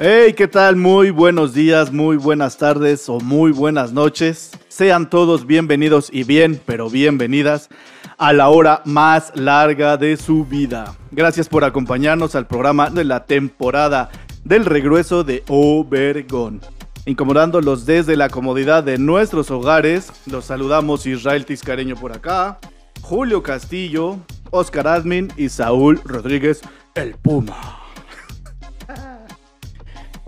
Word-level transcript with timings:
Hey, 0.00 0.32
¿qué 0.34 0.46
tal? 0.46 0.76
Muy 0.76 1.10
buenos 1.10 1.54
días, 1.54 1.92
muy 1.92 2.16
buenas 2.16 2.56
tardes 2.56 3.08
o 3.08 3.18
muy 3.18 3.50
buenas 3.50 3.92
noches. 3.92 4.52
Sean 4.68 5.10
todos 5.10 5.44
bienvenidos 5.44 6.08
y 6.12 6.22
bien, 6.22 6.60
pero 6.64 6.88
bienvenidas 6.88 7.68
a 8.16 8.32
la 8.32 8.48
hora 8.48 8.80
más 8.84 9.32
larga 9.34 9.96
de 9.96 10.16
su 10.16 10.44
vida. 10.44 10.94
Gracias 11.10 11.48
por 11.48 11.64
acompañarnos 11.64 12.36
al 12.36 12.46
programa 12.46 12.90
de 12.90 13.02
la 13.02 13.24
temporada 13.24 14.08
del 14.44 14.66
regreso 14.66 15.24
de 15.24 15.42
Obergón. 15.48 16.60
Incomodándolos 17.04 17.84
desde 17.84 18.14
la 18.14 18.28
comodidad 18.28 18.84
de 18.84 18.98
nuestros 18.98 19.50
hogares, 19.50 20.12
los 20.26 20.44
saludamos 20.44 21.06
Israel 21.06 21.44
Tiscareño 21.44 21.96
por 21.96 22.12
acá, 22.12 22.60
Julio 23.00 23.42
Castillo, 23.42 24.18
Oscar 24.52 24.86
Admin 24.86 25.32
y 25.36 25.48
Saúl 25.48 26.00
Rodríguez, 26.04 26.60
el 26.94 27.16
Puma. 27.16 27.87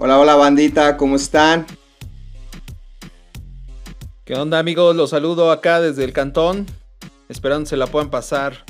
Hola, 0.03 0.19
hola 0.19 0.35
bandita, 0.35 0.97
¿cómo 0.97 1.17
están? 1.17 1.67
¿Qué 4.25 4.33
onda 4.34 4.59
amigos? 4.59 4.97
Los 4.97 5.11
saludo 5.11 5.53
acá 5.53 5.79
desde 5.79 6.05
el 6.05 6.15
cantón. 6.15 6.65
Esperando 7.29 7.69
se 7.69 7.77
la 7.77 7.87
puedan 7.87 8.09
pasar 8.09 8.65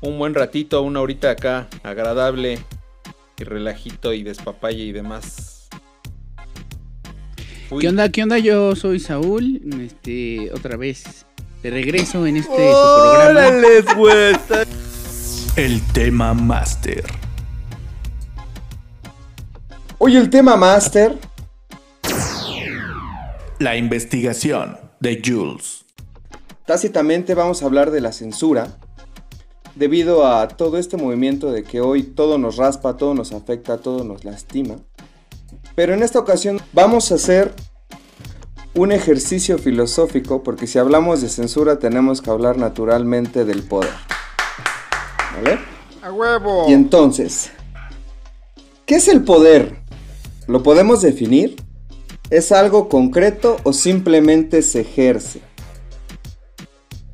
un 0.00 0.16
buen 0.16 0.32
ratito, 0.32 0.80
una 0.82 1.00
horita 1.00 1.32
acá, 1.32 1.66
agradable 1.82 2.60
y 3.36 3.42
relajito 3.42 4.12
y 4.12 4.22
despapalle 4.22 4.84
y 4.84 4.92
demás. 4.92 5.70
Uy. 7.68 7.80
¿Qué 7.80 7.88
onda? 7.88 8.08
¿Qué 8.08 8.22
onda? 8.22 8.38
Yo 8.38 8.76
soy 8.76 9.00
Saúl, 9.00 9.60
este, 9.80 10.52
otra 10.54 10.76
vez 10.76 11.26
de 11.64 11.70
regreso 11.70 12.28
en 12.28 12.36
este 12.36 12.52
su 12.52 13.02
programa. 13.02 13.48
El 15.56 15.82
tema 15.92 16.32
máster. 16.32 17.19
Hoy 20.02 20.16
el 20.16 20.30
tema 20.30 20.56
máster. 20.56 21.18
La 23.58 23.76
investigación 23.76 24.78
de 24.98 25.20
Jules. 25.22 25.84
Tácitamente 26.64 27.34
vamos 27.34 27.62
a 27.62 27.66
hablar 27.66 27.90
de 27.90 28.00
la 28.00 28.10
censura. 28.10 28.78
Debido 29.74 30.26
a 30.26 30.48
todo 30.48 30.78
este 30.78 30.96
movimiento 30.96 31.52
de 31.52 31.64
que 31.64 31.82
hoy 31.82 32.02
todo 32.02 32.38
nos 32.38 32.56
raspa, 32.56 32.96
todo 32.96 33.12
nos 33.12 33.32
afecta, 33.32 33.76
todo 33.76 34.02
nos 34.02 34.24
lastima. 34.24 34.76
Pero 35.74 35.92
en 35.92 36.02
esta 36.02 36.18
ocasión 36.18 36.62
vamos 36.72 37.12
a 37.12 37.16
hacer 37.16 37.52
un 38.72 38.92
ejercicio 38.92 39.58
filosófico 39.58 40.42
porque 40.42 40.66
si 40.66 40.78
hablamos 40.78 41.20
de 41.20 41.28
censura 41.28 41.78
tenemos 41.78 42.22
que 42.22 42.30
hablar 42.30 42.56
naturalmente 42.56 43.44
del 43.44 43.64
poder. 43.64 43.92
¿Vale? 45.36 45.58
¡A 46.00 46.10
huevo! 46.10 46.64
Y 46.70 46.72
entonces, 46.72 47.50
¿qué 48.86 48.94
es 48.94 49.06
el 49.06 49.24
poder? 49.24 49.79
¿Lo 50.50 50.64
podemos 50.64 51.00
definir? 51.00 51.54
¿Es 52.28 52.50
algo 52.50 52.88
concreto 52.88 53.58
o 53.62 53.72
simplemente 53.72 54.62
se 54.62 54.80
ejerce? 54.80 55.40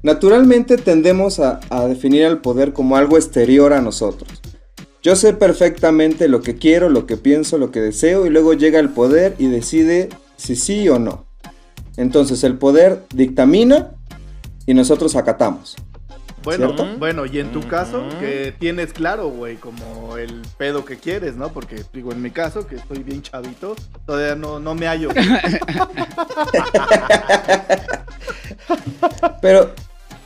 Naturalmente 0.03 0.79
tendemos 0.79 1.39
a, 1.39 1.61
definir 1.87 2.23
el 2.23 2.39
poder 2.39 2.73
como 2.73 2.97
algo 2.97 3.19
exterior 3.19 3.75
a 3.75 3.83
nosotros. 3.83 4.41
Yo 5.03 5.17
sé 5.17 5.35
perfectamente 5.35 6.29
lo 6.29 6.41
que 6.41 6.57
quiero, 6.57 6.89
lo 6.89 7.05
que 7.05 7.19
pienso, 7.19 7.59
lo 7.59 7.71
que 7.71 7.81
deseo 7.81 8.25
y 8.25 8.31
luego 8.31 8.55
llega 8.55 8.79
el 8.79 8.89
poder 8.89 9.35
y 9.37 9.49
decide 9.49 10.09
si 10.37 10.57
sí 10.57 10.89
o 10.89 10.99
no. 10.99 11.27
Entonces 11.99 12.43
el 12.43 12.57
poder 12.57 13.05
dictamina 13.15 13.97
y 14.65 14.73
nosotros 14.73 15.15
acatamos. 15.15 15.77
Bueno, 16.47 16.75
¿Cierto? 16.77 16.99
bueno, 17.01 17.27
y 17.27 17.41
en 17.41 17.51
tu 17.51 17.67
caso, 17.67 18.05
que 18.21 18.55
tienes 18.57 18.93
claro, 18.93 19.31
güey, 19.31 19.57
como 19.57 20.17
el 20.17 20.43
pedo 20.57 20.85
que 20.85 20.97
quieres, 20.97 21.35
¿no? 21.35 21.53
Porque, 21.53 21.83
digo, 21.93 22.13
en 22.13 22.23
mi 22.23 22.31
caso, 22.31 22.69
que 22.69 22.77
estoy 22.77 23.03
bien 23.03 23.21
chavito, 23.21 23.75
todavía 24.07 24.37
no, 24.37 24.61
no 24.61 24.77
me 24.77 24.87
hallo. 24.87 25.09
Pero 29.43 29.73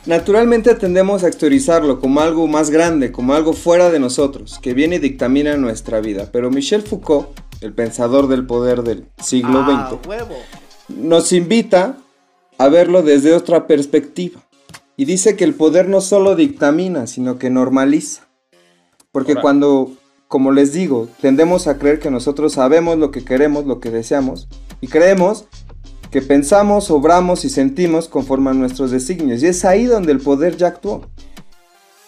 naturalmente 0.05 0.75
tendemos 0.75 1.23
a 1.23 1.27
exteriorizarlo 1.27 1.99
como 1.99 2.21
algo 2.21 2.45
más 2.45 2.69
grande, 2.69 3.11
como 3.11 3.33
algo 3.33 3.53
fuera 3.53 3.89
de 3.89 3.99
nosotros, 3.99 4.59
que 4.61 4.75
viene 4.75 4.97
y 4.97 4.99
dictamina 4.99 5.57
nuestra 5.57 6.01
vida. 6.01 6.29
Pero 6.31 6.51
Michel 6.51 6.83
Foucault, 6.83 7.29
el 7.61 7.73
pensador 7.73 8.27
del 8.27 8.45
poder 8.45 8.83
del 8.83 9.07
siglo 9.23 9.65
ah, 9.65 9.89
XX, 9.89 10.07
huevo. 10.07 10.35
nos 10.87 11.33
invita 11.33 11.97
a 12.59 12.67
verlo 12.67 13.01
desde 13.01 13.33
otra 13.33 13.65
perspectiva. 13.65 14.39
Y 14.97 15.05
dice 15.05 15.35
que 15.35 15.43
el 15.43 15.55
poder 15.55 15.87
no 15.89 16.01
solo 16.01 16.35
dictamina, 16.35 17.07
sino 17.07 17.39
que 17.39 17.49
normaliza. 17.49 18.27
Porque 19.11 19.35
cuando, 19.35 19.91
como 20.27 20.51
les 20.51 20.73
digo, 20.73 21.07
tendemos 21.21 21.67
a 21.67 21.77
creer 21.77 21.99
que 21.99 22.11
nosotros 22.11 22.53
sabemos 22.53 22.97
lo 22.97 23.11
que 23.11 23.25
queremos, 23.25 23.65
lo 23.65 23.79
que 23.79 23.91
deseamos, 23.91 24.47
y 24.79 24.87
creemos 24.87 25.45
que 26.11 26.21
pensamos, 26.21 26.91
obramos 26.91 27.45
y 27.45 27.49
sentimos 27.49 28.09
conforme 28.09 28.49
a 28.49 28.53
nuestros 28.53 28.91
designios. 28.91 29.41
Y 29.41 29.47
es 29.47 29.63
ahí 29.63 29.85
donde 29.85 30.11
el 30.11 30.19
poder 30.19 30.57
ya 30.57 30.67
actuó. 30.67 31.07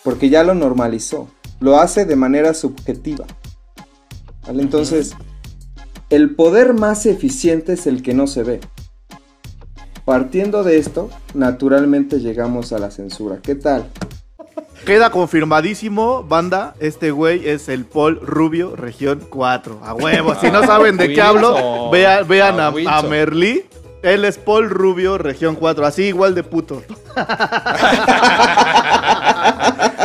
Porque 0.04 0.30
ya 0.30 0.44
lo 0.44 0.54
normalizó. 0.54 1.30
Lo 1.62 1.80
hace 1.80 2.04
de 2.04 2.18
manera 2.18 2.54
subjetiva. 2.54 3.26
¿Vale? 4.46 4.62
Entonces, 4.62 5.16
el 6.10 6.36
poder 6.36 6.74
más 6.74 7.06
eficiente 7.06 7.74
es 7.74 7.88
el 7.88 8.04
que 8.04 8.14
no 8.14 8.28
se 8.28 8.44
ve. 8.44 8.60
Partiendo 10.06 10.64
de 10.64 10.78
esto, 10.78 11.09
naturalmente 11.34 12.19
llegamos 12.19 12.74
a 12.74 12.80
la 12.80 12.91
censura. 12.91 13.38
¿Qué 13.41 13.56
tal? 13.56 13.86
Queda 14.86 15.12
confirmadísimo, 15.12 16.24
banda, 16.24 16.75
este 16.80 17.12
güey 17.12 17.47
es 17.47 17.69
el 17.69 17.86
Paul 17.86 18.19
Rubio, 18.22 18.75
región 18.75 19.22
4. 19.30 19.80
A 19.81 19.94
huevo, 19.94 20.36
si 20.41 20.52
no 20.52 20.62
saben 20.66 20.97
de 20.97 21.14
qué 21.14 21.22
hablo, 21.22 21.90
vean 21.90 22.59
a, 22.59 22.68
a. 22.68 23.02
Merlí. 23.03 23.64
Él 24.02 24.25
es 24.25 24.38
Paul 24.38 24.69
Rubio, 24.69 25.18
región 25.18 25.56
4, 25.56 25.86
así 25.86 26.03
igual 26.03 26.35
de 26.35 26.44
puto. 26.44 26.84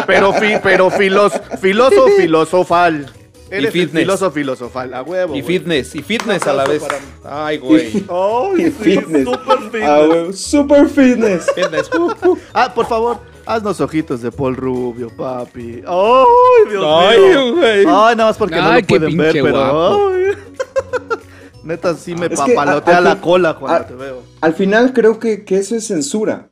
pero 0.06 0.32
fi- 0.34 0.58
pero 0.62 0.90
filos, 0.90 1.32
filoso 1.60 2.06
filosofal. 2.16 3.10
Y 3.50 3.54
es 3.54 3.64
el 3.64 3.70
fitness. 3.72 4.02
filoso 4.02 4.30
filosofal, 4.30 4.92
a 4.94 5.02
huevo. 5.02 5.34
Y 5.34 5.40
güey. 5.42 5.58
fitness, 5.58 5.94
y 5.94 6.02
fitness 6.02 6.46
a 6.46 6.52
la 6.52 6.64
vez. 6.66 6.82
para- 6.82 7.46
Ay, 7.46 7.58
güey. 7.58 7.86
Y 8.58 8.62
sí, 8.64 8.70
fitness. 8.70 9.24
super 9.24 9.58
fitness. 9.70 9.88
Ah, 9.88 10.02
güey, 10.06 10.32
super 10.32 10.88
fitness. 10.88 11.46
Fitness. 11.54 11.90
uh, 11.98 12.12
uh. 12.28 12.38
Ah, 12.52 12.72
por 12.74 12.86
favor, 12.86 13.18
haznos 13.46 13.80
ojitos 13.80 14.20
de 14.22 14.30
Paul 14.30 14.56
Rubio, 14.56 15.08
papi. 15.16 15.82
¡Ay, 15.86 16.70
Dios 16.70 16.84
Ay, 16.86 17.18
mío! 17.20 17.54
güey. 17.56 17.78
Ay, 17.86 18.16
nada 18.16 18.26
más 18.26 18.36
porque 18.36 18.56
no 18.56 18.72
lo 18.72 18.76
qué 18.80 18.84
pueden 18.84 19.16
ver, 19.16 19.32
pero. 19.42 20.08
ay. 20.08 20.24
Neta, 21.64 21.94
sí 21.94 22.14
me 22.14 22.26
Es 22.26 22.40
que 22.40 22.54
papalotea 22.54 22.98
a- 22.98 23.00
la 23.00 23.20
cola 23.20 23.54
cuando 23.58 23.78
a- 23.84 23.86
te 23.86 23.94
veo. 23.94 24.22
Al 24.40 24.54
final 24.54 24.92
creo 24.92 25.18
que, 25.18 25.44
que 25.44 25.56
eso 25.58 25.74
es 25.76 25.86
censura. 25.86 26.50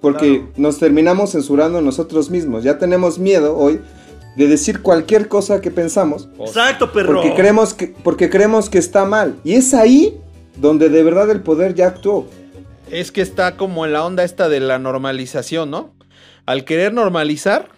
Porque 0.00 0.38
Claro. 0.38 0.52
nos 0.56 0.78
terminamos 0.78 1.32
censurando 1.32 1.80
nosotros 1.80 2.30
mismos. 2.30 2.62
Ya 2.62 2.78
tenemos 2.78 3.18
miedo 3.18 3.56
hoy 3.56 3.80
de 4.38 4.46
decir 4.46 4.82
cualquier 4.82 5.26
cosa 5.26 5.60
que 5.60 5.72
pensamos. 5.72 6.28
Exacto, 6.38 6.92
perro. 6.92 7.14
Porque 7.14 7.34
creemos 7.34 7.74
que, 7.74 7.88
porque 7.88 8.30
creemos 8.30 8.70
que 8.70 8.78
está 8.78 9.04
mal. 9.04 9.36
Y 9.42 9.54
es 9.54 9.74
ahí 9.74 10.16
donde 10.56 10.88
de 10.88 11.02
verdad 11.02 11.28
el 11.30 11.42
poder 11.42 11.74
ya 11.74 11.88
actuó. 11.88 12.24
Es 12.88 13.10
que 13.10 13.20
está 13.20 13.56
como 13.56 13.84
en 13.84 13.92
la 13.92 14.04
onda 14.04 14.22
esta 14.22 14.48
de 14.48 14.60
la 14.60 14.78
normalización, 14.78 15.72
¿no? 15.72 15.92
Al 16.46 16.64
querer 16.64 16.94
normalizar, 16.94 17.68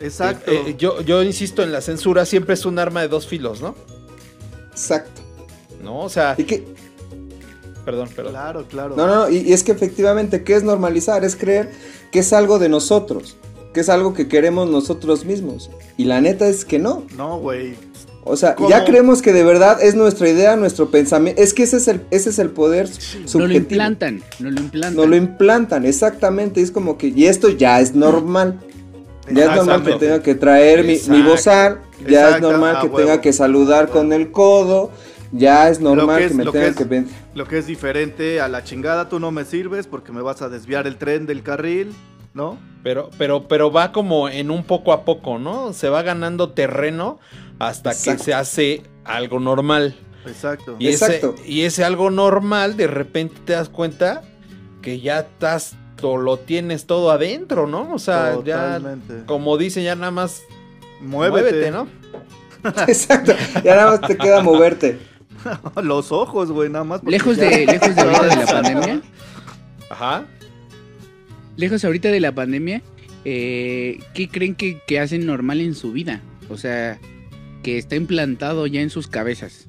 Exacto. 0.00 0.50
eh, 0.50 0.62
eh, 0.66 0.74
yo, 0.76 1.00
yo 1.00 1.22
insisto 1.22 1.62
en 1.62 1.70
la 1.70 1.80
censura, 1.80 2.26
siempre 2.26 2.54
es 2.54 2.66
un 2.66 2.80
arma 2.80 3.00
de 3.00 3.06
dos 3.08 3.28
filos, 3.28 3.62
¿no? 3.62 3.76
Exacto. 4.72 5.22
¿No? 5.80 6.00
O 6.00 6.08
sea, 6.08 6.34
Y 6.36 6.42
que, 6.42 6.64
perdón, 7.84 8.08
perdón. 8.16 8.32
Claro, 8.32 8.64
claro. 8.68 8.96
no, 8.96 9.06
no, 9.06 9.14
no, 9.14 9.30
y, 9.30 9.36
y 9.38 9.52
es 9.52 9.62
que 9.62 9.70
efectivamente, 9.70 10.42
¿qué 10.42 10.56
es 10.56 10.64
normalizar? 10.64 11.24
Es 11.24 11.36
creer 11.36 11.70
que 12.10 12.18
es 12.18 12.32
algo 12.32 12.58
de 12.58 12.68
nosotros, 12.68 13.36
que 13.74 13.80
es 13.80 13.88
algo 13.90 14.14
que 14.14 14.28
queremos 14.28 14.70
nosotros 14.70 15.24
mismos. 15.26 15.70
Y 15.98 16.04
la 16.04 16.20
neta 16.22 16.48
es 16.48 16.64
que 16.64 16.78
no. 16.78 17.04
No, 17.16 17.38
güey. 17.38 17.74
O 18.26 18.38
sea, 18.38 18.54
¿Cómo? 18.54 18.70
ya 18.70 18.86
creemos 18.86 19.20
que 19.20 19.34
de 19.34 19.44
verdad 19.44 19.82
es 19.82 19.94
nuestra 19.94 20.30
idea, 20.30 20.56
nuestro 20.56 20.90
pensamiento. 20.90 21.42
Es 21.42 21.52
que 21.52 21.64
ese 21.64 21.76
es 21.76 21.88
el, 21.88 22.00
ese 22.10 22.30
es 22.30 22.38
el 22.38 22.48
poder 22.48 22.88
No 22.88 22.94
lo 23.22 23.28
subjetivo. 23.28 23.58
implantan, 23.58 24.22
no 24.38 24.50
lo 24.50 24.60
implantan. 24.60 24.96
Nos 24.96 25.08
lo 25.08 25.16
implantan, 25.16 25.84
exactamente. 25.84 26.62
Es 26.62 26.70
como 26.70 26.96
que, 26.96 27.08
y 27.08 27.26
esto 27.26 27.50
ya 27.50 27.80
es 27.80 27.94
normal. 27.94 28.60
Ya 29.30 29.50
es 29.50 29.56
normal 29.56 29.82
que 29.84 29.92
tenga 29.94 30.22
que 30.22 30.34
traer 30.34 30.84
mi, 30.84 30.98
mi 31.08 31.22
bozal, 31.22 31.80
ya 32.08 32.36
es 32.36 32.40
normal 32.42 32.76
a 32.76 32.80
que 32.80 32.86
huevo. 32.86 32.98
tenga 32.98 33.20
que 33.20 33.32
saludar 33.32 33.88
con 33.88 34.12
el 34.12 34.30
codo, 34.30 34.90
Ya 35.32 35.68
es 35.68 35.80
normal 35.80 36.28
que 36.28 36.34
me 36.34 36.44
lo 36.44 36.52
que 36.52 36.58
tengan 36.60 36.74
es- 37.06 37.08
que 37.10 37.14
Lo 37.34 37.46
que 37.48 37.58
es 37.58 37.66
diferente 37.66 38.40
a 38.40 38.48
la 38.48 38.62
chingada, 38.64 39.08
tú 39.08 39.18
no 39.20 39.30
me 39.32 39.44
sirves 39.44 39.86
porque 39.86 40.12
me 40.12 40.20
vas 40.22 40.40
a 40.42 40.48
desviar 40.48 40.86
el 40.86 40.96
tren 40.96 41.26
del 41.26 41.42
carril, 41.42 41.92
¿no? 42.34 42.58
Pero, 42.82 43.10
pero, 43.16 43.48
pero 43.48 43.72
va 43.72 43.92
como 43.92 44.28
en 44.28 44.50
un 44.50 44.64
poco 44.64 44.92
a 44.92 45.04
poco, 45.04 45.38
¿no? 45.38 45.72
Se 45.72 45.88
va 45.88 46.02
ganando 46.02 46.50
terreno 46.50 47.18
hasta 47.58 47.92
Exacto. 47.92 48.18
que 48.18 48.24
se 48.24 48.34
hace 48.34 48.82
algo 49.04 49.40
normal. 49.40 49.94
Exacto. 50.26 50.76
Y 50.78 50.88
ese, 50.88 51.20
y 51.46 51.62
ese 51.62 51.84
algo 51.84 52.10
normal, 52.10 52.76
de 52.76 52.86
repente 52.86 53.36
te 53.44 53.52
das 53.54 53.68
cuenta 53.68 54.22
que 54.82 55.00
ya 55.00 55.20
estás, 55.20 55.76
to- 56.00 56.16
lo 56.18 56.38
tienes 56.38 56.86
todo 56.86 57.10
adentro, 57.10 57.66
¿no? 57.66 57.92
O 57.94 57.98
sea, 57.98 58.32
Totalmente. 58.34 59.18
ya, 59.20 59.26
como 59.26 59.56
dicen, 59.56 59.84
ya 59.84 59.94
nada 59.94 60.10
más 60.10 60.42
Muévete, 61.00 61.70
muévete, 61.70 61.70
¿no? 61.70 61.88
Exacto. 62.88 63.32
Ya 63.62 63.76
nada 63.76 63.90
más 63.92 64.00
te 64.02 64.16
queda 64.16 64.42
moverte. 64.42 64.98
Los 65.82 66.10
ojos, 66.12 66.50
güey, 66.50 66.70
nada 66.70 66.84
más. 66.84 67.02
Lejos 67.04 67.36
ya- 67.36 67.44
de, 67.50 67.66
lejos 67.66 67.94
de 67.94 68.02
de 68.04 68.36
la 68.36 68.46
pandemia, 68.50 69.00
Ajá. 69.90 70.24
Lejos 71.56 71.84
ahorita 71.84 72.10
de 72.10 72.20
la 72.20 72.34
pandemia, 72.34 72.82
eh, 73.24 73.98
¿qué 74.14 74.28
creen 74.28 74.54
que, 74.54 74.80
que 74.86 75.00
hacen 75.00 75.26
normal 75.26 75.60
en 75.60 75.74
su 75.74 75.92
vida? 75.92 76.20
O 76.50 76.56
sea, 76.56 76.98
que 77.62 77.78
está 77.78 77.96
implantado 77.96 78.66
ya 78.66 78.80
en 78.80 78.90
sus 78.90 79.06
cabezas. 79.08 79.66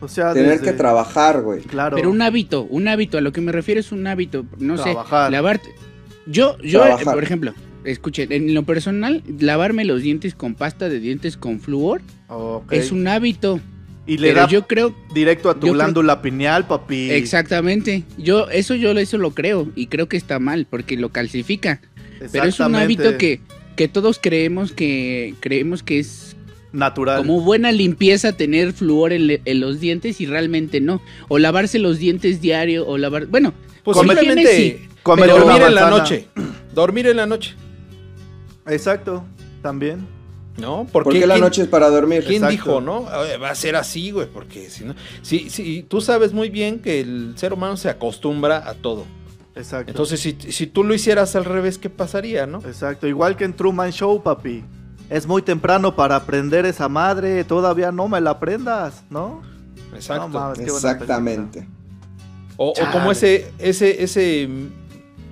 O 0.00 0.08
sea, 0.08 0.32
Tener 0.32 0.52
desde- 0.58 0.64
que 0.64 0.72
trabajar, 0.72 1.42
güey. 1.42 1.60
Claro. 1.60 1.96
Pero 1.96 2.10
un 2.10 2.22
hábito, 2.22 2.62
un 2.64 2.88
hábito, 2.88 3.18
a 3.18 3.20
lo 3.20 3.32
que 3.32 3.40
me 3.40 3.52
refiero 3.52 3.80
es 3.80 3.92
un 3.92 4.06
hábito, 4.06 4.46
no 4.58 4.76
Trabajar. 4.76 5.28
sé, 5.28 5.32
lavarte. 5.32 5.68
Yo, 6.26 6.56
yo, 6.58 6.80
eh, 6.82 6.86
Trabajar. 6.86 7.14
por 7.14 7.22
ejemplo, 7.22 7.54
escuchen, 7.84 8.32
en 8.32 8.54
lo 8.54 8.62
personal, 8.64 9.22
lavarme 9.38 9.84
los 9.84 10.02
dientes 10.02 10.34
con 10.34 10.54
pasta 10.54 10.88
de 10.88 11.00
dientes 11.00 11.36
con 11.36 11.60
flúor 11.60 12.00
Ok. 12.28 12.72
es 12.72 12.92
un 12.92 13.06
hábito. 13.08 13.60
Y 14.10 14.18
le 14.18 14.28
Pero 14.30 14.40
da 14.40 14.48
yo 14.48 14.66
creo, 14.66 14.92
directo 15.14 15.50
a 15.50 15.54
tu 15.54 15.60
yo 15.68 15.72
creo- 15.72 15.74
glándula 15.74 16.20
pineal, 16.20 16.66
papi. 16.66 17.12
exactamente, 17.12 18.02
yo 18.18 18.48
eso 18.50 18.74
yo 18.74 18.90
eso 18.90 19.18
lo 19.18 19.30
creo 19.30 19.68
y 19.76 19.86
creo 19.86 20.08
que 20.08 20.16
está 20.16 20.40
mal 20.40 20.66
porque 20.68 20.96
lo 20.96 21.10
calcifica. 21.10 21.80
Pero 22.32 22.44
es 22.46 22.58
un 22.58 22.74
hábito 22.74 23.16
que, 23.18 23.40
que 23.76 23.86
todos 23.86 24.18
creemos 24.20 24.72
que 24.72 25.34
creemos 25.38 25.84
que 25.84 26.00
es 26.00 26.34
Natural. 26.72 27.18
como 27.18 27.40
buena 27.40 27.70
limpieza 27.70 28.32
tener 28.32 28.72
flúor 28.72 29.12
en, 29.12 29.28
le- 29.28 29.42
en 29.44 29.60
los 29.60 29.78
dientes 29.78 30.20
y 30.20 30.26
realmente 30.26 30.80
no. 30.80 31.00
O 31.28 31.38
lavarse 31.38 31.78
los 31.78 31.98
dientes 31.98 32.40
diario 32.40 32.86
o 32.88 32.98
lavar, 32.98 33.26
bueno, 33.26 33.54
Pues 33.84 33.96
simplemente 33.96 34.56
sí, 34.56 34.88
dormir 35.04 35.62
en 35.62 35.74
la 35.76 35.88
noche. 35.88 36.26
Dormir 36.74 37.06
en 37.06 37.16
la 37.16 37.26
noche, 37.26 37.54
Exacto. 38.66 39.24
También. 39.62 40.06
¿No? 40.60 40.86
Porque 40.92 41.26
la 41.26 41.34
¿quién- 41.34 41.44
noche 41.44 41.62
es 41.62 41.68
para 41.68 41.88
dormir. 41.90 42.20
¿Quién 42.24 42.44
Exacto. 42.44 42.50
dijo, 42.50 42.80
no? 42.80 43.04
Va 43.04 43.50
a 43.50 43.54
ser 43.54 43.76
así, 43.76 44.10
güey, 44.10 44.26
porque 44.26 44.70
si 44.70 44.84
no... 44.84 44.94
Si, 45.22 45.50
si, 45.50 45.82
tú 45.82 46.00
sabes 46.00 46.32
muy 46.32 46.50
bien 46.50 46.80
que 46.80 47.00
el 47.00 47.32
ser 47.36 47.52
humano 47.52 47.76
se 47.76 47.88
acostumbra 47.88 48.68
a 48.68 48.74
todo. 48.74 49.04
Exacto. 49.54 49.90
Entonces, 49.90 50.20
si, 50.20 50.36
si 50.38 50.66
tú 50.66 50.84
lo 50.84 50.94
hicieras 50.94 51.34
al 51.36 51.44
revés, 51.44 51.78
¿qué 51.78 51.90
pasaría, 51.90 52.46
no? 52.46 52.58
Exacto. 52.58 53.06
Igual 53.06 53.36
que 53.36 53.44
en 53.44 53.54
Truman 53.54 53.90
Show, 53.92 54.22
papi. 54.22 54.64
Es 55.08 55.26
muy 55.26 55.42
temprano 55.42 55.96
para 55.96 56.14
aprender 56.16 56.64
esa 56.66 56.88
madre. 56.88 57.42
Todavía 57.44 57.90
no 57.90 58.06
me 58.06 58.20
la 58.20 58.30
aprendas, 58.30 59.02
¿no? 59.10 59.42
Exacto. 59.92 60.28
No 60.28 60.38
mames, 60.38 60.60
Exactamente. 60.60 61.66
o, 62.56 62.68
o 62.70 62.92
como 62.92 63.10
ese, 63.10 63.50
ese, 63.58 64.04
ese, 64.04 64.48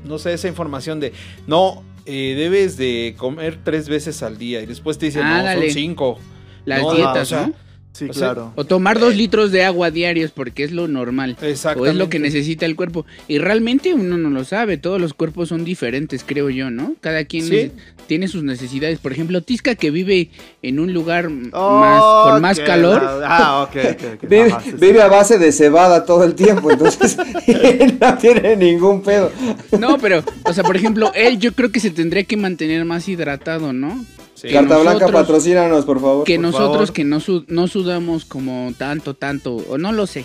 no 0.04 0.19
sé, 0.19 0.32
esa 0.32 0.48
información 0.48 0.98
de, 0.98 1.12
no, 1.46 1.84
eh, 2.08 2.34
debes 2.37 2.76
de 2.78 3.14
comer 3.19 3.58
tres 3.62 3.88
veces 3.88 4.22
al 4.22 4.38
día 4.38 4.62
y 4.62 4.66
después 4.66 4.96
te 4.99 5.06
dicen, 5.06 5.22
no, 5.28 5.52
son 5.52 5.70
cinco. 5.70 6.19
las 6.64 6.82
No, 6.82 6.94
dietas, 6.94 7.20
o 7.20 7.25
sea, 7.26 7.46
¿no? 7.49 7.52
Sí, 7.99 8.06
O 8.09 8.12
sea, 8.12 8.35
claro. 8.35 8.53
O 8.55 8.65
tomar 8.65 8.99
dos 9.00 9.17
litros 9.17 9.50
de 9.50 9.65
agua 9.65 9.91
diarios 9.91 10.31
porque 10.31 10.62
es 10.62 10.71
lo 10.73 10.87
normal. 10.87 11.37
O 11.77 11.87
es 11.87 11.95
lo 11.97 12.09
que 12.09 12.19
necesita 12.21 12.65
el 12.65 12.77
cuerpo. 12.77 13.06
Y 13.27 13.39
realmente 13.39 13.93
uno 13.95 14.17
no 14.17 14.31
lo 14.31 14.45
sabe. 14.45 14.77
Todos 14.77 15.00
los 15.00 15.15
cuerpos 15.15 15.49
son 15.49 15.65
diferentes, 15.65 16.23
creo 16.25 16.49
yo, 16.50 16.71
¿no? 16.71 16.95
Cada 17.00 17.25
quien 17.25 17.45
Sí. 17.45 17.73
tiene 18.06 18.29
sus 18.29 18.43
necesidades. 18.45 18.99
Por 19.00 19.12
ejemplo, 19.12 19.41
Tisca 19.43 19.75
que 19.75 19.91
vive 19.91 20.31
en 20.62 20.79
un 20.79 20.93
lugar 20.95 21.29
Oh, 21.53 21.81
más, 21.81 22.33
con 22.33 22.43
más 22.43 22.61
calor. 22.61 23.03
Ah, 23.25 23.62
ok, 23.69 23.77
ok. 23.91 24.03
ok. 24.15 24.23
Vive, 24.29 24.53
Ajá, 24.53 24.61
sí, 24.62 24.71
sí. 24.71 24.77
vive 24.81 25.03
a 25.03 25.09
base 25.09 25.39
de 25.39 25.50
cebada 25.53 26.05
todo 26.05 26.23
el 26.25 26.35
tiempo, 26.35 26.71
entonces 26.71 27.17
no 28.00 28.19
tiene 28.19 28.56
ningún 28.56 29.03
pedo. 29.03 29.33
No, 29.79 29.99
pero, 29.99 30.23
o 30.45 30.53
sea, 30.53 30.62
por 30.65 30.77
ejemplo, 30.77 31.11
él 31.15 31.39
yo 31.39 31.53
creo 31.53 31.73
que 31.73 31.81
se 31.81 31.91
tendría 31.91 32.23
que 32.25 32.37
mantener 32.37 32.85
más 32.85 33.09
hidratado, 33.09 33.73
¿no? 33.73 34.05
Sí. 34.38 34.46
Que 34.49 34.55
Carta 34.55 34.79
Blanca, 34.79 35.08
patrocínanos, 35.08 35.85
por 35.85 36.00
favor. 36.00 36.25
Que 36.25 36.37
por 36.37 36.43
nosotros 36.43 36.73
favor. 36.73 36.93
que 36.93 37.05
no, 37.05 37.19
su- 37.19 37.44
no 37.49 37.67
sudamos 37.67 38.25
como 38.25 38.73
tanto, 38.79 39.14
tanto, 39.14 39.56
o 39.56 39.79
no 39.79 39.90
lo 39.93 40.06
sé. 40.06 40.25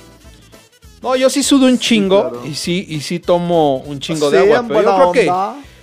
No, 1.02 1.16
yo 1.16 1.30
sí 1.32 1.42
sudo 1.42 1.66
un 1.66 1.80
chingo 1.80 2.30
claro. 2.30 2.46
y 2.46 2.54
sí, 2.54 2.86
y 2.88 3.02
sí 3.02 3.20
tomo 3.20 3.78
un 3.78 4.00
chingo 4.00 4.30
de 4.30 4.40
agua. 4.40 4.64
Pero 4.68 4.82
yo 4.84 4.96
creo 4.96 5.12
que, 5.12 5.32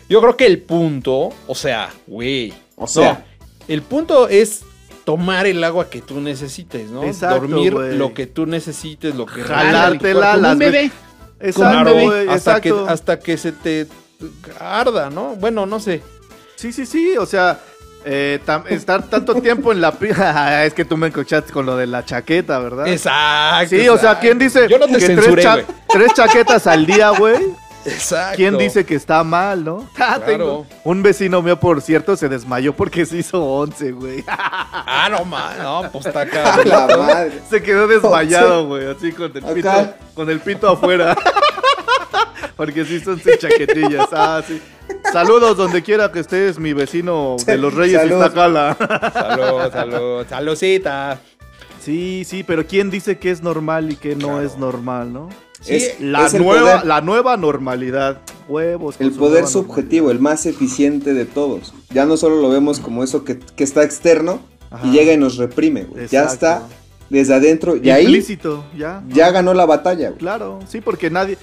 yo 0.08 0.20
creo 0.20 0.36
que 0.36 0.46
el 0.46 0.58
punto, 0.62 1.30
o 1.46 1.54
sea, 1.56 1.90
güey, 2.06 2.52
O 2.76 2.86
sea, 2.86 3.26
el 3.68 3.82
punto 3.82 4.28
es 4.28 4.62
tomar 5.04 5.46
el 5.46 5.62
agua 5.64 5.90
que 5.90 6.00
tú 6.00 6.20
necesites, 6.20 6.88
¿no? 6.88 7.02
Exacto, 7.02 7.40
Dormir 7.48 7.72
lo 7.72 8.14
que 8.14 8.26
tú 8.28 8.46
necesites, 8.46 9.14
lo 9.16 9.26
que 9.26 9.42
Jalártela 9.42 10.34
Como 10.36 10.52
un 10.52 10.58
bebé. 10.58 10.90
Exacto, 11.40 11.60
Claro, 11.70 11.92
güey, 11.92 12.28
hasta 12.28 12.60
que, 12.60 12.68
exacto. 12.68 12.92
hasta 12.92 13.18
que 13.18 13.36
se 13.36 13.52
te 13.52 13.86
arda, 14.58 15.10
¿no? 15.10 15.34
Bueno, 15.36 15.66
no 15.66 15.80
sé. 15.80 16.00
Sí, 16.56 16.72
sí, 16.72 16.86
sí, 16.86 17.16
o 17.18 17.26
sea, 17.26 17.58
eh, 18.04 18.40
tam- 18.46 18.64
estar 18.68 19.02
tanto 19.08 19.34
tiempo 19.36 19.72
en 19.72 19.80
la... 19.80 19.92
pi- 19.92 20.08
es 20.64 20.74
que 20.74 20.84
tú 20.84 20.96
me 20.96 21.08
encochaste 21.08 21.52
con 21.52 21.66
lo 21.66 21.76
de 21.76 21.86
la 21.86 22.04
chaqueta, 22.04 22.58
¿verdad? 22.58 22.86
Exacto. 22.88 23.68
Sí, 23.76 23.88
o 23.88 23.98
sea, 23.98 24.18
¿quién 24.18 24.38
dice 24.38 24.68
Yo 24.68 24.78
no 24.78 24.86
te 24.86 24.94
que 24.94 25.00
censuré, 25.06 25.32
tres, 25.32 25.44
cha- 25.44 25.52
güey. 25.54 25.66
tres 25.88 26.12
chaquetas 26.14 26.66
al 26.66 26.86
día, 26.86 27.10
güey? 27.10 27.36
Exacto. 27.86 28.36
¿Quién 28.36 28.58
dice 28.58 28.84
que 28.84 28.94
está 28.94 29.24
mal, 29.24 29.64
no? 29.64 29.88
Ah, 29.98 30.18
Claro. 30.18 30.24
tengo- 30.26 30.66
Un 30.84 31.02
vecino 31.02 31.40
mío, 31.42 31.58
por 31.58 31.80
cierto, 31.80 32.14
se 32.16 32.28
desmayó 32.28 32.74
porque 32.74 33.06
se 33.06 33.16
hizo 33.18 33.42
11, 33.42 33.92
güey. 33.92 34.24
Ah, 34.92 35.08
no, 35.10 35.24
ma, 35.24 35.54
no, 35.62 35.88
pues 35.90 36.06
está 36.06 36.22
acá. 36.22 36.58
la 36.64 36.86
madre. 36.96 37.32
Se 37.48 37.62
quedó 37.62 37.86
desmayado, 37.86 38.66
güey, 38.66 38.86
así 38.86 39.12
con 39.12 39.30
el 39.34 39.42
pito, 39.54 39.94
con 40.14 40.28
el 40.28 40.40
pito 40.40 40.68
afuera. 40.68 41.16
Porque 42.56 42.84
sí 42.84 43.00
son 43.00 43.18
sus 43.20 43.38
chaquetillas. 43.38 44.08
Ah, 44.12 44.42
sí. 44.46 44.60
Saludos 45.12 45.56
donde 45.56 45.82
quiera 45.82 46.12
que 46.12 46.20
estés, 46.20 46.58
mi 46.58 46.72
vecino 46.72 47.36
de 47.46 47.58
los 47.58 47.74
Reyes 47.74 48.00
Salud. 48.00 48.16
Iztacala. 48.18 48.76
Salud, 49.12 49.72
salud, 49.72 50.26
saludcita. 50.28 51.20
Sí, 51.82 52.24
sí, 52.26 52.42
pero 52.44 52.66
¿quién 52.66 52.90
dice 52.90 53.18
que 53.18 53.30
es 53.30 53.42
normal 53.42 53.90
y 53.92 53.96
que 53.96 54.14
no 54.14 54.28
Claro. 54.28 54.42
es 54.42 54.58
normal, 54.58 55.12
no? 55.12 55.28
Sí, 55.60 55.74
Es- 55.76 56.00
La 56.00 56.26
es 56.26 56.34
nueva, 56.34 56.60
poder- 56.76 56.86
la 56.86 57.00
nueva 57.00 57.36
normalidad. 57.36 58.18
Huevos. 58.48 58.96
El 58.98 59.12
poder 59.12 59.46
subjetivo, 59.46 60.10
el 60.10 60.18
más 60.18 60.44
eficiente 60.46 61.14
de 61.14 61.24
todos. 61.24 61.72
Ya 61.90 62.04
no 62.04 62.16
solo 62.16 62.36
lo 62.40 62.48
vemos 62.50 62.80
como 62.80 63.02
eso 63.04 63.24
que, 63.24 63.38
que 63.38 63.62
está 63.64 63.82
externo 63.84 64.40
Ajá. 64.70 64.86
y 64.86 64.90
llega 64.92 65.12
y 65.12 65.16
nos 65.16 65.36
reprime, 65.36 65.84
güey. 65.84 66.08
Ya 66.08 66.24
está 66.24 66.62
desde 67.08 67.34
adentro 67.34 67.76
y 67.76 67.90
ahí 67.90 68.04
Implícito, 68.04 68.64
ya. 68.76 69.02
ya 69.08 69.30
ganó 69.30 69.54
la 69.54 69.66
batalla, 69.66 70.08
güey. 70.08 70.18
Claro, 70.18 70.58
sí, 70.68 70.80
porque 70.80 71.10
nadie 71.10 71.38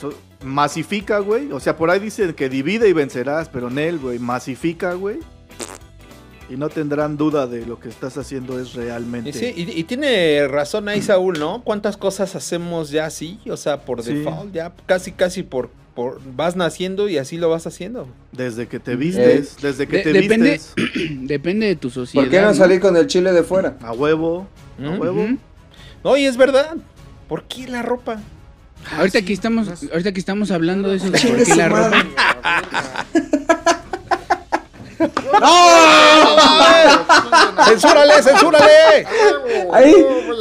so- 0.00 0.14
masifica, 0.44 1.18
güey. 1.18 1.52
O 1.52 1.60
sea, 1.60 1.76
por 1.76 1.90
ahí 1.90 2.00
dicen 2.00 2.32
que 2.32 2.48
divide 2.48 2.88
y 2.88 2.92
vencerás, 2.92 3.48
pero 3.48 3.68
Nel, 3.70 3.98
güey, 3.98 4.18
masifica, 4.18 4.94
güey. 4.94 5.18
Y 6.48 6.56
no 6.56 6.68
tendrán 6.68 7.16
duda 7.16 7.46
de 7.46 7.64
lo 7.64 7.78
que 7.78 7.88
estás 7.88 8.16
haciendo 8.18 8.58
es 8.58 8.72
realmente. 8.74 9.30
Y, 9.30 9.32
sí, 9.32 9.52
y, 9.56 9.70
y 9.78 9.84
tiene 9.84 10.48
razón 10.48 10.88
ahí 10.88 11.00
Saúl, 11.00 11.38
¿no? 11.38 11.62
¿Cuántas 11.62 11.96
cosas 11.96 12.34
hacemos 12.34 12.90
ya 12.90 13.06
así? 13.06 13.38
O 13.48 13.56
sea, 13.56 13.82
por 13.82 14.02
Sí. 14.02 14.14
default, 14.14 14.52
ya 14.52 14.72
casi, 14.86 15.12
casi 15.12 15.44
por, 15.44 15.70
por 15.94 16.20
vas 16.34 16.56
naciendo 16.56 17.08
y 17.08 17.18
así 17.18 17.36
lo 17.36 17.50
vas 17.50 17.68
haciendo. 17.68 18.08
Desde 18.32 18.66
que 18.66 18.80
te 18.80 18.96
vistes, 18.96 19.58
desde 19.62 19.86
que 19.86 19.98
De- 19.98 20.02
te 20.02 20.12
depende- 20.12 20.52
vistes. 20.54 20.74
Depende 21.28 21.66
de 21.66 21.76
tu 21.76 21.88
sociedad. 21.88 22.24
¿Por 22.24 22.30
qué 22.32 22.40
no 22.40 22.48
¿no? 22.48 22.54
salir 22.54 22.80
con 22.80 22.96
el 22.96 23.06
chile 23.06 23.30
de 23.32 23.44
fuera? 23.44 23.76
A 23.82 23.92
huevo, 23.92 24.48
a 24.84 24.90
huevo. 24.98 25.28
No, 26.02 26.16
y 26.16 26.24
es 26.24 26.36
verdad. 26.36 26.76
¿Por 27.28 27.44
qué 27.44 27.68
la 27.68 27.82
ropa? 27.82 28.20
Ahorita 28.96 29.22
que 29.22 29.32
estamos, 29.32 29.68
ahorita 29.92 30.12
que 30.12 30.20
estamos 30.20 30.50
hablando 30.50 30.88
de 30.90 30.96
eso 30.96 31.10
de 31.10 31.18
por 31.20 31.44
qué 31.44 31.54
la 31.54 31.68
ropa. 31.68 31.90
madre. 31.90 32.08
¡Censúrale, 37.64 38.22
censúrale! 38.22 39.06
Ahí, 39.72 39.94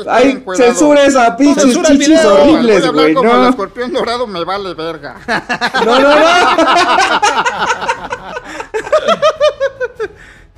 ahí, 0.09 0.43
censura 0.55 1.05
esa 1.05 1.35
pinches 1.37 1.63
Censura 1.63 1.89
el 1.89 1.99
chichis 1.99 2.25
horribles, 2.25 2.79
Voy 2.79 2.85
a 2.85 2.89
hablar 2.89 3.03
güey. 3.05 3.13
como 3.13 3.31
el 3.31 3.41
No, 3.41 3.49
escorpión 3.49 3.93
dorado, 3.93 4.27
me 4.27 4.43
vale 4.43 4.73
verga. 4.73 5.15
no, 5.85 5.99
no, 5.99 6.19
no. 6.19 6.25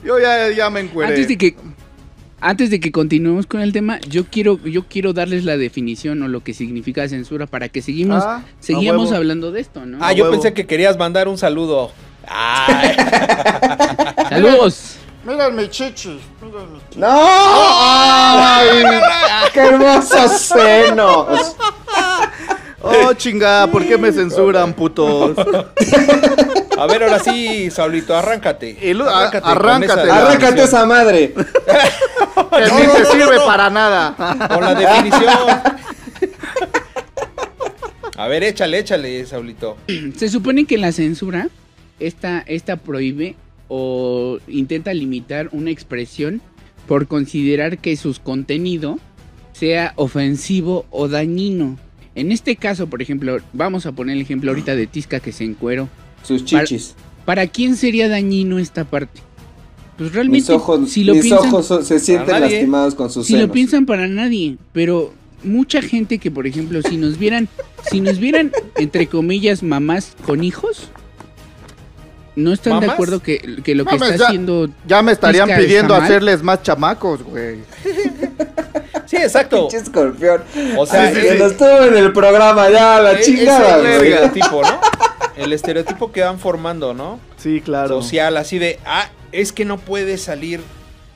Yo 0.04 0.20
ya, 0.20 0.50
ya 0.50 0.70
me 0.70 0.80
encueré. 0.80 1.10
Antes 1.12 1.28
de 1.28 1.38
que 1.38 1.56
antes 2.42 2.70
de 2.70 2.80
que 2.80 2.92
continuemos 2.92 3.46
con 3.46 3.62
el 3.62 3.72
tema, 3.72 4.00
yo 4.10 4.26
quiero 4.26 4.58
yo 4.66 4.84
quiero 4.90 5.14
darles 5.14 5.46
la 5.46 5.58
definición 5.58 6.22
o 6.24 6.28
lo 6.28 6.42
que 6.44 6.54
significa 6.54 7.08
censura 7.08 7.46
para 7.48 7.70
que 7.70 7.82
seguimos 7.82 8.24
Ah, 8.26 8.42
huevo. 8.68 9.16
hablando 9.16 9.52
de 9.52 9.62
esto, 9.62 9.86
¿no? 9.86 9.98
Ah, 10.02 10.12
yo 10.14 10.24
huevo. 10.26 10.34
pensé 10.36 10.54
que 10.54 10.66
querías 10.66 10.98
mandar 10.98 11.28
un 11.28 11.38
saludo. 11.38 11.92
Ay, 12.28 12.96
Saludos. 14.30 14.96
Miren 15.26 15.56
mi 15.56 15.70
chichi. 15.70 16.20
Miren 16.42 16.74
mi 16.74 16.80
chichi. 16.90 17.00
No. 17.00 17.08
Ay, 17.10 18.84
qué 18.84 19.54
¡Qué 19.54 19.60
hermosos 19.60 20.32
senos! 20.42 21.56
Oh, 22.84 23.14
chinga, 23.14 23.68
¿por 23.68 23.86
qué 23.86 23.98
me 23.98 24.12
censuran, 24.12 24.74
putos? 24.74 25.38
A 26.78 26.88
ver, 26.88 27.04
ahora 27.04 27.20
sí, 27.20 27.70
Saulito, 27.70 28.16
arráncate. 28.18 28.76
Arráncate, 29.00 29.38
esa 29.38 29.52
Arráncate 29.52 30.38
definición. 30.40 30.58
esa 30.68 30.86
madre. 30.88 31.34
Que 32.36 32.66
ni 32.66 32.88
te 32.88 33.06
sirve 33.06 33.38
para 33.46 33.70
nada. 33.70 34.16
Con 34.48 34.64
la 34.64 34.76
definición. 34.76 35.34
A 38.18 38.28
ver, 38.28 38.44
échale, 38.44 38.80
échale, 38.80 39.26
Saulito. 39.26 39.78
Se 40.16 40.30
supone 40.30 40.66
que 40.66 40.78
la 40.78 40.92
censura, 40.92 41.50
esta, 42.00 42.44
esta 42.46 42.78
prohíbe 42.78 43.36
o 43.68 44.38
intenta 44.48 44.94
limitar 44.94 45.50
una 45.52 45.72
expresión 45.72 46.42
por 46.88 47.08
considerar 47.08 47.78
que 47.78 47.96
su 47.96 48.16
contenido 48.22 49.00
sea 49.54 49.94
ofensivo 49.96 50.86
o 50.92 51.08
dañino. 51.08 51.78
En 52.14 52.32
este 52.32 52.58
caso, 52.58 52.88
por 52.88 53.02
ejemplo, 53.02 53.38
vamos 53.54 53.86
a 53.86 53.94
poner 53.94 54.18
el 54.18 54.22
ejemplo 54.22 54.52
ahorita 54.52 54.76
de 54.76 54.88
Tisca 54.88 55.20
que 55.20 55.32
se 55.32 55.46
encuero. 55.46 55.88
Sus 56.24 56.44
chichis. 56.44 56.96
¿Para 57.26 57.48
quién 57.48 57.76
sería 57.76 58.10
dañino 58.10 58.60
esta 58.60 58.84
parte? 58.84 59.22
Pues 59.98 60.14
realmente, 60.14 60.40
Mis 60.42 60.50
ojos, 60.50 60.90
si 60.90 61.04
lo 61.04 61.14
mis 61.14 61.24
piensan, 61.24 61.50
ojos 61.50 61.66
son- 61.68 61.86
se 61.86 62.00
sienten 62.00 62.28
nadie. 62.40 62.56
lastimados 62.56 62.96
con 62.96 63.10
sus 63.12 63.26
si 63.28 63.34
senos. 63.34 63.48
lo 63.48 63.54
piensan 63.54 63.86
para 63.86 64.08
nadie, 64.08 64.58
pero 64.74 65.14
mucha 65.44 65.82
gente 65.82 66.18
que, 66.18 66.32
por 66.32 66.48
ejemplo, 66.48 66.82
si 66.82 66.98
nos 66.98 67.18
vieran, 67.20 67.48
si 67.90 68.02
nos 68.02 68.18
vieran 68.20 68.52
entre 68.78 69.08
comillas 69.08 69.62
mamás 69.64 70.14
con 70.26 70.44
hijos, 70.44 70.90
no 72.36 72.54
están 72.54 72.80
de 72.80 72.88
acuerdo 72.88 73.22
que, 73.22 73.58
que 73.64 73.76
lo 73.76 73.86
que 73.86 73.96
está 73.96 74.16
ya- 74.16 74.28
haciendo 74.28 74.70
Ya 74.88 75.02
me 75.02 75.12
estarían 75.12 75.50
pidiendo 75.56 75.94
hacerles 75.94 76.42
más 76.42 76.64
chamacos, 76.64 77.22
güey. 77.24 77.58
Sí, 79.06 79.18
exacto. 79.18 79.68
Pinche 79.68 79.78
escorpión. 79.84 80.42
O 80.78 80.86
sea, 80.86 81.12
Se 81.12 81.34
es- 81.34 81.40
nos 81.40 81.52
estuvo 81.52 81.84
en 81.84 81.98
el 81.98 82.14
programa 82.14 82.70
ya, 82.70 83.02
la 83.02 83.12
es- 83.14 83.26
chingada, 83.26 83.80
es 83.80 83.84
el 84.02 84.08
estereotipo, 84.08 84.62
¿no? 84.62 84.80
El 85.36 85.52
estereotipo 85.54 86.12
que 86.14 86.22
van 86.22 86.40
formando, 86.40 86.94
¿no? 86.94 87.20
Sí, 87.42 87.62
claro. 87.62 88.02
Social, 88.02 88.38
así 88.38 88.60
de, 88.60 88.80
ah, 88.86 89.10
es 89.32 89.52
que 89.52 89.66
no 89.66 89.78
puede 89.78 90.18
salir 90.18 90.62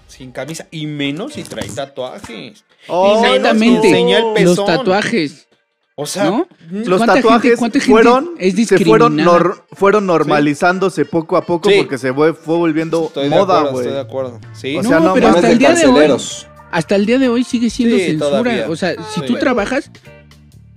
sin 0.07 0.31
camisa 0.31 0.67
y 0.71 0.87
menos 0.87 1.33
si 1.33 1.43
trae 1.43 1.67
tatuajes. 1.69 2.63
Oh, 2.87 3.21
exactamente 3.23 3.87
enseña 3.89 4.19
el 4.35 4.45
los 4.45 4.63
tatuajes, 4.65 5.47
O 5.95 6.05
sea, 6.05 6.25
¿no? 6.25 6.47
Los 6.71 6.97
¿Cuánta 6.97 7.13
gente- 7.13 7.21
tatuajes 7.27 7.59
cuánta 7.59 7.79
gente 7.79 7.91
fueron, 7.91 8.29
es 8.37 8.67
se 8.67 8.79
fueron, 8.79 9.17
nor- 9.17 9.63
fueron 9.73 10.05
normalizándose 10.05 11.05
poco 11.05 11.37
a 11.37 11.45
poco 11.45 11.69
Sí. 11.69 11.77
porque 11.77 11.97
se 11.97 12.13
fue, 12.13 12.33
fue 12.33 12.57
volviendo 12.57 13.05
estoy 13.05 13.29
moda, 13.29 13.61
güey. 13.63 13.85
estoy 13.85 13.93
de 13.93 13.99
acuerdo. 14.01 14.39
Sí, 14.53 14.75
O 14.77 14.83
No, 14.83 14.89
sea, 14.89 14.99
no 14.99 15.13
pero 15.13 15.27
hasta 15.29 15.49
el 15.51 15.57
día 15.57 15.73
de 15.73 15.85
hoy, 15.87 16.11
hasta 16.71 16.95
el 16.95 17.05
día 17.05 17.17
de 17.19 17.29
hoy 17.29 17.43
sigue 17.43 17.69
siendo 17.69 17.95
Sí, 17.97 18.05
censura. 18.07 18.29
todavía. 18.29 18.69
O 18.69 18.75
sea, 18.75 18.93
si 19.13 19.21
Sí. 19.21 19.25
tú 19.25 19.35
trabajas, 19.37 19.89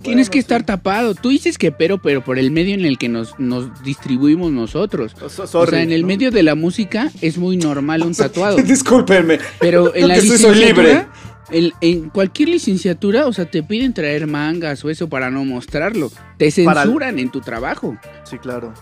tienes 0.02 0.30
que 0.30 0.38
estar 0.38 0.64
tapado. 0.64 1.14
Tú 1.14 1.28
dices 1.30 1.58
que 1.58 1.72
pero, 1.72 1.98
pero 1.98 2.22
por 2.24 2.38
el 2.38 2.50
medio 2.50 2.74
en 2.74 2.84
el 2.84 2.98
que 2.98 3.08
nos, 3.08 3.38
nos 3.38 3.82
distribuimos 3.82 4.50
nosotros. 4.52 5.14
So- 5.28 5.42
o 5.60 5.66
sea, 5.66 5.82
en 5.82 5.92
el 5.92 6.02
¿no? 6.02 6.08
medio 6.08 6.30
de 6.30 6.42
la 6.42 6.54
música 6.54 7.10
es 7.20 7.38
muy 7.38 7.56
normal 7.56 8.02
un 8.02 8.14
tatuado. 8.16 8.56
Discúlpenme. 8.56 9.38
Pero 9.60 9.94
en 9.94 10.08
la 10.08 10.16
soy 10.16 10.30
licenciatura, 10.30 11.08
libre. 11.50 11.72
en 11.80 12.10
cualquier 12.10 12.50
licenciatura, 12.50 13.26
o 13.26 13.32
sea, 13.32 13.50
te 13.50 13.62
piden 13.62 13.94
traer 13.94 14.26
mangas 14.26 14.84
o 14.84 14.90
eso 14.90 15.08
para 15.08 15.30
no 15.30 15.44
mostrarlo. 15.44 16.10
Te 16.36 16.50
Para- 16.64 16.82
censuran 16.82 17.18
en 17.18 17.30
tu 17.30 17.40
trabajo. 17.40 17.96
Sí, 18.24 18.38
claro. 18.38 18.72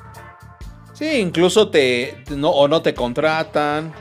Sí, 0.93 1.07
incluso 1.17 1.69
te 1.69 2.17
no 2.35 2.51
o 2.51 2.69
no 2.69 2.81
te 2.83 2.95
contratan. 2.95 3.93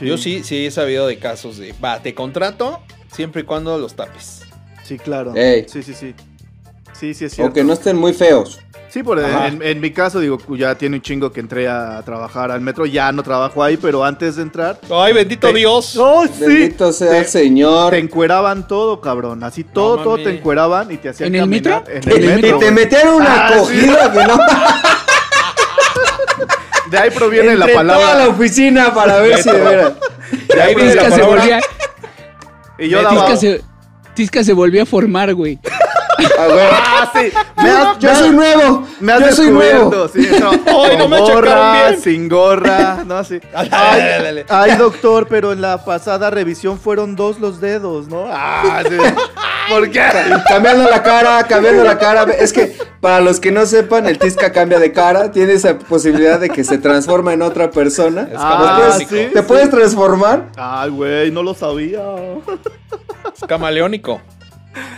Yo 0.00 0.18
sí, 0.18 0.42
sí 0.42 0.66
he 0.66 0.70
sabido 0.72 1.06
de 1.06 1.18
casos 1.18 1.58
de, 1.58 1.72
va, 1.84 2.02
te 2.02 2.14
contrato 2.14 2.80
siempre 3.12 3.42
y 3.42 3.44
cuando 3.44 3.78
los 3.78 3.94
tapes. 3.94 4.40
Sí, 4.82 4.98
claro. 4.98 5.32
Ey. 5.36 5.66
Sí, 5.68 5.82
sí, 5.84 5.94
sí. 5.94 6.14
Sí, 7.02 7.14
sí, 7.14 7.24
es 7.24 7.32
cierto. 7.34 7.46
Aunque 7.48 7.64
no 7.64 7.72
estén 7.72 7.96
muy 7.96 8.12
feos. 8.12 8.60
Sí, 8.88 9.02
por 9.02 9.18
en, 9.18 9.60
en 9.60 9.80
mi 9.80 9.90
caso, 9.90 10.20
digo, 10.20 10.38
ya 10.56 10.76
tiene 10.76 10.94
un 10.98 11.02
chingo 11.02 11.32
que 11.32 11.40
entré 11.40 11.66
a 11.68 12.00
trabajar 12.04 12.52
al 12.52 12.60
metro. 12.60 12.86
Ya 12.86 13.10
no 13.10 13.24
trabajo 13.24 13.60
ahí, 13.64 13.76
pero 13.76 14.04
antes 14.04 14.36
de 14.36 14.42
entrar. 14.42 14.78
Ay, 14.88 15.12
bendito 15.12 15.48
Te- 15.48 15.54
Dios. 15.54 15.96
¡Oh, 15.96 16.24
sí! 16.26 16.30
Bendito 16.46 16.92
sea 16.92 17.10
Te- 17.10 17.18
el 17.18 17.26
Señor. 17.26 17.90
Te 17.90 17.98
encueraban 17.98 18.68
todo, 18.68 19.00
cabrón. 19.00 19.42
Así 19.42 19.64
todo, 19.64 19.96
todo 20.04 20.16
te 20.18 20.30
encueraban 20.36 20.92
y 20.92 20.96
te 20.98 21.08
hacían 21.08 21.34
¿En 21.34 21.42
el 21.42 21.48
metro? 21.48 21.82
En 21.88 22.08
Y 22.08 22.12
el 22.24 22.34
metro. 22.40 22.58
te 22.60 22.64
güey. 22.66 22.70
metieron 22.70 23.14
una 23.16 23.48
Ah, 23.48 23.52
cogida 23.58 24.12
que 24.12 24.24
no. 24.24 24.38
De 26.90 26.98
ahí 26.98 27.10
proviene 27.10 27.56
la 27.56 27.64
Entre 27.64 27.72
toda 27.72 27.84
la 27.84 27.94
palabra. 27.94 28.28
oficina 28.28 28.94
para 28.94 29.16
ver 29.18 29.42
si 29.42 29.50
de 29.50 29.60
veras. 29.60 29.92
De 30.54 30.62
ahí 30.62 30.74
viene 30.76 30.94
la 30.94 31.02
Tisca 31.02 31.16
se 31.16 31.20
palabra. 31.22 31.40
volvía, 31.40 31.60
Y 32.78 32.88
yo 32.90 32.98
Tisca 32.98 33.14
daba. 33.14 33.26
Tisca 33.26 33.40
se, 33.40 33.60
Tisca 34.14 34.44
se 34.44 34.52
volvió 34.52 34.82
a 34.82 34.86
formar, 34.86 35.34
güey. 35.34 35.58
Ah, 36.38 36.46
güey. 36.46 36.66
Ah, 36.70 37.12
sí. 37.14 37.32
Me 37.62 37.70
has- 37.70 37.98
Yo 37.98 38.08
me 38.10 38.16
soy 38.16 38.28
has- 38.28 38.34
nuevo. 38.34 38.86
Me 39.00 39.12
has 39.12 39.20
Yo 39.20 39.32
soy 39.32 39.50
nuevo. 39.50 40.08
sí, 40.08 40.28
no, 40.40 40.50
Ay, 40.84 40.96
no 40.96 41.08
me 41.08 41.18
gorra, 41.20 41.88
bien. 41.88 42.00
sin 42.00 42.28
gorra, 42.28 43.02
no, 43.06 43.22
sí. 43.24 43.40
Ay, 43.54 43.68
dale, 43.68 44.22
dale. 44.24 44.46
ay, 44.48 44.76
doctor, 44.76 45.26
pero 45.28 45.52
en 45.52 45.60
la 45.60 45.84
pasada 45.84 46.30
revisión 46.30 46.78
fueron 46.78 47.16
dos 47.16 47.38
los 47.40 47.60
dedos, 47.60 48.08
¿no? 48.08 48.24
Ah, 48.30 48.82
sí. 48.88 48.96
¿Por 49.68 49.88
qué? 49.90 50.02
Cambiando 50.48 50.90
la 50.90 51.02
cara, 51.02 51.42
cambiando 51.46 51.84
la 51.84 51.96
cara. 51.96 52.24
Es 52.24 52.52
que 52.52 52.76
para 53.00 53.20
los 53.20 53.38
que 53.38 53.52
no 53.52 53.64
sepan, 53.64 54.06
el 54.06 54.18
Tisca 54.18 54.50
cambia 54.52 54.78
de 54.80 54.92
cara. 54.92 55.30
Tiene 55.30 55.52
esa 55.52 55.78
posibilidad 55.78 56.40
de 56.40 56.50
que 56.50 56.64
se 56.64 56.78
transforma 56.78 57.32
en 57.32 57.42
otra 57.42 57.70
persona. 57.70 58.22
Es 58.22 58.36
Ah, 58.38 58.98
sí. 58.98 59.30
¿Te 59.32 59.42
puedes 59.44 59.70
transformar? 59.70 60.46
Ay, 60.56 60.90
güey, 60.90 61.30
no 61.30 61.44
lo 61.44 61.54
sabía. 61.54 62.00
Es 63.34 63.46
camaleónico. 63.46 64.20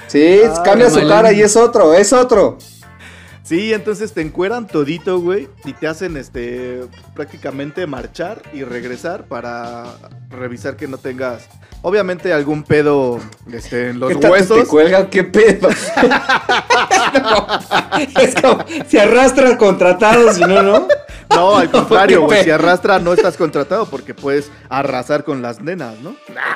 Sí, 0.06 0.40
Ah, 0.46 0.62
cambia 0.64 0.90
su 0.90 1.06
cara 1.06 1.32
y 1.32 1.40
es 1.42 1.56
otro, 1.56 1.94
es 1.94 2.12
otro. 2.12 2.58
Sí, 3.42 3.74
entonces 3.74 4.12
te 4.12 4.22
encueran 4.22 4.66
todito, 4.66 5.20
güey, 5.20 5.48
y 5.64 5.74
te 5.74 5.86
hacen 5.86 6.16
este 6.16 6.80
prácticamente 7.14 7.86
marchar 7.86 8.40
y 8.54 8.64
regresar 8.64 9.24
para 9.24 9.84
revisar 10.30 10.76
que 10.76 10.88
no 10.88 10.96
tengas 10.96 11.48
obviamente 11.84 12.32
algún 12.32 12.64
pedo 12.64 13.20
este 13.52 13.90
en 13.90 14.00
los 14.00 14.08
¿Qué 14.08 14.14
tanto 14.16 14.32
huesos. 14.32 14.58
te 14.58 14.66
cuelga? 14.66 15.08
¿Qué 15.10 15.22
pedo? 15.24 15.68
No, 17.22 17.46
es 18.20 18.34
como 18.34 18.64
si 18.88 18.98
arrastras 18.98 19.56
contratados, 19.56 20.36
si 20.36 20.40
no, 20.42 20.62
¿no? 20.62 20.88
No, 21.30 21.56
al 21.56 21.70
contrario, 21.70 22.20
¿Qué 22.20 22.24
güey, 22.26 22.44
si 22.44 22.50
arrastra 22.50 22.98
no 22.98 23.12
estás 23.12 23.36
contratado 23.36 23.86
porque 23.86 24.14
puedes 24.14 24.50
arrasar 24.68 25.24
con 25.24 25.42
las 25.42 25.60
nenas, 25.60 25.98
¿no? 26.00 26.14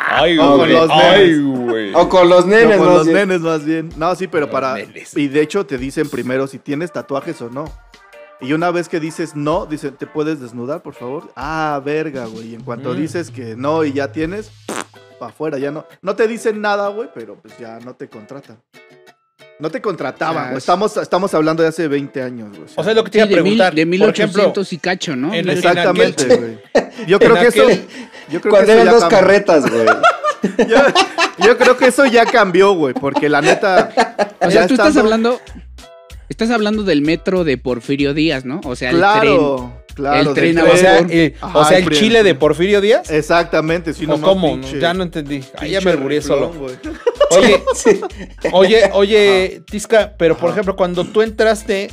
Ay, 0.08 0.36
güey. 0.36 0.48
con 0.58 0.72
los 0.72 0.90
Ay, 0.90 1.28
nenes. 1.30 1.44
güey. 1.44 1.94
O 1.94 2.08
con 2.08 2.28
los 2.28 2.46
nenes, 2.46 2.76
No, 2.78 2.84
con 2.84 2.86
más 2.86 2.96
los 2.96 3.06
bien. 3.06 3.16
nenes 3.18 3.40
más 3.40 3.64
bien. 3.64 3.88
No, 3.96 4.14
sí, 4.14 4.26
pero 4.28 4.46
Los 4.46 4.52
para 4.52 4.74
nenes. 4.74 5.16
y 5.16 5.28
de 5.28 5.40
hecho 5.42 5.64
te 5.66 5.78
dicen 5.78 6.08
primero 6.08 6.46
si 6.46 6.58
tienes 6.58 6.92
tatuajes 6.92 7.40
o 7.42 7.50
no. 7.50 7.64
Y 8.40 8.52
una 8.52 8.70
vez 8.70 8.88
que 8.88 9.00
dices 9.00 9.34
no, 9.34 9.66
dicen, 9.66 9.96
¿te 9.96 10.06
puedes 10.06 10.38
desnudar, 10.40 10.80
por 10.80 10.94
favor? 10.94 11.24
Ah, 11.34 11.80
verga, 11.84 12.26
güey. 12.26 12.52
Y 12.52 12.54
en 12.54 12.62
cuanto 12.62 12.94
Mm. 12.94 12.96
dices 12.96 13.30
que 13.32 13.56
no 13.56 13.82
y 13.84 13.92
ya 13.92 14.12
tienes, 14.12 14.52
para 15.18 15.30
afuera, 15.30 15.58
ya 15.58 15.70
no. 15.70 15.86
No 16.02 16.14
te 16.16 16.26
dicen 16.28 16.60
nada, 16.60 16.88
güey, 16.88 17.08
pero 17.14 17.36
pues 17.36 17.56
ya 17.58 17.78
no 17.80 17.94
te 17.94 18.08
contratan. 18.08 18.60
No 19.60 19.70
te 19.70 19.80
contrataban, 19.82 20.36
Ah, 20.38 20.46
güey. 20.50 20.58
Estamos, 20.58 20.96
estamos 20.96 21.34
hablando 21.34 21.62
de 21.64 21.70
hace 21.70 21.88
20 21.88 22.22
años, 22.22 22.50
güey. 22.50 22.62
O 22.76 22.82
sea, 22.84 22.92
es 22.92 22.96
lo 22.96 23.02
que 23.02 23.10
te 23.10 23.18
iba 23.18 23.24
a 23.24 23.28
Sí, 23.28 23.34
de, 23.34 23.42
mil, 23.42 23.52
preguntar. 23.54 23.74
de 23.74 23.82
Por 23.82 23.90
1800 23.90 24.38
ejemplo, 24.38 24.62
y 24.70 24.78
cacho, 24.78 25.16
¿no? 25.16 25.34
en- 25.34 25.48
Exactamente, 25.48 26.36
güey. 26.36 26.58
Yo 27.08 27.18
creo 27.18 27.34
que 27.34 27.46
eso. 27.48 27.68
Yo 28.30 28.40
creo 28.40 28.52
Cuando 28.52 28.66
que 28.66 28.72
eran 28.72 28.84
ya 28.86 28.92
dos 28.92 29.00
cambió. 29.00 29.18
carretas, 29.18 29.70
güey. 29.70 29.86
Yo, 30.68 30.76
yo 31.44 31.58
creo 31.58 31.76
que 31.76 31.86
eso 31.86 32.06
ya 32.06 32.24
cambió, 32.24 32.72
güey, 32.74 32.94
porque 32.94 33.28
la 33.28 33.40
neta. 33.40 33.90
O 34.40 34.44
ya 34.44 34.50
sea, 34.52 34.66
tú 34.68 34.74
estás 34.74 34.96
hablando. 34.96 35.40
Estás 36.28 36.50
hablando 36.50 36.84
del 36.84 37.02
metro 37.02 37.42
de 37.42 37.58
Porfirio 37.58 38.14
Díaz, 38.14 38.44
¿no? 38.44 38.60
O 38.64 38.76
sea, 38.76 38.90
el 38.90 39.00
tren. 39.20 39.72
Claro, 39.98 40.20
el 40.20 40.24
del 40.26 40.34
tren 40.54 40.58
a 40.60 40.64
O 40.72 40.76
sea, 40.76 40.98
eh, 41.10 41.34
Ajá, 41.40 41.58
o 41.58 41.64
sea, 41.64 41.78
el 41.78 41.90
chile 41.90 42.22
de 42.22 42.34
Porfirio 42.36 42.80
Díaz. 42.80 43.10
Exactamente, 43.10 43.92
sí, 43.92 44.04
¿O 44.04 44.10
nomás 44.10 44.28
cómo? 44.30 44.56
pinche- 44.56 44.78
ya 44.78 44.94
no 44.94 45.02
entendí. 45.02 45.42
Ahí 45.56 45.72
ya 45.72 45.80
me 45.80 45.90
alburé 45.90 46.22
solo. 46.22 46.52
reflón, 46.52 46.58
güey. 46.58 46.76
Oye, 48.52 48.52
oye, 48.52 48.90
oye, 48.92 49.62
Tisca, 49.66 50.14
pero 50.16 50.36
por 50.36 50.50
ejemplo, 50.50 50.76
cuando 50.76 51.04
tú 51.04 51.20
entraste, 51.22 51.90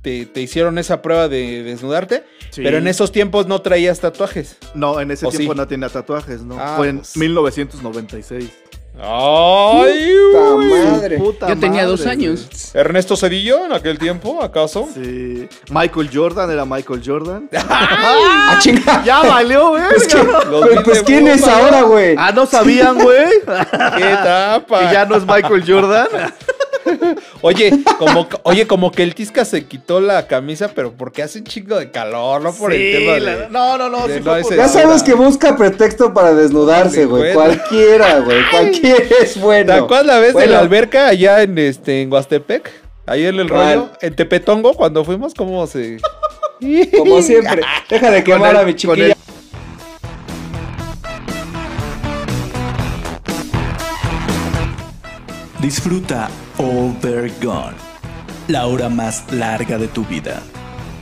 te, 0.00 0.26
te 0.26 0.40
hicieron 0.40 0.78
esa 0.78 1.02
prueba 1.02 1.28
de 1.28 1.62
desnudarte, 1.64 2.22
Sí. 2.50 2.62
pero 2.62 2.78
en 2.78 2.86
esos 2.86 3.10
tiempos 3.10 3.46
no 3.48 3.60
traías 3.62 3.98
tatuajes. 4.00 4.58
No, 4.74 5.00
en 5.00 5.10
ese 5.10 5.26
¿O 5.26 5.30
tiempo 5.30 5.52
sí? 5.54 5.56
no 5.56 5.66
tenía 5.66 5.88
tatuajes, 5.88 6.42
¿no? 6.42 6.56
Ah, 6.60 6.74
Fue 6.76 6.88
en 6.90 6.98
pues. 6.98 7.16
1996. 7.16 8.48
¡Ay! 8.96 10.08
¡Puta 10.32 10.50
güey! 10.54 10.86
madre! 10.86 11.18
Puta 11.18 11.48
Yo 11.48 11.58
tenía 11.58 11.84
dos 11.84 12.06
años. 12.06 12.48
¿Ernesto 12.74 13.16
Cedillo 13.16 13.64
en 13.66 13.72
aquel 13.72 13.98
tiempo, 13.98 14.42
acaso? 14.42 14.82
güey. 14.94 15.04
Sí. 15.04 15.48
Michael 15.70 16.10
Jordan 16.12 16.50
era 16.50 16.64
Michael 16.64 17.02
Jordan. 17.04 17.48
¡Ah, 17.68 18.56
chinga! 18.60 19.02
ya 19.04 19.22
valió, 19.22 19.70
güey. 19.70 19.82
Pues, 19.88 20.06
que- 20.06 20.22
Los 20.22 20.68
pues, 20.68 20.80
pues, 20.84 21.02
¿quién 21.02 21.26
es 21.26 21.46
ahora, 21.46 21.82
güey? 21.82 22.14
Ah, 22.18 22.30
no 22.32 22.46
sabían, 22.46 22.98
güey. 22.98 23.40
¡Qué 23.46 24.16
tapa! 24.22 24.80
que 24.80 24.84
ya 24.94 25.04
no 25.06 25.16
es 25.16 25.26
Michael 25.26 25.64
Jordan. 25.66 26.08
Oye, 27.46 27.70
como, 27.98 28.26
oye, 28.44 28.66
como 28.66 28.90
que 28.90 29.02
el 29.02 29.14
Tisca 29.14 29.44
se 29.44 29.66
quitó 29.66 30.00
la 30.00 30.26
camisa, 30.26 30.70
pero 30.74 30.92
porque 30.94 31.22
hace 31.22 31.40
un 31.40 31.44
chingo 31.44 31.76
de 31.78 31.90
calor, 31.90 32.40
no 32.40 32.54
por 32.54 32.72
el 32.72 32.90
tema 32.96 33.18
la- 33.18 33.36
de... 33.36 33.48
No, 33.50 33.76
no, 33.76 33.90
no. 33.90 34.08
de 34.08 34.14
sí 34.14 34.20
no 34.24 34.32
por- 34.40 34.56
Ya 34.56 34.66
sabes 34.66 35.02
que 35.02 35.12
busca 35.12 35.54
pretexto 35.54 36.14
para 36.14 36.32
desnudarse, 36.34 37.04
güey. 37.04 37.34
Cualquiera, 37.34 38.20
güey. 38.20 38.38
Cualquiera 38.50 39.04
es 39.22 39.34
¿Te 39.34 39.40
bueno. 39.40 39.74
acuerdas 39.74 40.06
la 40.06 40.18
vez 40.20 40.28
de 40.28 40.32
Bueno. 40.32 40.52
la 40.52 40.58
alberca 40.60 41.08
allá 41.08 41.42
en 41.42 41.58
este 41.58 42.00
en 42.00 42.10
Huastepec? 42.10 42.70
Ahí 43.04 43.26
en 43.26 43.38
el 43.38 43.50
¿Cuál? 43.50 43.74
rollo, 43.76 43.90
en 44.00 44.16
Tepetongo, 44.16 44.72
cuando 44.72 45.04
fuimos, 45.04 45.34
¿cómo 45.34 45.66
se...? 45.66 45.98
Como 46.96 47.20
siempre. 47.20 47.60
Deja 47.90 48.10
de 48.10 48.24
Con 48.24 48.32
quemar 48.36 48.52
el- 48.52 48.56
a 48.56 48.62
mi 48.64 48.72
con 48.72 48.76
chiquilla. 48.78 49.14
Disfruta 55.64 56.28
Overgone, 56.58 57.74
la 58.48 58.66
hora 58.66 58.90
más 58.90 59.32
larga 59.32 59.78
de 59.78 59.88
tu 59.88 60.04
vida. 60.04 60.42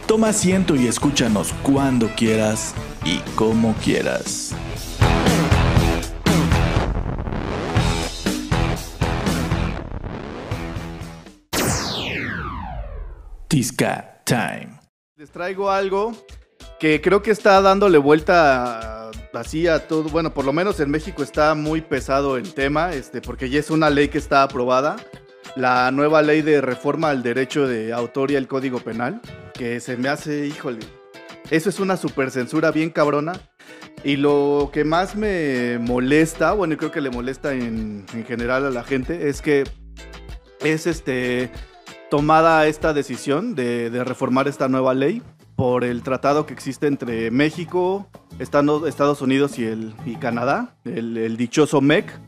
Toma 0.06 0.28
asiento 0.28 0.76
y 0.76 0.86
escúchanos 0.86 1.52
cuando 1.64 2.06
quieras 2.14 2.72
y 3.04 3.18
como 3.34 3.74
quieras. 3.82 4.54
Tisca 13.48 14.22
Time. 14.24 14.78
Les 15.16 15.28
traigo 15.32 15.72
algo 15.72 16.12
que 16.82 17.00
creo 17.00 17.22
que 17.22 17.30
está 17.30 17.60
dándole 17.60 17.96
vuelta 17.96 19.08
así 19.34 19.68
a 19.68 19.86
todo. 19.86 20.08
Bueno, 20.08 20.34
por 20.34 20.44
lo 20.44 20.52
menos 20.52 20.80
en 20.80 20.90
México 20.90 21.22
está 21.22 21.54
muy 21.54 21.80
pesado 21.80 22.36
el 22.36 22.54
tema, 22.54 22.92
este, 22.92 23.20
porque 23.20 23.48
ya 23.48 23.60
es 23.60 23.70
una 23.70 23.88
ley 23.88 24.08
que 24.08 24.18
está 24.18 24.42
aprobada. 24.42 24.96
La 25.54 25.92
nueva 25.92 26.22
ley 26.22 26.42
de 26.42 26.60
reforma 26.60 27.10
al 27.10 27.22
derecho 27.22 27.68
de 27.68 27.92
autor 27.92 28.32
y 28.32 28.36
al 28.36 28.48
código 28.48 28.80
penal, 28.80 29.20
que 29.54 29.78
se 29.78 29.96
me 29.96 30.08
hace, 30.08 30.48
híjole, 30.48 30.80
eso 31.52 31.68
es 31.68 31.78
una 31.78 31.96
super 31.96 32.32
censura 32.32 32.72
bien 32.72 32.90
cabrona. 32.90 33.34
Y 34.02 34.16
lo 34.16 34.70
que 34.72 34.82
más 34.82 35.14
me 35.14 35.78
molesta, 35.78 36.52
bueno, 36.52 36.74
y 36.74 36.78
creo 36.78 36.90
que 36.90 37.00
le 37.00 37.10
molesta 37.10 37.54
en, 37.54 38.06
en 38.12 38.24
general 38.24 38.66
a 38.66 38.70
la 38.70 38.82
gente, 38.82 39.28
es 39.28 39.40
que 39.40 39.62
es 40.64 40.88
este 40.88 41.48
tomada 42.10 42.66
esta 42.66 42.92
decisión 42.92 43.54
de, 43.54 43.88
de 43.88 44.02
reformar 44.02 44.48
esta 44.48 44.66
nueva 44.66 44.94
ley 44.94 45.22
por 45.62 45.84
el 45.84 46.02
tratado 46.02 46.44
que 46.44 46.52
existe 46.54 46.88
entre 46.88 47.30
México, 47.30 48.08
Estado- 48.40 48.88
Estados 48.88 49.22
Unidos 49.22 49.60
y, 49.60 49.64
el, 49.64 49.94
y 50.04 50.16
Canadá, 50.16 50.74
el, 50.84 51.16
el 51.16 51.36
dichoso 51.36 51.80
MEC, 51.80 52.18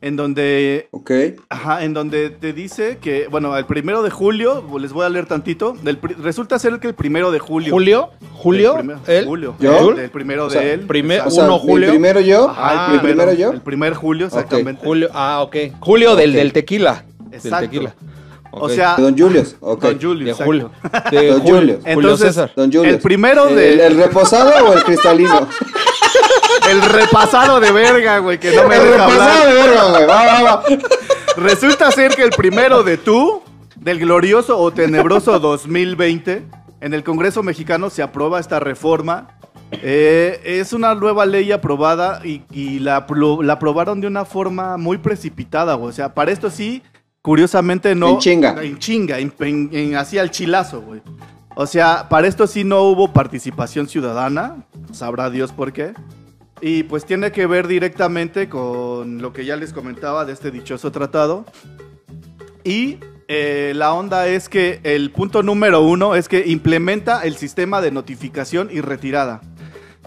en 0.00 0.16
donde, 0.16 0.88
Ok. 0.90 1.12
ajá, 1.48 1.84
en 1.84 1.94
donde 1.94 2.30
te 2.30 2.52
dice 2.52 2.98
que, 3.00 3.28
bueno, 3.28 3.56
el 3.56 3.66
primero 3.66 4.02
de 4.02 4.10
julio, 4.10 4.64
les 4.80 4.92
voy 4.92 5.06
a 5.06 5.10
leer 5.10 5.26
tantito, 5.26 5.76
del 5.84 5.96
pri- 5.96 6.14
resulta 6.14 6.58
ser 6.58 6.80
que 6.80 6.88
el 6.88 6.94
primero 6.94 7.30
de 7.30 7.38
julio. 7.38 7.72
¿Julio? 7.72 8.10
¿Julio? 8.32 8.74
El. 9.06 9.26
Julio. 9.26 9.54
¿Yo? 9.60 9.92
El, 9.92 10.00
el 10.00 10.10
primero 10.10 10.46
O 10.46 10.50
sea, 10.50 10.62
de 10.62 10.72
él. 10.72 10.80
primer- 10.80 11.18
exacto. 11.18 11.34
O 11.34 11.36
sea, 11.36 11.44
Uno, 11.44 11.60
¿mi 11.62 11.68
Julio. 11.70 11.88
primero 11.90 12.18
yo? 12.20 12.48
Ajá, 12.50 12.60
Ah, 12.64 12.94
el 12.94 12.98
primero, 13.00 13.22
¿primero 13.22 13.32
yo? 13.38 13.52
El 13.52 13.60
primer 13.60 13.94
julio, 13.94 14.26
exactamente. 14.26 14.84
Julio, 14.84 15.08
ah, 15.14 15.40
ok. 15.42 15.56
Julio 15.78 16.16
del, 16.16 16.32
del 16.32 16.52
tequila. 16.52 17.04
Exacto. 17.30 17.60
Del 17.60 17.70
tequila. 17.70 17.94
O 18.52 18.68
sea, 18.68 18.96
Don 18.96 19.16
Julius. 19.18 19.56
Ok. 19.60 19.82
Don 19.82 20.00
Julio. 20.00 20.26
de. 20.36 20.44
Julio. 20.44 20.70
De 21.10 21.26
Don 21.28 21.40
Julio. 21.40 21.54
Julio. 21.56 21.78
Julio 21.80 21.80
Entonces, 21.86 22.26
César. 22.28 22.52
Don 22.54 22.70
Julius. 22.70 22.94
El 22.94 22.98
primero 23.00 23.48
¿El, 23.48 23.56
de. 23.56 23.86
el 23.86 23.96
reposado 23.96 24.52
o 24.68 24.72
el 24.74 24.84
cristalino? 24.84 25.48
El 26.70 26.80
repasado 26.82 27.58
de 27.60 27.72
verga, 27.72 28.18
güey, 28.18 28.38
que 28.38 28.54
no 28.54 28.68
me 28.68 28.76
el 28.76 28.84
deja 28.92 29.04
hablar. 29.04 29.46
de 29.48 29.54
verga, 29.54 29.90
güey. 29.90 30.06
Va, 30.06 30.24
va, 30.26 30.42
va. 30.42 30.62
Resulta 31.36 31.90
ser 31.90 32.14
que 32.14 32.22
el 32.22 32.30
primero 32.30 32.82
de 32.84 32.98
tú, 32.98 33.42
del 33.76 33.98
glorioso 33.98 34.58
o 34.58 34.70
tenebroso 34.72 35.38
2020, 35.40 36.44
en 36.80 36.94
el 36.94 37.02
Congreso 37.02 37.42
mexicano 37.42 37.90
se 37.90 38.02
aprueba 38.02 38.38
esta 38.38 38.60
reforma. 38.60 39.28
Eh, 39.72 40.40
es 40.44 40.72
una 40.72 40.94
nueva 40.94 41.24
ley 41.26 41.50
aprobada 41.50 42.20
y, 42.24 42.42
y 42.52 42.78
la, 42.78 43.06
apro- 43.06 43.42
la 43.42 43.54
aprobaron 43.54 44.00
de 44.00 44.06
una 44.06 44.24
forma 44.24 44.76
muy 44.76 44.98
precipitada, 44.98 45.74
güey. 45.74 45.88
O 45.90 45.92
sea, 45.92 46.14
para 46.14 46.30
esto 46.30 46.50
sí, 46.50 46.82
curiosamente 47.22 47.94
no. 47.94 48.10
En 48.10 48.18
chinga. 48.18 48.62
En 48.62 48.78
chinga, 48.78 49.18
en, 49.18 49.32
en- 49.40 49.70
en- 49.72 49.96
así 49.96 50.18
al 50.18 50.30
chilazo, 50.30 50.82
güey. 50.82 51.00
O 51.54 51.66
sea, 51.66 52.08
para 52.08 52.26
esto 52.28 52.46
sí 52.46 52.64
no 52.64 52.82
hubo 52.82 53.12
participación 53.12 53.88
ciudadana. 53.88 54.64
Sabrá 54.92 55.30
Dios 55.30 55.52
por 55.52 55.72
qué. 55.72 55.92
Y 56.60 56.84
pues 56.84 57.04
tiene 57.04 57.32
que 57.32 57.46
ver 57.46 57.66
directamente 57.66 58.48
con 58.48 59.20
lo 59.20 59.32
que 59.32 59.44
ya 59.44 59.56
les 59.56 59.72
comentaba 59.72 60.24
de 60.24 60.32
este 60.32 60.50
dichoso 60.50 60.92
tratado. 60.92 61.44
Y 62.64 62.98
eh, 63.28 63.72
la 63.74 63.92
onda 63.92 64.28
es 64.28 64.48
que 64.48 64.80
el 64.84 65.10
punto 65.10 65.42
número 65.42 65.82
uno 65.82 66.14
es 66.14 66.28
que 66.28 66.46
implementa 66.46 67.22
el 67.22 67.36
sistema 67.36 67.80
de 67.80 67.90
notificación 67.90 68.68
y 68.70 68.80
retirada. 68.80 69.40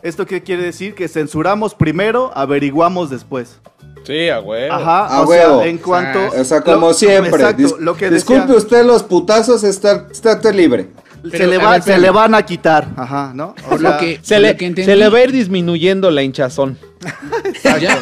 ¿Esto 0.01 0.25
qué 0.25 0.43
quiere 0.43 0.63
decir? 0.63 0.95
Que 0.95 1.07
censuramos 1.07 1.75
primero, 1.75 2.31
averiguamos 2.35 3.09
después. 3.09 3.59
Sí, 4.05 4.29
a 4.29 4.39
huevo. 4.39 4.73
Ajá, 4.73 5.05
A 5.07 5.21
o 5.21 5.27
sea, 5.27 5.65
en 5.65 5.77
cuanto... 5.79 6.19
O 6.39 6.43
sea, 6.43 6.61
como 6.61 6.87
lo- 6.89 6.93
siempre. 6.93 7.29
Exacto, 7.41 7.61
Dis- 7.63 7.77
lo 7.79 7.95
que 7.97 8.09
Disculpe 8.09 8.41
decía- 8.43 8.55
usted 8.57 8.85
los 8.85 9.03
putazos, 9.03 9.63
está, 9.63 10.05
está 10.11 10.33
usted 10.33 10.53
libre. 10.53 10.89
se, 11.31 11.47
le 11.47 11.57
va- 11.57 11.71
ver, 11.71 11.81
se 11.81 11.97
le 11.97 12.09
van 12.11 12.35
a 12.35 12.43
quitar, 12.45 12.87
ajá, 12.95 13.31
¿no? 13.33 13.55
O 13.65 13.69
Por 13.69 13.79
sea, 13.81 13.89
lo 13.91 13.97
que, 13.97 14.19
Se 14.21 14.39
le, 14.39 14.51
lo 14.51 14.57
que 14.57 14.65
entendí, 14.67 14.91
se 14.91 14.95
le 14.95 15.09
va 15.09 15.17
a 15.17 15.23
ir 15.23 15.31
disminuyendo 15.31 16.11
la 16.11 16.21
hinchazón. 16.21 16.77
¿ya, 17.63 17.99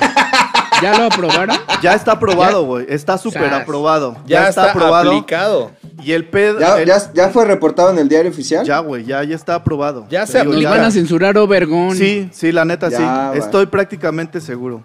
¿Ya 0.82 0.98
lo 0.98 1.06
aprobaron? 1.06 1.56
ya 1.82 1.94
está 1.94 2.14
aprobado, 2.14 2.66
güey. 2.66 2.86
Está 2.90 3.18
súper 3.18 3.54
aprobado. 3.54 4.18
Ya, 4.26 4.50
está, 4.50 4.72
aprobado. 4.72 5.12
aplicado. 5.12 5.72
Y 6.04 6.12
el 6.12 6.26
pedo... 6.28 6.60
¿Ya, 6.60 6.80
el- 6.82 6.88
ya, 6.88 6.98
ya 7.14 7.30
fue 7.30 7.46
reportado 7.46 7.92
en 7.92 8.00
el 8.00 8.10
diario 8.10 8.30
oficial? 8.32 8.66
Ya, 8.66 8.80
güey, 8.80 9.06
ya, 9.06 9.24
ya 9.24 9.36
está 9.36 9.56
aprobado. 9.56 10.06
Ya 10.10 10.26
se 10.28 10.40
digo, 10.42 10.52
Nos 10.54 10.64
van 10.66 10.82
a 10.82 10.92
censurar 10.92 11.38
Overgón. 11.38 11.96
Sí, 11.96 12.30
sí, 12.34 12.52
la 12.52 12.66
neta 12.66 12.90
Ya, 12.90 13.32
sí. 13.34 13.40
Estoy 13.40 13.68
prácticamente 13.68 14.42
seguro. 14.42 14.84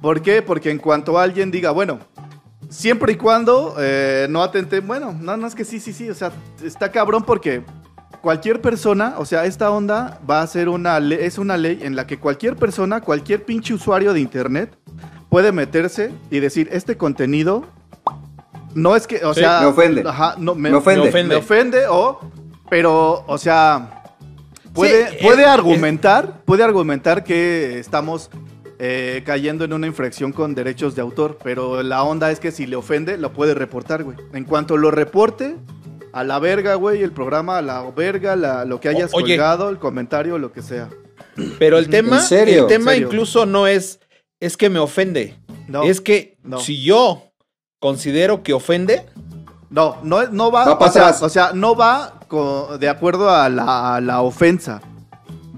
¿Por 0.00 0.22
qué? 0.22 0.42
Porque 0.42 0.70
en 0.70 0.78
cuanto 0.78 1.18
alguien 1.18 1.50
diga, 1.50 1.70
bueno, 1.72 1.98
siempre 2.68 3.12
y 3.12 3.16
cuando 3.16 3.74
eh, 3.78 4.26
no 4.30 4.42
atente, 4.42 4.80
bueno, 4.80 5.14
no, 5.18 5.36
no 5.36 5.46
es 5.46 5.54
que 5.54 5.64
sí, 5.64 5.80
sí, 5.80 5.92
sí, 5.92 6.08
o 6.08 6.14
sea, 6.14 6.30
está 6.62 6.90
cabrón 6.92 7.24
porque 7.24 7.62
cualquier 8.20 8.60
persona, 8.60 9.14
o 9.18 9.24
sea, 9.24 9.44
esta 9.44 9.70
onda 9.70 10.20
va 10.28 10.42
a 10.42 10.46
ser 10.46 10.68
una 10.68 10.98
ley, 11.00 11.18
es 11.20 11.38
una 11.38 11.56
ley 11.56 11.80
en 11.82 11.96
la 11.96 12.06
que 12.06 12.18
cualquier 12.18 12.56
persona, 12.56 13.00
cualquier 13.00 13.44
pinche 13.44 13.74
usuario 13.74 14.12
de 14.12 14.20
internet 14.20 14.76
puede 15.28 15.50
meterse 15.52 16.12
y 16.30 16.40
decir, 16.40 16.68
este 16.72 16.96
contenido 16.96 17.64
no 18.74 18.94
es 18.96 19.06
que, 19.06 19.24
o 19.24 19.34
Sí, 19.34 19.40
sea, 19.40 19.60
me 19.60 19.66
ofende. 19.66 20.02
ajá, 20.06 20.34
no, 20.38 20.54
me, 20.54 20.70
Me 20.70 20.76
ofende. 20.76 21.02
Me 21.02 21.08
ofende. 21.08 21.34
me 21.34 21.40
ofende 21.40 21.86
o, 21.88 22.20
pero, 22.70 23.24
o 23.26 23.38
sea, 23.38 24.04
puede, 24.74 25.10
Sí, 25.10 25.16
puede 25.22 25.42
es- 25.42 25.48
argumentar, 25.48 26.42
puede 26.44 26.62
argumentar 26.62 27.24
que 27.24 27.78
estamos 27.78 28.30
eh, 28.78 29.22
cayendo 29.26 29.64
en 29.64 29.72
una 29.72 29.86
infracción 29.86 30.32
con 30.32 30.54
derechos 30.54 30.94
de 30.94 31.02
autor, 31.02 31.38
pero 31.42 31.82
la 31.82 32.02
onda 32.04 32.30
es 32.30 32.38
que 32.40 32.52
si 32.52 32.66
le 32.66 32.76
ofende, 32.76 33.16
lo 33.18 33.32
puede 33.32 33.54
reportar, 33.54 34.04
güey. 34.04 34.16
En 34.32 34.44
cuanto 34.44 34.76
lo 34.76 34.90
reporte, 34.90 35.56
a 36.12 36.24
la 36.24 36.38
verga, 36.38 36.74
güey, 36.76 37.02
el 37.02 37.12
programa, 37.12 37.58
a 37.58 37.62
la 37.62 37.82
verga, 37.90 38.36
la- 38.36 38.64
lo 38.64 38.80
que 38.80 38.88
hayas 38.88 39.10
oye. 39.12 39.36
colgado, 39.36 39.68
el 39.68 39.78
comentario, 39.78 40.38
lo 40.38 40.52
que 40.52 40.62
sea. 40.62 40.88
Pero 41.58 41.78
el 41.78 41.88
tema, 41.88 42.20
serio? 42.20 42.62
el 42.62 42.66
tema 42.68 42.92
¿En 42.92 42.96
serio? 42.98 43.08
incluso 43.08 43.46
no 43.46 43.66
es, 43.66 44.00
es 44.40 44.56
que 44.56 44.70
me 44.70 44.78
ofende. 44.78 45.36
No, 45.68 45.82
es 45.82 46.00
que 46.00 46.38
no. 46.42 46.58
si 46.60 46.82
yo 46.82 47.24
considero 47.80 48.42
que 48.42 48.52
ofende, 48.54 49.06
no, 49.70 49.98
no, 50.02 50.26
no 50.28 50.50
va, 50.50 50.64
Va 50.74 50.86
o 50.86 50.90
sea, 50.90 51.14
o 51.20 51.28
sea, 51.28 51.52
no 51.52 51.76
va 51.76 52.14
de 52.80 52.88
acuerdo 52.88 53.28
a 53.30 53.48
la, 53.48 53.96
a 53.96 54.00
la 54.00 54.22
ofensa. 54.22 54.80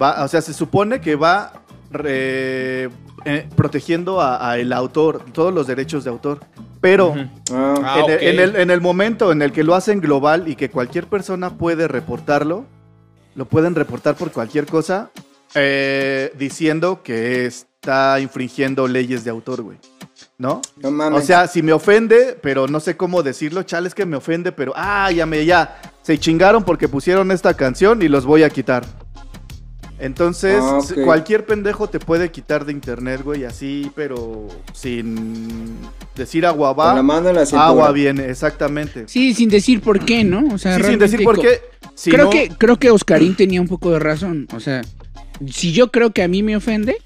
Va, 0.00 0.24
o 0.24 0.28
sea, 0.28 0.40
se 0.42 0.52
supone 0.52 1.00
que 1.00 1.14
va 1.16 1.52
re- 1.90 2.90
eh, 3.24 3.48
protegiendo 3.56 4.20
a, 4.20 4.50
a 4.50 4.58
el 4.58 4.72
autor, 4.72 5.24
todos 5.32 5.52
los 5.52 5.66
derechos 5.66 6.04
de 6.04 6.10
autor. 6.10 6.40
Pero. 6.80 7.14
Ah, 7.52 7.74
Ah, 7.82 8.04
en, 8.06 8.10
el, 8.10 8.16
ok. 8.16 8.22
en 8.22 8.40
el- 8.40 8.56
en 8.56 8.70
el 8.70 8.80
momento 8.80 9.32
en 9.32 9.42
el 9.42 9.52
que 9.52 9.64
lo 9.64 9.74
hacen 9.74 10.00
global 10.00 10.48
y 10.48 10.56
que 10.56 10.70
cualquier 10.70 11.06
persona 11.06 11.50
puede 11.58 11.88
reportarlo, 11.88 12.64
lo 13.34 13.44
pueden 13.44 13.74
reportar 13.74 14.14
por 14.16 14.32
cualquier 14.32 14.66
cosa, 14.66 15.10
eh, 15.54 16.32
diciendo 16.38 17.02
que 17.02 17.46
está 17.46 18.18
infringiendo 18.20 18.86
leyes 18.88 19.24
de 19.24 19.30
autor, 19.30 19.62
güey. 19.62 19.78
¿No? 20.38 20.62
no 20.76 20.90
mames. 20.90 21.22
O 21.22 21.26
sea, 21.26 21.46
si 21.48 21.62
me 21.62 21.72
ofende, 21.72 22.38
pero 22.42 22.66
no 22.66 22.80
sé 22.80 22.96
cómo 22.96 23.22
decirlo, 23.22 23.62
chale, 23.62 23.88
es 23.88 23.94
que 23.94 24.06
me 24.06 24.16
ofende, 24.16 24.52
pero 24.52 24.72
ah, 24.74 25.10
ya 25.10 25.26
me, 25.26 25.44
ya, 25.44 25.78
se 26.02 26.18
chingaron 26.18 26.62
porque 26.64 26.88
pusieron 26.88 27.30
esta 27.30 27.52
canción 27.54 28.00
y 28.02 28.08
los 28.08 28.24
voy 28.24 28.42
a 28.42 28.48
quitar. 28.50 28.84
Entonces, 30.00 30.58
Ah, 30.62 30.80
cualquier 31.04 31.44
pendejo 31.44 31.88
te 31.88 32.00
puede 32.00 32.30
quitar 32.30 32.64
de 32.64 32.72
internet, 32.72 33.20
güey, 33.22 33.44
así, 33.44 33.90
pero 33.94 34.48
sin 34.72 35.76
decir 36.16 36.46
agua 36.46 36.74
Con 36.74 36.86
la 36.86 36.94
va, 36.94 37.02
mano 37.02 37.28
en 37.28 37.34
la 37.36 37.44
cintura. 37.46 37.66
agua 37.66 37.92
viene, 37.92 38.28
exactamente. 38.30 39.04
Sí, 39.08 39.34
sin 39.34 39.50
decir 39.50 39.80
por 39.82 40.04
qué, 40.04 40.24
¿no? 40.24 40.54
O 40.54 40.58
sea, 40.58 40.76
Sí, 40.78 40.84
sin 40.84 40.98
decir 40.98 41.22
por 41.22 41.38
qué. 41.40 41.60
si 41.94 42.10
creo 42.10 42.24
no- 42.24 42.30
que 42.30 42.48
creo 42.56 42.76
que 42.78 42.90
Oscarín 42.90 43.36
tenía 43.36 43.60
un 43.60 43.68
poco 43.68 43.90
de 43.90 43.98
razón. 43.98 44.48
O 44.54 44.60
sea, 44.60 44.82
si 45.50 45.72
yo 45.72 45.90
creo 45.90 46.10
que 46.12 46.22
a 46.22 46.28
mí 46.28 46.42
me 46.42 46.56
ofende, 46.56 46.96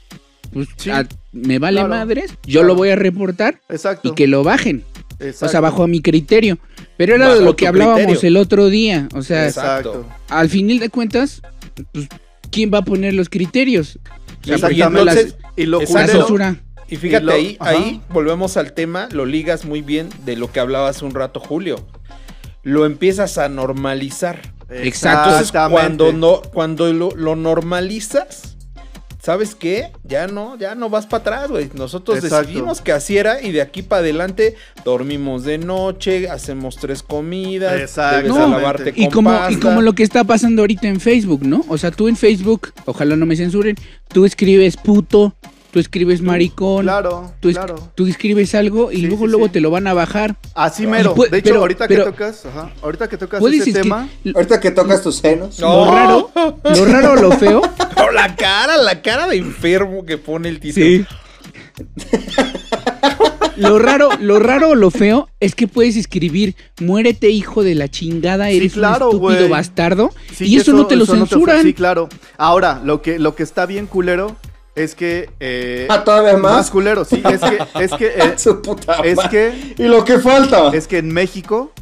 pues 0.53 0.69
Sí. 0.77 0.91
a- 0.91 1.07
me 1.33 1.59
vale 1.59 1.81
Claro, 1.81 1.89
madres, 1.89 2.31
yo 2.45 2.61
claro. 2.61 2.69
lo 2.69 2.75
voy 2.77 2.91
a 2.91 2.97
reportar 2.97 3.61
Exacto. 3.69 4.11
y 4.11 4.15
que 4.15 4.29
lo 4.29 4.45
bajen. 4.45 4.85
O 5.15 5.17
sea, 5.19 5.29
exacto. 5.31 5.63
bajo 5.63 5.87
mi 5.89 6.01
criterio. 6.01 6.59
Pero 6.97 7.15
era 7.17 7.27
bajo 7.29 7.39
de 7.41 7.45
lo 7.45 7.57
que 7.57 7.67
hablábamos 7.67 8.05
criterio. 8.05 8.29
el 8.29 8.37
otro 8.37 8.69
día. 8.69 9.09
O 9.15 9.23
sea, 9.23 9.47
Exacto. 9.47 10.07
al 10.29 10.49
final 10.49 10.79
de 10.81 10.91
cuentas, 10.91 11.41
pues, 11.93 12.09
¿quién 12.55 12.71
va 12.73 12.79
a 12.79 12.83
poner 12.85 13.13
los 13.15 13.29
criterios? 13.29 13.99
O 14.43 14.45
sea, 14.47 14.55
Exactamente. 14.55 15.01
entonces, 15.11 15.37
y 15.57 15.65
lo 15.67 15.81
censura. 15.87 16.57
Y 16.89 16.97
fíjate, 16.97 17.23
Y 17.25 17.27
lo- 17.27 17.33
ahí, 17.33 17.57
ajá. 17.59 17.71
ahí 17.71 18.01
volvemos 18.11 18.57
al 18.57 18.73
tema, 18.75 19.09
lo 19.11 19.25
ligas 19.27 19.65
muy 19.65 19.81
bien 19.83 20.09
de 20.25 20.37
lo 20.37 20.53
que 20.53 20.61
hablaba 20.61 20.89
hace 20.91 21.05
un 21.05 21.15
rato 21.15 21.41
Julio. 21.41 21.85
Lo 22.63 22.87
empiezas 22.87 23.39
a 23.39 23.49
normalizar. 23.49 24.41
Exacto. 24.71 25.31
Entonces, 25.31 25.49
Exactamente. 25.49 25.75
cuando 25.81 26.13
no, 26.13 26.43
cuando 26.53 26.93
lo, 26.93 27.11
lo 27.17 27.37
normalizas, 27.37 28.54
¿sabes 29.25 29.55
qué? 29.55 29.91
Ya 30.03 30.27
no, 30.27 30.59
ya 30.59 30.75
no 30.75 30.91
vas 30.91 31.07
para 31.07 31.23
atrás, 31.23 31.51
güey. 31.51 31.71
Nosotros 31.73 32.19
Exacto. 32.19 32.47
decidimos 32.47 32.83
que 32.83 32.93
así 32.93 33.17
era 33.17 33.41
y 33.41 33.53
de 33.53 33.63
aquí 33.63 33.81
para 33.81 34.01
adelante 34.01 34.55
dormimos 34.85 35.45
de 35.45 35.57
noche, 35.57 36.29
hacemos 36.29 36.77
tres 36.77 37.03
comidas, 37.03 37.73
debes 37.73 37.97
a 37.97 38.21
No, 38.23 38.47
lavarte 38.49 38.93
Y 38.95 39.05
con 39.05 39.25
como, 39.25 39.49
y 39.49 39.57
como 39.57 39.81
lo 39.81 39.95
que 39.95 40.03
está 40.03 40.25
pasando 40.25 40.61
ahorita 40.61 40.89
en 40.89 41.01
Facebook, 41.01 41.43
¿no? 41.43 41.65
O 41.69 41.79
sea, 41.79 41.91
tú 41.91 42.09
en 42.09 42.17
Facebook, 42.17 42.75
ojalá 42.85 43.17
no 43.17 43.25
me 43.25 43.35
censuren, 43.35 43.77
tú 44.09 44.27
escribes 44.27 44.77
puto, 44.77 45.35
tú 45.75 45.81
escribes 45.81 46.23
maricón, 46.23 46.85
Claro, 46.85 47.33
tú, 47.41 47.49
es- 47.49 47.57
claro. 47.57 47.75
tú 47.97 48.07
escribes 48.07 48.55
algo 48.55 48.93
y 48.93 48.99
Sí, 48.99 49.03
luego 49.09 49.25
sí, 49.25 49.31
luego 49.33 49.47
sí. 49.47 49.53
te 49.55 49.61
lo 49.61 49.73
van 49.73 49.89
a 49.89 49.93
bajar. 49.93 50.37
Así 50.55 50.87
mero. 50.87 51.17
De 51.29 51.39
hecho, 51.39 51.49
pero- 51.51 51.61
ahorita 51.63 51.89
pero- 51.89 52.05
que 52.05 52.11
tocas, 52.13 52.47
ajá, 52.47 52.71
ahorita 52.81 53.09
que 53.09 53.17
tocas 53.19 53.41
Puedes 53.41 53.63
ese 53.67 53.73
tema, 53.83 54.09
Ahorita 54.37 54.61
que 54.61 54.71
tocas 54.71 55.03
tus 55.03 55.17
senos. 55.17 55.59
No. 55.59 55.85
Lo 55.85 55.91
raro, 55.91 56.31
lo 56.63 56.85
raro 56.85 57.13
o 57.15 57.17
lo 57.17 57.33
feo. 57.33 57.61
No, 57.97 58.11
la 58.13 58.37
cara, 58.37 58.77
la 58.77 59.03
cara 59.03 59.27
de 59.27 59.37
enfermo 59.37 60.07
que 60.07 60.17
pone 60.17 60.49
el 60.49 60.61
título. 60.61 60.87
Sí. 60.87 61.05
Lo 63.57 63.79
raro, 63.81 64.11
lo 64.21 64.39
raro 64.39 64.71
o 64.71 64.75
lo 64.77 64.91
feo 64.93 65.29
es 65.41 65.55
que 65.57 65.67
puedes 65.69 65.97
escribir 65.97 66.55
muérete 66.81 67.31
hijo 67.31 67.63
de 67.65 67.75
la 67.75 67.89
chingada, 67.89 68.49
Sí, 68.51 68.57
eres 68.59 68.73
claro, 68.75 69.11
un 69.11 69.17
estúpido 69.17 69.49
bastardo 69.49 70.11
Sí, 70.37 70.45
y 70.47 70.57
eso, 70.57 70.73
no 70.73 70.87
te 70.87 70.95
lo 70.97 71.05
no 71.07 71.15
censuran. 71.15 71.63
sí, 71.63 71.73
claro. 71.75 72.09
Ahora, 72.37 72.81
lo 72.85 73.01
que, 73.03 73.19
lo 73.19 73.35
que 73.37 73.43
está 73.45 73.67
bien 73.67 73.87
culero 73.87 74.37
es 74.75 74.95
que... 74.95 75.31
eh, 75.41 75.87
Ah, 75.91 76.05
todavía 76.05 76.37
más. 76.37 76.71
culero, 76.71 77.05
sí. 77.05 77.23
Es 77.25 77.41
que, 77.41 77.59
es 77.81 77.93
que, 77.93 78.07
eh, 78.17 78.35
Su 78.39 78.61
puta 78.63 78.97
es 79.05 79.19
que, 79.31 79.75
Y 79.79 79.85
lo 79.85 80.05
que 80.05 80.19
falta. 80.19 80.69
es 80.75 80.87
que 80.89 80.99
en 80.99 81.13
México 81.13 81.73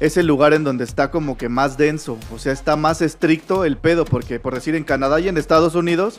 es 0.00 0.16
el 0.16 0.26
lugar 0.26 0.52
en 0.52 0.64
donde 0.64 0.84
está 0.84 1.10
como 1.10 1.36
que 1.38 1.48
más 1.48 1.76
denso. 1.76 2.18
O 2.34 2.38
sea, 2.38 2.52
está 2.52 2.76
más 2.76 3.00
estricto 3.02 3.64
el 3.64 3.76
pedo. 3.76 4.04
Porque, 4.04 4.40
por 4.40 4.54
decir, 4.54 4.74
en 4.74 4.84
Canadá 4.84 5.20
y 5.20 5.28
en 5.28 5.36
Estados 5.38 5.74
Unidos 5.74 6.18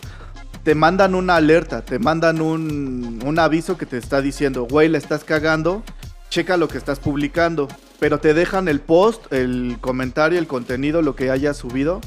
te 0.63 0.76
mandan 0.76 1.13
una 1.13 1.36
alerta, 1.36 1.84
te 1.84 2.00
mandan 2.00 2.41
un, 2.41 3.19
un 3.26 3.39
aviso 3.39 3.78
que 3.78 3.86
te 3.86 3.98
está 3.98 4.22
diciendo, 4.22 4.65
güey, 4.69 4.88
la 4.88 4.98
estás 4.98 5.26
cagando, 5.26 5.84
checa 6.30 6.56
lo 6.56 6.69
que 6.69 6.78
estás 6.78 7.00
publicando. 7.00 7.67
Pero 8.00 8.19
te 8.19 8.34
dejan 8.34 8.67
el 8.69 8.80
post, 8.80 9.32
el 9.32 9.78
comentario, 9.82 10.39
el 10.39 10.48
contenido, 10.48 11.02
lo 11.02 11.15
que 11.15 11.30
hayas 11.32 11.58
subido. 11.58 12.00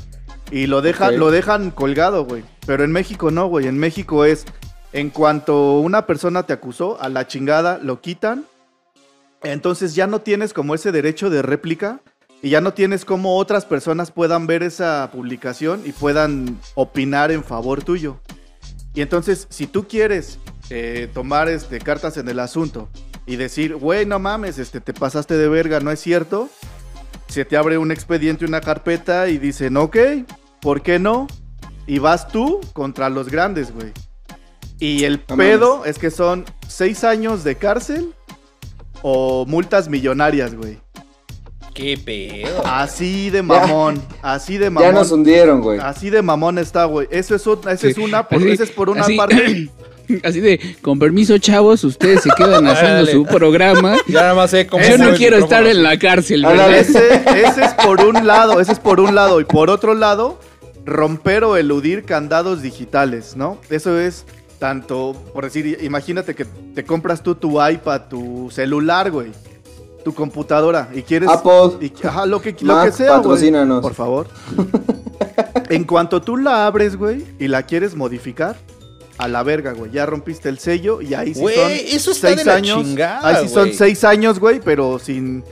Y 0.50 0.66
lo 0.66 0.80
dejan, 0.80 1.18
lo 1.18 1.30
dejan 1.30 1.70
colgado, 1.70 2.24
güey. 2.24 2.44
Pero 2.66 2.84
en 2.84 2.92
México 2.92 3.30
no, 3.30 3.46
güey. 3.48 3.66
En 3.66 3.78
México 3.78 4.24
es, 4.24 4.44
en 4.92 5.10
cuanto 5.10 5.80
una 5.80 6.06
persona 6.06 6.44
te 6.44 6.52
acusó, 6.52 7.00
a 7.00 7.08
la 7.08 7.26
chingada 7.26 7.78
lo 7.82 8.00
quitan. 8.00 8.44
Entonces 9.42 9.94
ya 9.94 10.06
no 10.06 10.20
tienes 10.20 10.52
como 10.52 10.74
ese 10.74 10.92
derecho 10.92 11.30
de 11.30 11.42
réplica. 11.42 12.00
Y 12.42 12.50
ya 12.50 12.60
no 12.60 12.74
tienes 12.74 13.04
como 13.04 13.38
otras 13.38 13.64
personas 13.64 14.10
puedan 14.10 14.46
ver 14.46 14.62
esa 14.62 15.10
publicación 15.10 15.82
y 15.84 15.92
puedan 15.92 16.60
opinar 16.74 17.32
en 17.32 17.42
favor 17.42 17.82
tuyo. 17.82 18.20
Y 18.94 19.00
entonces, 19.00 19.46
si 19.50 19.66
tú 19.66 19.88
quieres 19.88 20.38
eh, 20.70 21.08
tomar 21.12 21.48
este, 21.48 21.78
cartas 21.80 22.16
en 22.18 22.28
el 22.28 22.38
asunto 22.38 22.88
y 23.26 23.36
decir, 23.36 23.74
güey, 23.74 24.06
no 24.06 24.18
mames, 24.18 24.58
este, 24.58 24.80
te 24.80 24.92
pasaste 24.92 25.36
de 25.36 25.48
verga, 25.48 25.80
no 25.80 25.90
es 25.90 26.00
cierto, 26.00 26.48
se 27.28 27.44
te 27.44 27.56
abre 27.56 27.78
un 27.78 27.90
expediente, 27.92 28.44
una 28.44 28.60
carpeta 28.60 29.28
y 29.28 29.38
dicen, 29.38 29.76
ok, 29.76 29.96
¿por 30.60 30.82
qué 30.82 30.98
no? 30.98 31.26
Y 31.86 31.98
vas 31.98 32.28
tú 32.28 32.60
contra 32.72 33.08
los 33.10 33.28
grandes, 33.28 33.72
güey. 33.72 33.92
Y 34.78 35.04
el 35.04 35.22
No 35.28 35.36
pedo 35.36 35.84
es 35.84 35.98
que 35.98 36.10
son 36.10 36.44
seis 36.68 37.04
años 37.04 37.44
de 37.44 37.56
cárcel 37.56 38.12
o 39.02 39.44
multas 39.46 39.88
millonarias, 39.88 40.54
güey. 40.54 40.78
Qué 41.74 41.98
pedo. 42.02 42.62
Así 42.66 43.28
de 43.30 43.42
mamón, 43.42 44.02
así 44.22 44.56
de 44.56 44.64
Ya 44.66 44.70
mamón. 44.70 44.94
nos 44.94 45.12
hundieron, 45.12 45.60
güey. 45.60 45.78
Así 45.78 46.08
de 46.10 46.22
mamón 46.22 46.58
está, 46.58 46.86
güey. 46.86 47.06
Eso 47.10 47.34
es, 47.34 47.46
otra- 47.46 47.72
esa 47.72 47.86
es 47.88 47.98
una, 47.98 48.26
por, 48.26 48.38
así- 48.38 48.62
es 48.62 48.70
por 48.70 48.88
una 48.88 49.02
así- 49.02 49.16
parte. 49.16 49.70
Así 50.24 50.40
de, 50.40 50.76
con 50.82 50.98
permiso, 50.98 51.36
chavos, 51.38 51.82
ustedes 51.84 52.22
se 52.22 52.30
quedan 52.36 52.66
haciendo 52.68 52.96
Dale. 52.98 53.12
su 53.12 53.24
programa. 53.24 53.96
Ya 54.08 54.20
nada 54.22 54.34
más 54.34 54.50
sé 54.50 54.66
cómo 54.66 54.82
Yo 54.84 54.98
no 54.98 55.14
quiero 55.14 55.36
estar 55.38 55.66
en 55.66 55.82
la 55.82 55.98
cárcel. 55.98 56.44
¿verdad? 56.44 56.74
Ese, 56.76 57.22
ese 57.44 57.64
es 57.64 57.74
por 57.74 58.00
un 58.04 58.26
lado, 58.26 58.60
ese 58.60 58.72
es 58.72 58.78
por 58.78 59.00
un 59.00 59.14
lado. 59.14 59.40
Y 59.40 59.44
por 59.44 59.70
otro 59.70 59.94
lado, 59.94 60.38
romper 60.84 61.44
o 61.44 61.56
eludir 61.56 62.04
candados 62.04 62.62
digitales, 62.62 63.36
¿no? 63.36 63.58
Eso 63.70 63.98
es 63.98 64.24
tanto, 64.58 65.14
por 65.34 65.44
decir, 65.44 65.78
imagínate 65.82 66.34
que 66.34 66.44
te 66.74 66.84
compras 66.84 67.22
tú 67.22 67.34
tu 67.34 67.62
iPad, 67.66 68.02
tu 68.08 68.48
celular, 68.50 69.10
güey. 69.10 69.32
Tu 70.04 70.14
computadora 70.14 70.88
y 70.94 71.02
quieres... 71.02 71.28
Apple. 71.28 71.78
y- 71.80 72.06
ajá, 72.06 72.26
lo 72.26 72.40
que, 72.40 72.54
lo 72.60 72.74
Mac, 72.74 72.86
que 72.86 72.92
sea, 72.92 73.06
güey. 73.08 73.18
patrocínanos. 73.18 73.82
Por 73.82 73.94
favor. 73.94 74.28
en 75.68 75.82
cuanto 75.84 76.22
tú 76.22 76.36
la 76.36 76.66
abres, 76.66 76.96
güey, 76.96 77.24
y 77.40 77.48
la 77.48 77.64
quieres 77.64 77.96
modificar, 77.96 78.56
a 79.18 79.28
la 79.28 79.42
verga, 79.42 79.72
güey. 79.72 79.90
Ya 79.90 80.06
rompiste 80.06 80.48
el 80.48 80.58
sello 80.58 81.00
y 81.00 81.14
ahí 81.14 81.34
sí 81.34 81.40
Güey, 81.40 81.56
son 81.56 81.70
eso 81.72 82.10
está 82.10 82.28
seis 82.28 82.38
de 82.38 82.44
la 82.44 82.54
años. 82.54 82.82
chingada, 82.84 83.26
ahí 83.28 83.46
sí 83.48 83.54
son 83.54 83.72
seis 83.72 84.04
años, 84.04 84.38
güey, 84.40 84.60
pero 84.64 84.98
sin... 84.98 85.44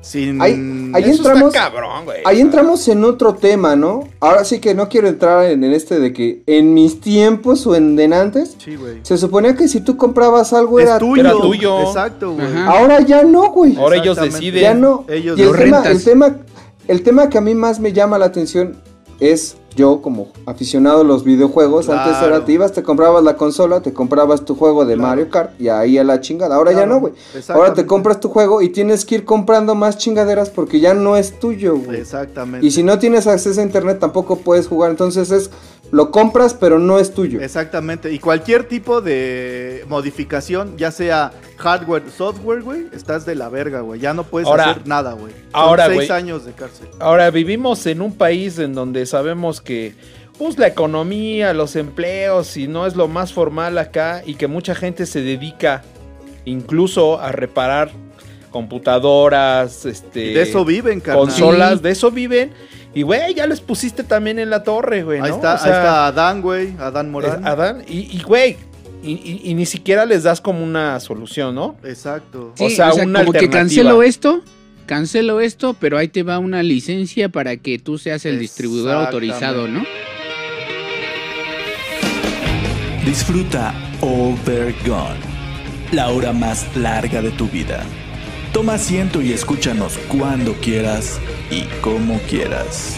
Sin... 0.00 0.40
Ahí- 0.40 0.90
ahí 0.94 1.02
Eso 1.04 1.22
entramos- 1.22 1.48
está 1.54 1.70
cabrón, 1.70 2.04
güey. 2.06 2.18
Ahí 2.24 2.40
entramos 2.40 2.86
en 2.88 3.04
otro 3.04 3.34
tema, 3.34 3.76
¿no? 3.76 4.08
Ahora 4.20 4.42
sí 4.44 4.58
que 4.58 4.72
no 4.74 4.88
quiero 4.88 5.06
entrar 5.08 5.44
en, 5.50 5.62
en 5.64 5.72
este 5.74 5.98
de 5.98 6.14
que 6.14 6.40
en 6.46 6.72
mis 6.72 7.00
tiempos 7.00 7.66
o 7.66 7.74
en 7.74 7.94
de 7.94 8.04
antes, 8.14 8.56
Sí, 8.64 8.76
güey. 8.76 9.00
se 9.02 9.18
suponía 9.18 9.54
que 9.54 9.68
si 9.68 9.80
tú 9.80 9.98
comprabas 9.98 10.52
algo 10.54 10.80
era 10.80 10.98
tuyo. 10.98 11.20
Era 11.20 11.32
tuyo. 11.32 11.82
Exacto, 11.82 12.32
güey. 12.32 12.46
Ajá. 12.46 12.70
Ahora 12.78 13.00
ya 13.00 13.22
no, 13.24 13.50
güey. 13.50 13.76
Ahora 13.76 13.96
ellos 13.96 14.16
deciden. 14.18 14.62
Ya 14.62 14.72
no. 14.72 15.04
Ellos 15.08 15.38
y 15.38 15.42
el 15.42 15.48
lo 15.48 15.54
tema, 15.54 15.82
el 15.86 16.02
tema, 16.02 16.36
el 16.86 17.02
tema 17.02 17.28
que 17.28 17.36
a 17.36 17.40
mí 17.42 17.54
más 17.54 17.78
me 17.78 17.92
llama 17.92 18.16
la 18.18 18.26
atención 18.26 18.76
es 19.20 19.56
yo 19.78 20.02
como 20.02 20.26
aficionado 20.44 21.02
a 21.02 21.04
los 21.04 21.22
videojuegos. 21.24 21.88
Antes 21.88 22.20
era, 22.20 22.44
te 22.44 22.52
ibas, 22.52 22.72
te 22.72 22.82
comprabas 22.82 23.22
la 23.22 23.36
consola, 23.36 23.80
te 23.80 23.92
comprabas 23.92 24.44
tu 24.44 24.54
juego 24.56 24.84
de 24.84 24.94
Claro. 24.94 25.08
Mario 25.08 25.30
Kart 25.30 25.60
y 25.60 25.68
ahí 25.68 25.96
a 25.96 26.04
la 26.04 26.20
chingada. 26.20 26.56
Ahora 26.56 26.72
ya 26.72 26.84
no, 26.84 26.98
güey. 27.00 27.12
Ahora 27.48 27.72
te 27.72 27.86
compras 27.86 28.18
tu 28.18 28.28
juego 28.28 28.60
y 28.60 28.70
tienes 28.70 29.04
que 29.04 29.14
ir 29.14 29.24
comprando 29.24 29.74
más 29.76 29.96
chingaderas 29.96 30.50
porque 30.50 30.80
ya 30.80 30.94
no 30.94 31.16
es 31.16 31.38
tuyo, 31.38 31.76
güey. 31.78 32.00
Exactamente. 32.00 32.66
Y 32.66 32.72
si 32.72 32.82
no 32.82 32.98
tienes 32.98 33.26
acceso 33.26 33.60
a 33.60 33.64
internet 33.64 33.98
tampoco 34.00 34.36
puedes 34.36 34.66
jugar. 34.66 34.90
Entonces 34.90 35.30
es, 35.30 35.50
lo 35.90 36.10
compras 36.10 36.52
pero 36.54 36.78
no 36.78 36.98
es 36.98 37.14
tuyo. 37.14 37.40
Exactamente. 37.40 38.12
Y 38.12 38.18
cualquier 38.18 38.64
tipo 38.64 39.00
de 39.00 39.84
modificación, 39.88 40.76
ya 40.76 40.90
sea 40.90 41.32
hardware, 41.56 42.02
software, 42.14 42.62
güey, 42.62 42.86
estás 42.92 43.24
de 43.24 43.34
la 43.34 43.48
verga, 43.48 43.80
güey. 43.80 44.00
Ya 44.00 44.12
no 44.14 44.24
puedes 44.24 44.46
Ahora- 44.48 44.70
hacer 44.70 44.86
nada, 44.86 45.12
güey. 45.14 45.32
Ahora, 45.52 45.86
seis 45.86 45.96
güey. 45.96 46.10
años 46.10 46.44
de 46.44 46.52
cárcel. 46.52 46.88
Ahora 47.00 47.30
vivimos 47.30 47.86
en 47.86 48.02
un 48.02 48.12
país 48.14 48.58
en 48.58 48.74
donde 48.74 49.06
sabemos 49.06 49.60
que 49.60 49.94
pues 50.38 50.56
la 50.56 50.68
economía, 50.68 51.52
los 51.52 51.74
empleos 51.74 52.56
y 52.56 52.68
no 52.68 52.86
es 52.86 52.94
lo 52.94 53.08
más 53.08 53.32
formal 53.32 53.76
acá 53.78 54.22
y 54.24 54.34
que 54.34 54.46
mucha 54.46 54.74
gente 54.76 55.04
se 55.06 55.20
dedica 55.20 55.82
incluso 56.44 57.18
a 57.20 57.32
reparar 57.32 57.90
computadoras, 58.50 59.84
este 59.84 60.26
Y 60.26 60.34
de 60.34 60.42
eso 60.42 60.64
viven, 60.64 61.00
carnal. 61.00 61.24
consolas, 61.26 61.74
Sí. 61.78 61.82
de 61.82 61.90
eso 61.90 62.10
viven 62.10 62.52
y 62.94 63.02
güey, 63.02 63.34
ya 63.34 63.46
les 63.46 63.60
pusiste 63.60 64.02
también 64.02 64.38
en 64.38 64.50
la 64.50 64.62
torre, 64.62 65.02
güey, 65.02 65.18
¿no? 65.20 65.24
Ahí 65.26 65.30
está, 65.32 65.54
O 65.54 65.58
sea, 65.58 65.66
ahí 65.66 65.72
está 65.72 66.06
Adán, 66.06 66.40
güey. 66.42 66.74
Adán 66.78 67.10
Morán. 67.10 67.46
Adán 67.46 67.84
y 67.86 68.16
y, 68.16 68.22
güey, 68.22 68.56
y, 69.02 69.12
y- 69.12 69.40
y 69.44 69.54
ni 69.54 69.66
siquiera 69.66 70.04
les 70.06 70.22
das 70.24 70.40
como 70.40 70.64
una 70.64 70.98
solución, 71.00 71.54
¿no? 71.54 71.76
Exacto. 71.84 72.52
Sí, 72.56 72.64
o 72.64 72.70
sea, 72.70 72.92
una 72.94 73.20
como 73.20 73.32
que 73.32 73.38
alternativa. 73.38 73.50
cancelo 73.60 74.02
esto, 74.02 74.42
cancelo 74.86 75.40
esto, 75.40 75.76
pero 75.78 75.98
ahí 75.98 76.08
te 76.08 76.22
va 76.22 76.38
una 76.38 76.62
licencia 76.62 77.28
para 77.28 77.56
que 77.58 77.78
tú 77.78 77.98
seas 77.98 78.24
el 78.26 78.38
distribuidor 78.38 78.94
autorizado, 79.06 79.68
¿no? 79.68 79.84
Disfruta 83.04 83.72
Overgone, 84.00 85.18
la 85.92 86.08
hora 86.10 86.32
más 86.32 86.66
larga 86.76 87.22
de 87.22 87.30
tu 87.30 87.48
vida. 87.48 87.82
Toma 88.52 88.74
asiento 88.74 89.20
y 89.22 89.32
escúchanos 89.32 89.98
cuando 90.08 90.54
quieras 90.54 91.20
y 91.50 91.62
como 91.80 92.18
quieras. 92.28 92.96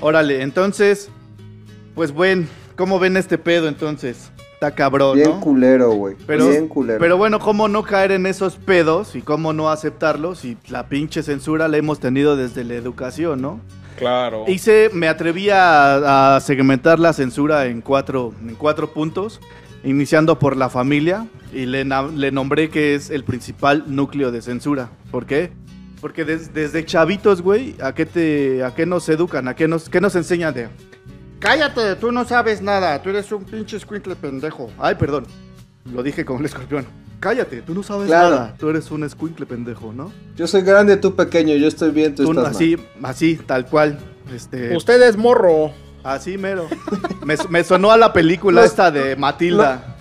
Órale, 0.00 0.42
entonces, 0.42 1.08
pues 1.94 2.12
bueno, 2.12 2.46
¿cómo 2.76 2.98
ven 2.98 3.16
este 3.16 3.38
pedo 3.38 3.68
entonces? 3.68 4.30
Está 4.54 4.74
cabrón, 4.74 5.16
Bien 5.16 5.30
¿no? 5.30 5.40
culero, 5.40 5.90
güey. 5.92 6.16
Pero, 6.26 6.48
Bien 6.48 6.68
culero. 6.68 6.98
pero 7.00 7.16
bueno, 7.16 7.38
¿cómo 7.40 7.68
no 7.68 7.82
caer 7.82 8.12
en 8.12 8.26
esos 8.26 8.56
pedos 8.56 9.14
y 9.16 9.22
cómo 9.22 9.52
no 9.52 9.70
aceptarlos? 9.70 10.44
Y 10.44 10.56
la 10.68 10.88
pinche 10.88 11.22
censura 11.22 11.68
la 11.68 11.76
hemos 11.76 12.00
tenido 12.00 12.36
desde 12.36 12.64
la 12.64 12.74
educación, 12.74 13.42
¿no? 13.42 13.60
Claro. 14.02 14.44
Hice, 14.48 14.90
me 14.92 15.08
atreví 15.08 15.48
a, 15.50 16.36
a 16.36 16.40
segmentar 16.40 16.98
la 16.98 17.12
censura 17.12 17.66
en 17.66 17.80
cuatro, 17.80 18.32
en 18.46 18.54
cuatro 18.54 18.92
puntos. 18.92 19.40
iniciando 19.84 20.38
por 20.38 20.56
la 20.56 20.68
familia, 20.70 21.26
y 21.52 21.66
le, 21.66 21.84
le 21.84 22.30
nombré 22.30 22.70
que 22.70 22.94
es 22.94 23.10
el 23.10 23.24
principal 23.24 23.82
núcleo 23.88 24.30
de 24.30 24.40
censura. 24.40 24.90
¿Por 25.10 25.26
qué? 25.26 25.50
Porque 26.00 26.24
des- 26.24 26.54
desde 26.54 26.84
chavitos, 26.84 27.42
güey, 27.42 27.74
¿a 27.82 27.92
qué, 27.92 28.06
te, 28.06 28.62
¿a 28.64 28.74
qué 28.74 28.86
nos 28.86 29.08
educan? 29.08 29.48
¿A 29.48 29.56
qué 29.56 29.66
nos, 29.66 29.88
qué 29.88 30.00
nos 30.00 30.14
enseñan 30.14 30.54
de...? 30.54 30.68
Cállate, 31.40 31.96
tú 31.96 32.12
no 32.12 32.24
sabes 32.24 32.62
nada. 32.62 33.02
Tú 33.02 33.10
eres 33.10 33.32
un 33.32 33.42
pinche 33.44 33.76
escuincle 33.76 34.14
pendejo. 34.14 34.70
Ay, 34.78 34.94
perdón, 34.94 35.26
lo 35.92 36.02
dije 36.04 36.24
con 36.24 36.38
el 36.38 36.44
escorpión. 36.44 36.86
Cállate, 37.22 37.62
tú 37.62 37.72
no 37.72 37.84
sabes 37.84 38.08
Claro. 38.08 38.30
nada. 38.30 38.54
Tú 38.58 38.68
eres 38.68 38.90
un 38.90 39.04
escuincle 39.04 39.46
pendejo, 39.46 39.92
¿no? 39.92 40.12
Yo 40.34 40.48
soy 40.48 40.62
grande, 40.62 40.96
tú 40.96 41.14
pequeño, 41.14 41.54
yo 41.54 41.68
estoy 41.68 41.92
bien, 41.92 42.16
tú, 42.16 42.24
Tú 42.24 42.32
estás 42.32 42.56
así, 42.56 42.76
así, 43.00 43.36
tal 43.46 43.64
cual. 43.66 43.96
Este, 44.34 44.76
Usted 44.76 45.00
es 45.02 45.16
morro. 45.16 45.70
Así 46.02 46.36
mero. 46.36 46.66
Me, 47.24 47.36
me 47.48 47.62
sonó 47.62 47.92
a 47.92 47.96
la 47.96 48.12
película 48.12 48.60
No, 48.62 48.66
esta 48.66 48.90
de 48.90 49.14
Matilda. 49.14 49.96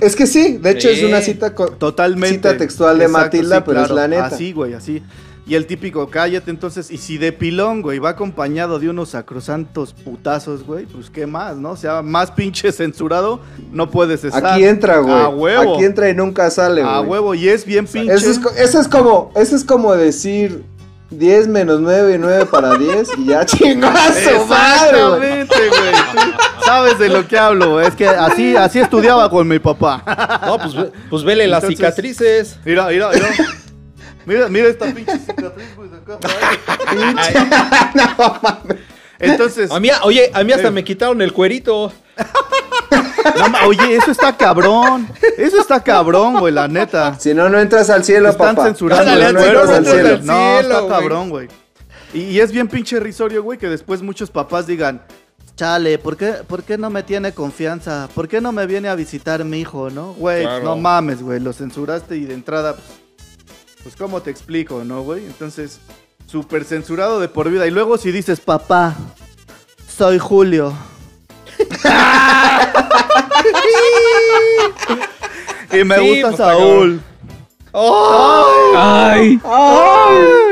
Es 0.00 0.16
que 0.16 0.26
sí, 0.26 0.56
de 0.56 0.70
hecho 0.70 0.88
Sí. 0.88 1.00
es 1.00 1.04
una 1.04 1.20
cita 1.20 1.54
Totalmente. 1.54 2.36
Cita 2.36 2.56
textual 2.56 2.98
de 2.98 3.08
Matilda, 3.08 3.56
sí, 3.58 3.62
pero 3.66 3.82
es 3.82 3.90
la 3.90 4.08
neta. 4.08 4.24
Así, 4.24 4.54
güey, 4.54 4.72
así. 4.72 5.02
Y 5.44 5.56
el 5.56 5.66
típico, 5.66 6.08
cállate 6.08 6.50
entonces. 6.52 6.90
Y 6.92 6.98
si 6.98 7.18
de 7.18 7.32
pilón, 7.32 7.82
güey, 7.82 7.98
va 7.98 8.10
acompañado 8.10 8.78
de 8.78 8.88
unos 8.88 9.08
sacrosantos 9.10 9.92
putazos, 9.92 10.62
güey, 10.64 10.86
pues 10.86 11.10
qué 11.10 11.26
más, 11.26 11.56
¿no? 11.56 11.70
O 11.72 11.76
sea, 11.76 12.00
más 12.00 12.30
pinche 12.30 12.70
censurado 12.70 13.40
no 13.72 13.90
puedes 13.90 14.22
estar. 14.22 14.46
Aquí 14.46 14.64
entra, 14.64 14.98
güey. 14.98 15.14
A 15.14 15.28
huevo. 15.28 15.74
Aquí 15.74 15.84
entra 15.84 16.08
y 16.08 16.14
nunca 16.14 16.48
sale, 16.50 16.82
güey. 16.82 16.94
A 16.94 17.00
huevo. 17.00 17.34
Y 17.34 17.48
es 17.48 17.64
bien 17.64 17.86
pinche. 17.88 18.14
Eso 18.14 18.30
es, 18.30 18.38
co- 18.38 18.50
eso 18.56 18.80
es 18.80 18.86
como, 18.86 19.32
eso 19.34 19.56
es 19.56 19.64
como 19.64 19.92
decir 19.96 20.62
10 21.10 21.48
menos 21.48 21.80
9 21.80 22.14
y 22.14 22.18
9 22.18 22.46
para 22.46 22.76
10 22.76 23.08
y 23.18 23.24
ya 23.26 23.44
chingazo, 23.46 24.46
madre, 24.46 25.04
güey. 25.08 25.40
Exactamente, 25.40 25.56
güey. 25.68 26.32
Sabes 26.64 26.98
de 27.00 27.08
lo 27.08 27.26
que 27.26 27.36
hablo. 27.36 27.80
Es 27.80 27.94
que 27.96 28.06
así, 28.06 28.54
así 28.56 28.78
estudiaba 28.78 29.28
con 29.28 29.48
mi 29.48 29.58
papá. 29.58 30.40
No, 30.46 30.56
pues, 30.58 30.74
ve- 30.76 30.92
pues 31.10 31.24
vele 31.24 31.48
las 31.48 31.64
Entonces- 31.64 31.78
cicatrices. 31.78 32.58
Mira, 32.64 32.86
mira, 32.86 33.10
mira. 33.12 33.26
Mira, 34.26 34.48
mira 34.48 34.68
esta 34.68 34.86
pinche 34.92 35.18
cicatriz, 35.18 35.74
güey, 35.76 35.88
de 35.90 35.96
acá. 35.96 36.18
Entonces, 39.18 39.70
A 39.70 39.78
mí, 39.78 39.88
oye, 40.02 40.30
a 40.34 40.42
mí 40.42 40.52
hasta 40.52 40.70
me 40.70 40.82
quitaron 40.82 41.22
el 41.22 41.32
cuerito. 41.32 41.92
no 43.36 43.68
oye, 43.68 43.96
eso 43.96 44.10
está 44.10 44.36
cabrón. 44.36 45.08
Eso 45.38 45.60
está 45.60 45.82
cabrón, 45.82 46.40
güey, 46.40 46.52
la 46.52 46.66
neta. 46.66 47.18
Si 47.18 47.32
no, 47.32 47.48
no 47.48 47.60
entras 47.60 47.88
al 47.90 48.04
cielo, 48.04 48.30
Están 48.30 48.56
papá. 48.56 48.66
censurando 48.68 49.02
Ándale, 49.12 49.26
el 49.28 49.34
no 49.34 49.40
entras 49.40 49.66
no 49.68 49.74
al 49.76 49.84
cielo. 49.86 50.08
al 50.08 50.26
No, 50.26 50.58
cielo, 50.60 50.80
está 50.80 50.88
cabrón, 50.98 51.30
güey. 51.30 51.48
Y, 52.14 52.20
y 52.22 52.40
es 52.40 52.50
bien 52.50 52.66
pinche 52.68 52.98
risorio, 52.98 53.42
güey, 53.44 53.58
que 53.58 53.68
después 53.68 54.02
muchos 54.02 54.28
papás 54.30 54.66
digan, 54.66 55.00
chale, 55.56 55.98
¿por 55.98 56.16
qué, 56.16 56.32
¿por 56.46 56.64
qué 56.64 56.76
no 56.76 56.90
me 56.90 57.04
tiene 57.04 57.32
confianza? 57.32 58.08
¿Por 58.14 58.26
qué 58.26 58.40
no 58.40 58.50
me 58.50 58.66
viene 58.66 58.88
a 58.88 58.94
visitar 58.96 59.44
mi 59.44 59.60
hijo, 59.60 59.88
no? 59.88 60.14
Güey, 60.14 60.42
Claro. 60.42 60.64
no 60.64 60.76
mames, 60.76 61.22
güey, 61.22 61.38
lo 61.38 61.52
censuraste 61.52 62.16
y 62.16 62.24
de 62.24 62.34
entrada, 62.34 62.74
pues, 62.74 62.86
pues 63.82 63.96
¿cómo 63.96 64.22
te 64.22 64.30
explico, 64.30 64.84
no, 64.84 65.02
güey? 65.02 65.24
Entonces, 65.26 65.80
súper 66.26 66.64
censurado 66.64 67.20
de 67.20 67.28
por 67.28 67.50
vida. 67.50 67.66
Y 67.66 67.70
luego 67.70 67.98
si 67.98 68.12
dices, 68.12 68.40
papá, 68.40 68.94
soy 69.88 70.18
Julio. 70.18 70.72
y 75.72 75.84
me 75.84 75.96
Sí, 75.98 76.08
gusta 76.08 76.28
pues, 76.28 76.36
Saúl. 76.36 77.00
Ay, 78.76 79.40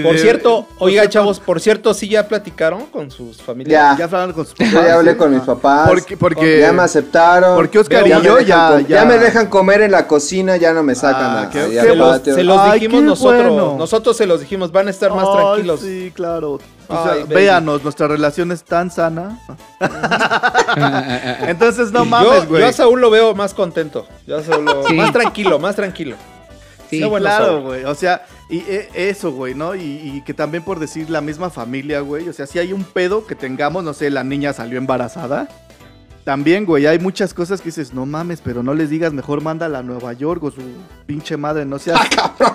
Por 0.00 0.12
de- 0.14 0.18
cierto, 0.18 0.66
oiga, 0.78 1.08
chavos, 1.08 1.40
por 1.40 1.60
cierto, 1.60 1.92
sí 1.92 2.08
ya 2.08 2.26
platicaron 2.28 2.86
con 2.86 3.10
sus 3.10 3.42
familias. 3.42 3.72
Ya. 3.72 3.98
Ya 3.98 4.04
hablaron 4.04 4.32
con 4.32 4.46
sus 4.46 4.54
Yo 4.54 4.64
papás. 4.66 4.86
ya 4.86 4.94
hablé 4.94 5.10
¿sí? 5.12 5.16
con 5.18 5.34
mis 5.34 5.42
papás. 5.42 5.88
Porque, 5.88 6.16
porque 6.16 6.60
ya 6.60 6.72
me 6.72 6.82
aceptaron. 6.82 7.56
porque 7.56 7.78
Oscar 7.80 8.02
me 8.04 8.08
y 8.08 8.12
yo 8.22 8.36
dejan 8.36 8.46
ya- 8.46 8.68
com- 8.70 8.86
ya- 8.86 9.04
me 9.04 9.18
dejan 9.18 9.46
comer 9.48 9.82
en 9.82 9.90
la 9.90 10.06
cocina, 10.06 10.56
ya 10.56 10.72
no 10.72 10.82
me 10.82 10.94
sacan 10.94 11.22
Ah, 11.36 11.42
a- 11.42 11.50
qué- 11.50 11.68
Se 11.80 11.94
los, 11.96 12.22
se 12.22 12.44
los 12.44 12.58
Ay, 12.60 12.80
dijimos 12.80 13.02
nosotros. 13.02 13.48
bueno. 13.52 13.76
Nosotros 13.78 14.16
se 14.16 14.26
los 14.26 14.40
dijimos, 14.40 14.70
van 14.72 14.86
a 14.86 14.90
estar 14.90 15.10
más 15.12 15.26
Ay, 15.28 15.34
tranquilos. 15.36 15.80
Sí, 15.80 16.12
claro. 16.14 16.58
O 16.88 17.02
sea, 17.04 17.12
Ay, 17.12 17.22
baby. 17.22 17.34
véanos, 17.34 17.82
nuestra 17.82 18.06
relación 18.06 18.52
es 18.52 18.62
tan 18.64 18.90
sana. 18.90 19.38
Entonces, 21.48 21.92
no 21.92 22.04
Y 22.04 22.08
mames, 22.08 22.42
yo, 22.42 22.48
güey. 22.48 22.62
yo 22.62 22.68
a 22.68 22.72
Saúl 22.72 23.00
lo 23.00 23.10
veo 23.10 23.34
más 23.34 23.54
contento. 23.54 24.06
Yo 24.26 24.38
a 24.38 24.42
Saúl 24.42 24.64
lo- 24.64 24.86
Sí. 24.86 24.94
Más 24.94 25.12
tranquilo, 25.12 25.58
más 25.58 25.76
tranquilo. 25.76 26.16
Sí. 26.92 27.02
Sí, 27.02 27.04
bueno, 27.08 27.24
claro, 27.26 27.62
güey. 27.62 27.84
O 27.84 27.94
sea, 27.94 28.24
y 28.48 28.58
e- 28.60 28.88
eso, 28.94 29.32
güey, 29.32 29.54
¿no? 29.54 29.74
Y, 29.74 29.80
y 29.80 30.22
que 30.24 30.34
también 30.34 30.62
por 30.62 30.78
decir 30.78 31.10
la 31.10 31.20
misma 31.20 31.50
familia, 31.50 32.00
güey. 32.00 32.28
O 32.28 32.32
sea, 32.32 32.46
si 32.46 32.58
hay 32.58 32.72
un 32.72 32.84
pedo 32.84 33.26
que 33.26 33.34
tengamos, 33.34 33.82
no 33.82 33.92
sé, 33.94 34.10
la 34.10 34.24
niña 34.24 34.52
salió 34.52 34.78
embarazada. 34.78 35.48
También, 36.24 36.64
güey, 36.66 36.86
hay 36.86 37.00
muchas 37.00 37.34
cosas 37.34 37.60
que 37.60 37.70
dices, 37.70 37.92
no 37.94 38.06
mames, 38.06 38.40
pero 38.44 38.62
no 38.62 38.74
les 38.74 38.88
digas, 38.90 39.12
mejor 39.12 39.40
mándala 39.40 39.80
a 39.80 39.82
Nueva 39.82 40.12
York 40.12 40.40
o 40.44 40.52
su 40.52 40.60
pinche 41.04 41.36
madre, 41.36 41.64
no 41.64 41.80
seas... 41.80 41.98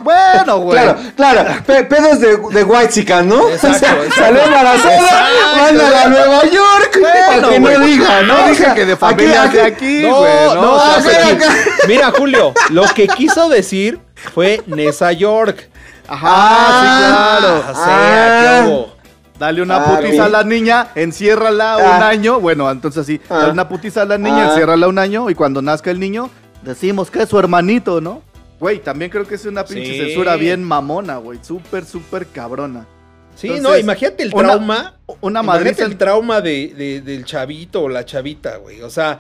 bueno, 0.04 0.60
güey. 0.60 0.80
Claro, 0.80 0.98
claro, 1.18 1.64
pe- 1.66 1.84
pedos 1.84 2.22
de, 2.22 2.38
de 2.38 2.64
White 2.64 3.24
¿no? 3.26 3.50
Exacto, 3.50 3.68
O 3.76 3.80
sea, 3.80 4.04
exacto. 4.06 4.16
Salió 4.16 4.42
embarazada, 4.46 5.28
mándala 5.58 6.04
a 6.04 6.08
Nueva 6.08 6.42
York. 6.46 6.98
Bueno, 6.98 7.14
para 7.28 7.50
que 7.50 7.60
güey. 7.60 7.74
no 7.78 7.86
diga, 7.86 8.22
¿no? 8.22 8.48
No 8.48 8.56
sea, 8.56 8.74
que 8.74 8.86
de 8.86 8.96
familia 8.96 9.44
aquí- 9.44 9.56
de 9.58 9.62
aquí, 9.64 10.00
No, 10.04 10.20
güey. 10.20 10.32
no, 10.56 10.74
o 10.74 10.80
sea, 10.80 10.98
o 10.98 11.02
sea, 11.02 11.26
ven 11.28 11.36
aquí- 11.36 11.44
acá. 11.44 11.56
Mira, 11.90 12.12
Julio, 12.12 12.54
lo 12.70 12.84
que 12.96 13.08
quiso 13.10 13.50
decir 13.50 14.00
fue 14.34 14.62
Nesa 14.68 15.12
York. 15.12 15.70
Ajá, 16.08 16.82
sí, 16.82 17.40
claro. 17.40 17.60
O 17.60 17.74
sea, 17.74 17.84
Ah. 17.86 18.64
¿qué 18.64 18.70
hubo? 18.70 18.98
Dale 19.40 19.62
una 19.62 19.78
Ah, 19.78 19.98
putiza 20.00 20.26
a 20.26 20.30
la 20.30 20.44
niña, 20.44 20.88
enciérrala 20.96 21.78
un 21.78 21.84
Ah. 22.04 22.08
año. 22.08 22.40
Bueno, 22.40 22.70
entonces 22.72 23.06
sí, 23.06 23.22
Ah. 23.30 23.38
dale 23.40 23.52
una 23.52 23.68
putiza 23.70 24.02
a 24.02 24.06
la 24.06 24.18
niña, 24.18 24.46
Ah. 24.46 24.50
enciérrala 24.50 24.88
un 24.88 24.98
año. 24.98 25.30
Y 25.30 25.36
cuando 25.36 25.62
nazca 25.62 25.92
el 25.92 26.00
niño, 26.00 26.30
decimos 26.64 27.12
que 27.12 27.22
es 27.24 27.30
su 27.30 27.38
hermanito, 27.38 28.02
¿no? 28.02 28.24
Güey, 28.60 28.80
también 28.80 29.12
creo 29.12 29.28
que 29.28 29.36
es 29.36 29.46
una 29.46 29.64
pinche 29.64 29.92
Sí. 29.94 29.98
censura 30.00 30.36
bien 30.36 30.64
mamona, 30.64 31.18
güey. 31.18 31.38
Súper, 31.44 31.86
súper 31.86 32.26
cabrona. 32.28 32.88
Sí, 33.36 33.48
Entonces, 33.50 33.64
no, 33.72 33.78
imagínate 33.78 34.24
el 34.24 34.34
una- 34.34 34.44
trauma. 34.54 34.94
Una 35.22 35.42
imagínate 35.42 35.70
madriza. 35.74 35.84
el 35.86 35.98
trauma 35.98 36.42
de, 36.42 36.74
de- 36.76 37.02
del 37.02 37.24
chavito 37.24 37.84
o 37.84 37.90
la 37.90 38.04
chavita, 38.04 38.58
güey. 38.58 38.82
O 38.82 38.90
sea, 38.90 39.20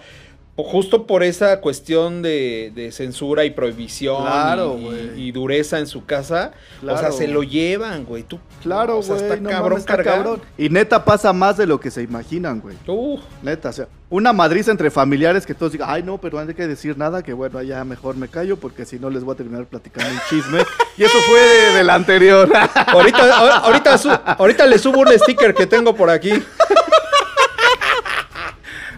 justo 0.63 1.06
por 1.06 1.22
esa 1.24 1.62
cuestión 1.62 2.22
de, 2.22 2.72
de 2.74 2.91
censura 2.91 3.46
y 3.46 3.52
prohibición 3.52 4.24
Claro, 4.24 4.78
y- 5.15 5.22
y, 5.28 5.32
dureza 5.32 5.78
en 5.80 5.86
su 5.88 6.06
casa. 6.06 6.52
o 6.82 6.98
sea, 6.98 7.12
se 7.12 7.28
lo 7.28 7.43
llevan, 7.43 8.06
güey. 8.06 8.24
Tú, 8.24 8.39
Claro, 8.63 8.98
o 8.98 9.04
sea, 9.04 9.15
güey. 9.15 9.26
está 9.30 9.36
no 9.41 9.50
cabrón 9.50 9.70
mames, 9.80 9.80
está 9.82 10.04
cabrón. 10.04 10.41
Y 10.58 10.70
neta 10.70 11.06
pasa 11.06 11.32
más 11.32 11.58
de 11.58 11.67
lo 11.67 11.80
que 11.80 11.91
se 11.91 12.02
imaginan, 12.02 12.60
güey. 12.60 12.76
Uh, 12.88 13.20
Neta, 13.43 13.70
o 13.70 13.74
sea, 13.74 13.88
una 14.10 14.34
madriza 14.34 14.72
entre 14.72 14.89
familiares 14.89 15.46
que 15.46 15.54
todos 15.54 15.74
digan, 15.74 15.89
ay 15.91 16.02
no, 16.02 16.17
pero 16.17 16.41
no 16.41 16.48
hay 16.50 16.56
que 16.56 16.67
decir 16.67 16.98
nada, 16.98 17.22
que 17.22 17.34
bueno, 17.34 17.62
ya 17.62 17.84
mejor 17.86 18.15
me 18.15 18.28
callo 18.28 18.58
porque 18.58 18.86
si 18.86 18.98
no 19.00 19.10
les 19.10 19.24
voy 19.24 19.34
a 19.34 19.38
terminar 19.38 19.65
platicando 19.65 20.10
un 20.12 20.20
chisme. 20.30 20.60
y 20.98 21.04
eso 21.04 21.17
fue 21.28 21.39
de- 21.39 21.78
del 21.78 21.89
anterior. 21.91 22.50
ahorita, 22.88 23.58
ahorita, 23.60 23.98
su- 23.98 24.10
ahorita 24.10 24.65
le 24.65 24.80
subo 24.80 25.02
un 25.02 25.10
sticker 25.20 25.54
que 25.54 25.67
tengo 25.67 25.93
por 25.96 26.10
aquí. 26.10 26.32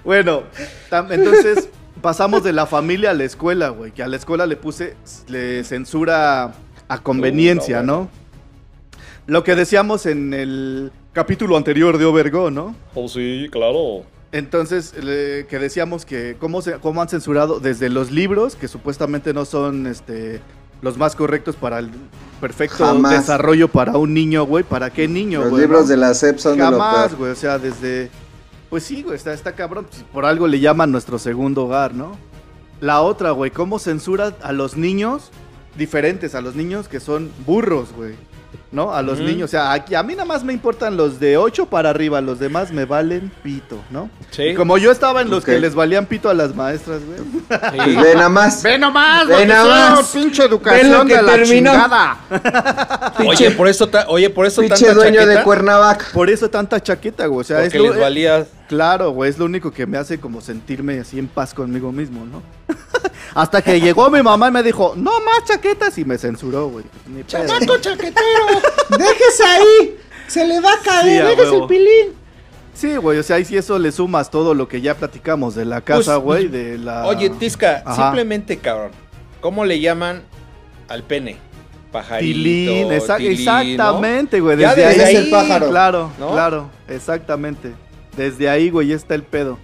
bueno, 0.04 0.44
entonces 1.10 1.70
pasamos 2.02 2.44
de 2.44 2.54
la 2.54 2.66
familia 2.66 3.12
a 3.12 3.14
la 3.14 3.24
escuela, 3.26 3.70
güey, 3.70 3.92
que 3.92 4.04
a 4.04 4.08
la 4.08 4.16
escuela 4.18 4.46
le 4.46 4.56
puse, 4.56 4.96
le 5.28 5.64
censura 5.64 6.54
a 6.88 6.98
conveniencia, 7.04 7.82
Uh, 7.82 7.84
no, 7.84 7.94
¿no? 8.02 8.10
Lo 9.28 9.44
que 9.44 9.56
decíamos 9.56 10.06
en 10.08 10.34
el 10.34 10.92
capítulo 11.14 11.56
anterior 11.56 11.98
de 11.98 12.06
Overgo, 12.06 12.50
¿no? 12.50 12.76
Oh, 12.96 13.08
sí, 13.08 13.48
claro. 13.52 14.04
Entonces, 14.32 14.94
le- 15.04 15.46
que 15.48 15.60
decíamos 15.60 16.06
que 16.06 16.36
cómo, 16.40 16.62
se, 16.62 16.74
cómo 16.74 17.02
han 17.02 17.10
censurado 17.10 17.60
desde 17.60 17.90
los 17.90 18.10
libros, 18.12 18.56
que 18.56 18.68
supuestamente 18.68 19.34
no 19.34 19.46
son 19.46 19.86
este, 19.88 20.40
los 20.82 20.98
más 20.98 21.16
correctos 21.16 21.56
para 21.56 21.80
el 21.80 21.90
perfecto 22.42 22.86
Jamás. 22.86 23.12
desarrollo 23.12 23.68
para 23.68 23.98
un 23.98 24.14
niño, 24.14 24.46
güey. 24.46 24.64
¿Para 24.64 24.90
qué 24.92 25.08
niño, 25.08 25.42
Los 25.42 25.50
güey? 25.52 25.62
libros 25.64 25.82
no? 25.84 25.88
de 25.90 25.98
la 25.98 26.14
SEP 26.14 26.38
son 26.40 26.58
de 26.58 26.64
lo 26.64 26.80
Jamás, 26.80 27.16
güey. 27.16 27.32
O 27.32 27.36
sea, 27.36 27.58
desde... 27.60 28.10
Pues 28.70 28.84
sí, 28.84 29.02
güey, 29.04 29.16
está, 29.16 29.34
está 29.34 29.54
cabrón. 29.54 29.86
Pues, 29.90 30.04
Por 30.04 30.26
algo 30.26 30.48
le 30.48 30.60
llaman 30.60 30.92
nuestro 30.92 31.18
segundo 31.18 31.66
hogar, 31.66 31.94
¿no? 31.94 32.18
La 32.82 33.02
otra, 33.02 33.32
güey, 33.32 33.52
cómo 33.52 33.80
censura 33.80 34.36
a 34.42 34.52
los 34.54 34.78
niños 34.78 35.32
diferentes, 35.78 36.36
a 36.36 36.42
los 36.42 36.56
niños 36.56 36.88
que 36.88 37.00
son 37.00 37.32
burros, 37.46 37.92
güey. 37.94 38.16
¿No? 38.72 38.94
A 38.94 39.02
los 39.02 39.20
niños. 39.20 39.46
O 39.46 39.48
sea, 39.48 39.72
aquí, 39.72 39.96
a 39.96 40.04
mí 40.04 40.14
nada 40.14 40.26
más 40.26 40.44
me 40.44 40.54
importan 40.54 40.96
los 40.96 41.20
de 41.20 41.38
8 41.38 41.66
para 41.66 41.90
arriba, 41.90 42.22
los 42.22 42.38
demás 42.38 42.72
me 42.72 42.86
valen 42.86 43.32
pito, 43.42 43.80
¿no? 43.90 44.12
Sí. 44.30 44.44
Y 44.44 44.54
como 44.54 44.78
yo 44.78 44.92
estaba 44.92 45.22
en 45.22 45.32
los 45.32 45.44
que 45.44 45.60
les 45.60 45.74
valían 45.74 46.06
pito 46.06 46.30
a 46.30 46.36
las 46.36 46.54
maestras, 46.54 47.02
güey. 47.04 47.20
Pues 47.50 47.96
ve 48.04 48.14
nada 48.14 48.30
más. 48.30 48.62
Ve 48.62 48.78
nomás, 48.78 49.26
Ve 49.28 49.34
lo 49.34 49.40
que 49.40 49.46
nada 49.48 49.96
más. 49.96 50.10
pinche 50.12 50.44
Ve 50.44 50.50
lo 50.50 50.56
educación 50.56 51.08
que 51.08 51.16
de 51.16 51.22
la 51.24 51.32
terminó. 51.34 51.72
chingada. 51.72 52.18
Oye, 53.28 53.52
por 53.52 53.68
eso, 53.68 53.88
ta- 53.90 54.06
oye, 54.08 54.30
por 54.30 54.46
eso 54.46 54.62
Pinche 54.62 54.86
tanta 54.86 54.94
dueño 54.94 55.26
de 55.26 55.42
Cuernavaca. 55.44 56.06
Por 56.14 56.30
eso 56.30 56.48
tanta 56.50 56.80
chaqueta, 56.80 57.26
güey. 57.26 57.42
O 57.42 57.44
sea, 57.44 57.64
es 57.64 57.74
Porque 57.74 57.80
lo- 57.80 57.94
les 57.94 58.00
valía. 58.00 58.46
Claro, 58.68 59.10
güey, 59.10 59.32
es 59.32 59.40
lo 59.40 59.46
único 59.46 59.72
que 59.72 59.88
me 59.88 59.98
hace 59.98 60.20
como 60.20 60.42
sentirme 60.42 61.00
así 61.00 61.18
en 61.18 61.28
paz 61.28 61.56
conmigo 61.56 61.92
mismo, 61.92 62.24
¿no? 62.24 62.44
Hasta 63.34 63.62
que 63.62 63.80
llegó 63.80 64.10
mi 64.10 64.22
mamá 64.22 64.48
y 64.48 64.52
me 64.52 64.64
dijo, 64.64 64.94
no 64.96 65.20
más 65.22 65.44
chaquetas 65.46 65.98
y 65.98 66.06
me 66.06 66.18
censuró, 66.18 66.68
güey. 66.70 66.86
¿no? 67.08 67.22
chaquetero. 67.26 68.22
Déjese 68.98 69.44
ahí. 69.44 69.98
Se 70.28 70.46
le 70.46 70.60
va 70.60 70.74
a 70.74 71.02
Sí, 71.04 71.18
a 71.18 71.26
huevo. 71.26 71.68
pilín. 71.68 72.14
Sí, 72.74 72.96
güey, 72.96 73.18
o 73.20 73.24
sea, 73.24 73.40
y 73.40 73.46
si 73.46 73.58
eso 73.58 73.78
le 73.78 73.92
sumas 73.92 74.30
todo 74.32 74.54
lo 74.54 74.68
que 74.68 74.80
ya 74.80 74.96
platicamos 74.96 75.54
de 75.56 75.66
la 75.66 75.82
casa, 75.82 76.14
Pues, 76.22 76.24
güey, 76.24 76.48
de 76.48 76.78
la... 76.78 77.06
Oye, 77.08 77.30
Tisca, 77.32 77.84
Ajá. 77.86 78.04
simplemente, 78.06 78.58
cabrón. 78.58 78.92
¿Cómo 79.42 79.66
le 79.66 79.80
llaman 79.82 80.22
al 80.88 81.04
pene? 81.04 81.38
Pajarito. 81.92 82.34
Tilín, 82.34 82.88
exact- 82.92 83.18
tilín, 83.18 83.46
¿no? 83.46 83.60
exactamente, 83.60 84.40
güey, 84.40 84.58
Ya 84.60 84.76
desde 84.76 85.04
ahí... 85.04 85.16
Es 85.16 85.24
el 85.24 85.30
pájaro. 85.32 85.70
Claro, 85.70 86.12
¿no? 86.20 86.32
claro, 86.32 86.70
exactamente. 86.88 87.74
Desde 88.16 88.50
ahí, 88.50 88.70
güey, 88.70 88.92
está 88.94 89.16
el 89.16 89.24
pedo. 89.24 89.58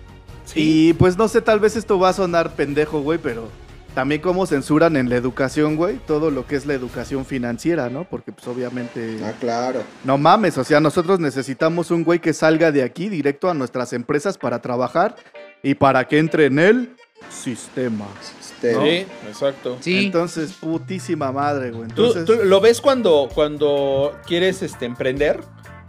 Sí. 0.45 0.89
Y 0.89 0.93
pues 0.93 1.17
no 1.17 1.27
sé, 1.27 1.41
tal 1.41 1.59
vez 1.59 1.75
esto 1.75 1.99
va 1.99 2.09
a 2.09 2.13
sonar 2.13 2.51
pendejo, 2.53 3.01
güey, 3.01 3.19
pero 3.19 3.49
también 3.95 4.21
cómo 4.21 4.45
censuran 4.45 4.97
en 4.97 5.09
la 5.09 5.15
educación, 5.15 5.77
güey, 5.77 5.97
todo 6.05 6.29
lo 6.29 6.45
que 6.45 6.57
es 6.57 6.65
la 6.65 6.73
educación 6.73 7.25
financiera, 7.25 7.89
¿no? 7.89 8.03
Porque 8.03 8.31
pues 8.31 8.45
obviamente... 8.47 9.19
Ah, 9.23 9.33
claro. 9.39 9.81
No 10.03 10.17
mames, 10.17 10.57
o 10.57 10.63
sea, 10.63 10.79
nosotros 10.81 11.19
necesitamos 11.19 11.89
un 11.91 12.03
güey 12.03 12.19
que 12.19 12.33
salga 12.33 12.71
de 12.71 12.83
aquí 12.83 13.07
directo 13.07 13.49
a 13.49 13.53
nuestras 13.53 13.93
empresas 13.93 14.37
para 14.37 14.61
trabajar 14.61 15.15
y 15.63 15.75
para 15.75 16.07
que 16.07 16.19
entre 16.19 16.47
en 16.47 16.59
el 16.59 16.95
sistema. 17.29 18.05
Este, 18.39 18.73
Sí, 18.73 19.07
exacto. 19.27 19.77
Sí. 19.79 20.05
Entonces, 20.05 20.53
putísima 20.53 21.31
madre, 21.31 21.71
güey. 21.71 21.87
¿Tú, 21.89 22.07
Entonces, 22.07 22.25
tú 22.25 22.45
lo 22.45 22.59
ves 22.59 22.81
cuando, 22.81 23.29
cuando 23.33 24.13
quieres 24.25 24.61
este, 24.61 24.85
emprender? 24.85 25.39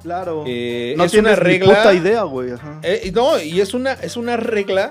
Claro. 0.06 0.44
Eh, 0.46 0.94
no 0.96 1.04
es 1.04 1.12
tienes 1.12 1.32
una 1.36 1.42
ni 1.42 1.50
regla. 1.58 1.74
puta 1.74 1.92
idea, 1.94 2.22
güey. 2.22 2.50
Eh, 2.82 3.10
no, 3.14 3.40
y 3.40 3.60
es 3.60 3.74
una, 3.74 3.92
es 3.92 4.16
una 4.16 4.36
regla 4.36 4.90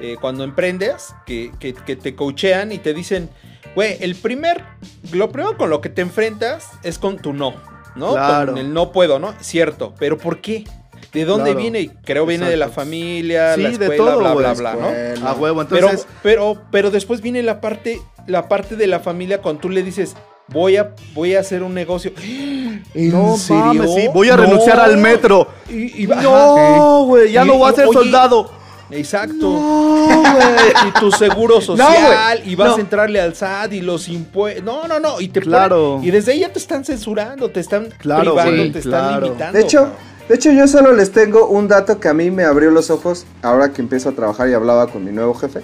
eh, 0.00 0.16
cuando 0.20 0.44
emprendes 0.44 1.14
que, 1.26 1.52
que- 1.60 1.74
que 1.74 1.96
te 1.96 2.14
coachean 2.14 2.72
y 2.72 2.78
te 2.78 2.94
dicen, 2.94 3.28
güey, 3.74 3.96
el 4.00 4.14
primer, 4.14 4.64
lo 5.12 5.30
primero 5.30 5.56
con 5.56 5.68
lo 5.70 5.80
que 5.80 5.88
te 5.90 6.00
enfrentas 6.02 6.70
es 6.82 6.98
con 6.98 7.18
tu 7.18 7.32
no, 7.32 7.54
¿no? 7.94 8.12
Claro. 8.12 8.52
Con 8.52 8.58
el 8.60 8.72
no 8.72 8.92
puedo, 8.92 9.18
¿no? 9.18 9.34
Cierto, 9.40 9.94
pero 9.98 10.16
¿por 10.18 10.40
qué? 10.40 10.64
¿De 11.12 11.24
dónde 11.24 11.50
Claro. 11.52 11.60
viene? 11.60 11.90
Creo 12.04 12.26
viene 12.26 12.48
de 12.48 12.56
la 12.56 12.66
Exacto. 12.66 12.82
familia, 12.82 13.54
Sí, 13.54 13.62
la 13.62 13.68
de 13.70 13.74
escuela, 13.74 13.96
todo, 13.96 14.18
bla, 14.18 14.34
bla, 14.34 14.54
bla, 14.54 14.74
¿no? 14.74 15.26
A 15.28 15.32
huevo, 15.34 15.64
Pero, 15.68 15.86
entonces... 15.88 16.06
pero, 16.22 16.62
pero 16.70 16.90
después 16.90 17.20
viene 17.22 17.42
la 17.42 17.60
parte, 17.60 18.00
la 18.26 18.48
parte 18.48 18.76
de 18.76 18.86
la 18.86 19.00
familia 19.00 19.40
cuando 19.40 19.60
tú 19.62 19.68
le 19.70 19.82
dices, 19.82 20.14
voy 20.48 20.76
a, 20.76 20.94
voy 21.14 21.34
a 21.34 21.40
hacer 21.40 21.62
un 21.62 21.74
negocio. 21.74 22.12
¿En 22.18 23.10
no 23.12 23.36
serio? 23.36 23.64
mames, 23.64 23.94
sí, 23.94 24.08
voy 24.12 24.28
a 24.30 24.36
No. 24.36 24.42
renunciar 24.44 24.80
al 24.80 24.96
metro. 24.98 25.48
Y, 25.68 26.04
y-. 26.04 26.06
No, 26.06 27.04
güey, 27.06 27.32
ya 27.32 27.44
Y- 27.44 27.46
no 27.48 27.58
voy 27.58 27.70
a 27.70 27.74
ser 27.74 27.86
oye, 27.86 27.98
soldado. 27.98 28.50
Exacto. 28.90 29.34
No, 29.50 30.20
güey. 30.22 30.88
y 30.88 31.00
tu 31.00 31.10
seguro 31.10 31.60
social 31.60 32.40
y 32.44 32.54
vas 32.54 32.68
no. 32.70 32.76
a 32.76 32.80
entrarle 32.80 33.20
al 33.20 33.34
SAT 33.34 33.72
y 33.72 33.80
los 33.80 34.08
impuestos. 34.08 34.62
No, 34.64 34.86
no, 34.86 35.00
no. 35.00 35.20
Y 35.20 35.28
te 35.28 35.40
Claro. 35.40 35.96
ponen- 35.98 36.04
y 36.06 36.10
desde 36.12 36.32
ahí 36.32 36.40
ya 36.40 36.52
te 36.52 36.58
están 36.60 36.84
censurando, 36.84 37.50
te 37.50 37.60
están 37.60 37.88
Claro, 37.98 38.34
privando, 38.36 38.72
te 38.72 38.80
claro. 38.80 39.06
están 39.06 39.22
limitando. 39.24 39.58
De 39.58 39.64
hecho, 39.64 39.88
de 40.28 40.34
hecho, 40.36 40.52
yo 40.52 40.68
solo 40.68 40.92
les 40.92 41.10
tengo 41.10 41.48
un 41.48 41.66
dato 41.66 41.98
que 41.98 42.08
a 42.08 42.14
mí 42.14 42.30
me 42.30 42.44
abrió 42.44 42.70
los 42.70 42.90
ojos 42.90 43.26
ahora 43.42 43.72
que 43.72 43.82
empiezo 43.82 44.10
a 44.10 44.12
trabajar 44.12 44.48
y 44.48 44.54
hablaba 44.54 44.86
con 44.86 45.04
mi 45.04 45.10
nuevo 45.10 45.34
jefe. 45.34 45.62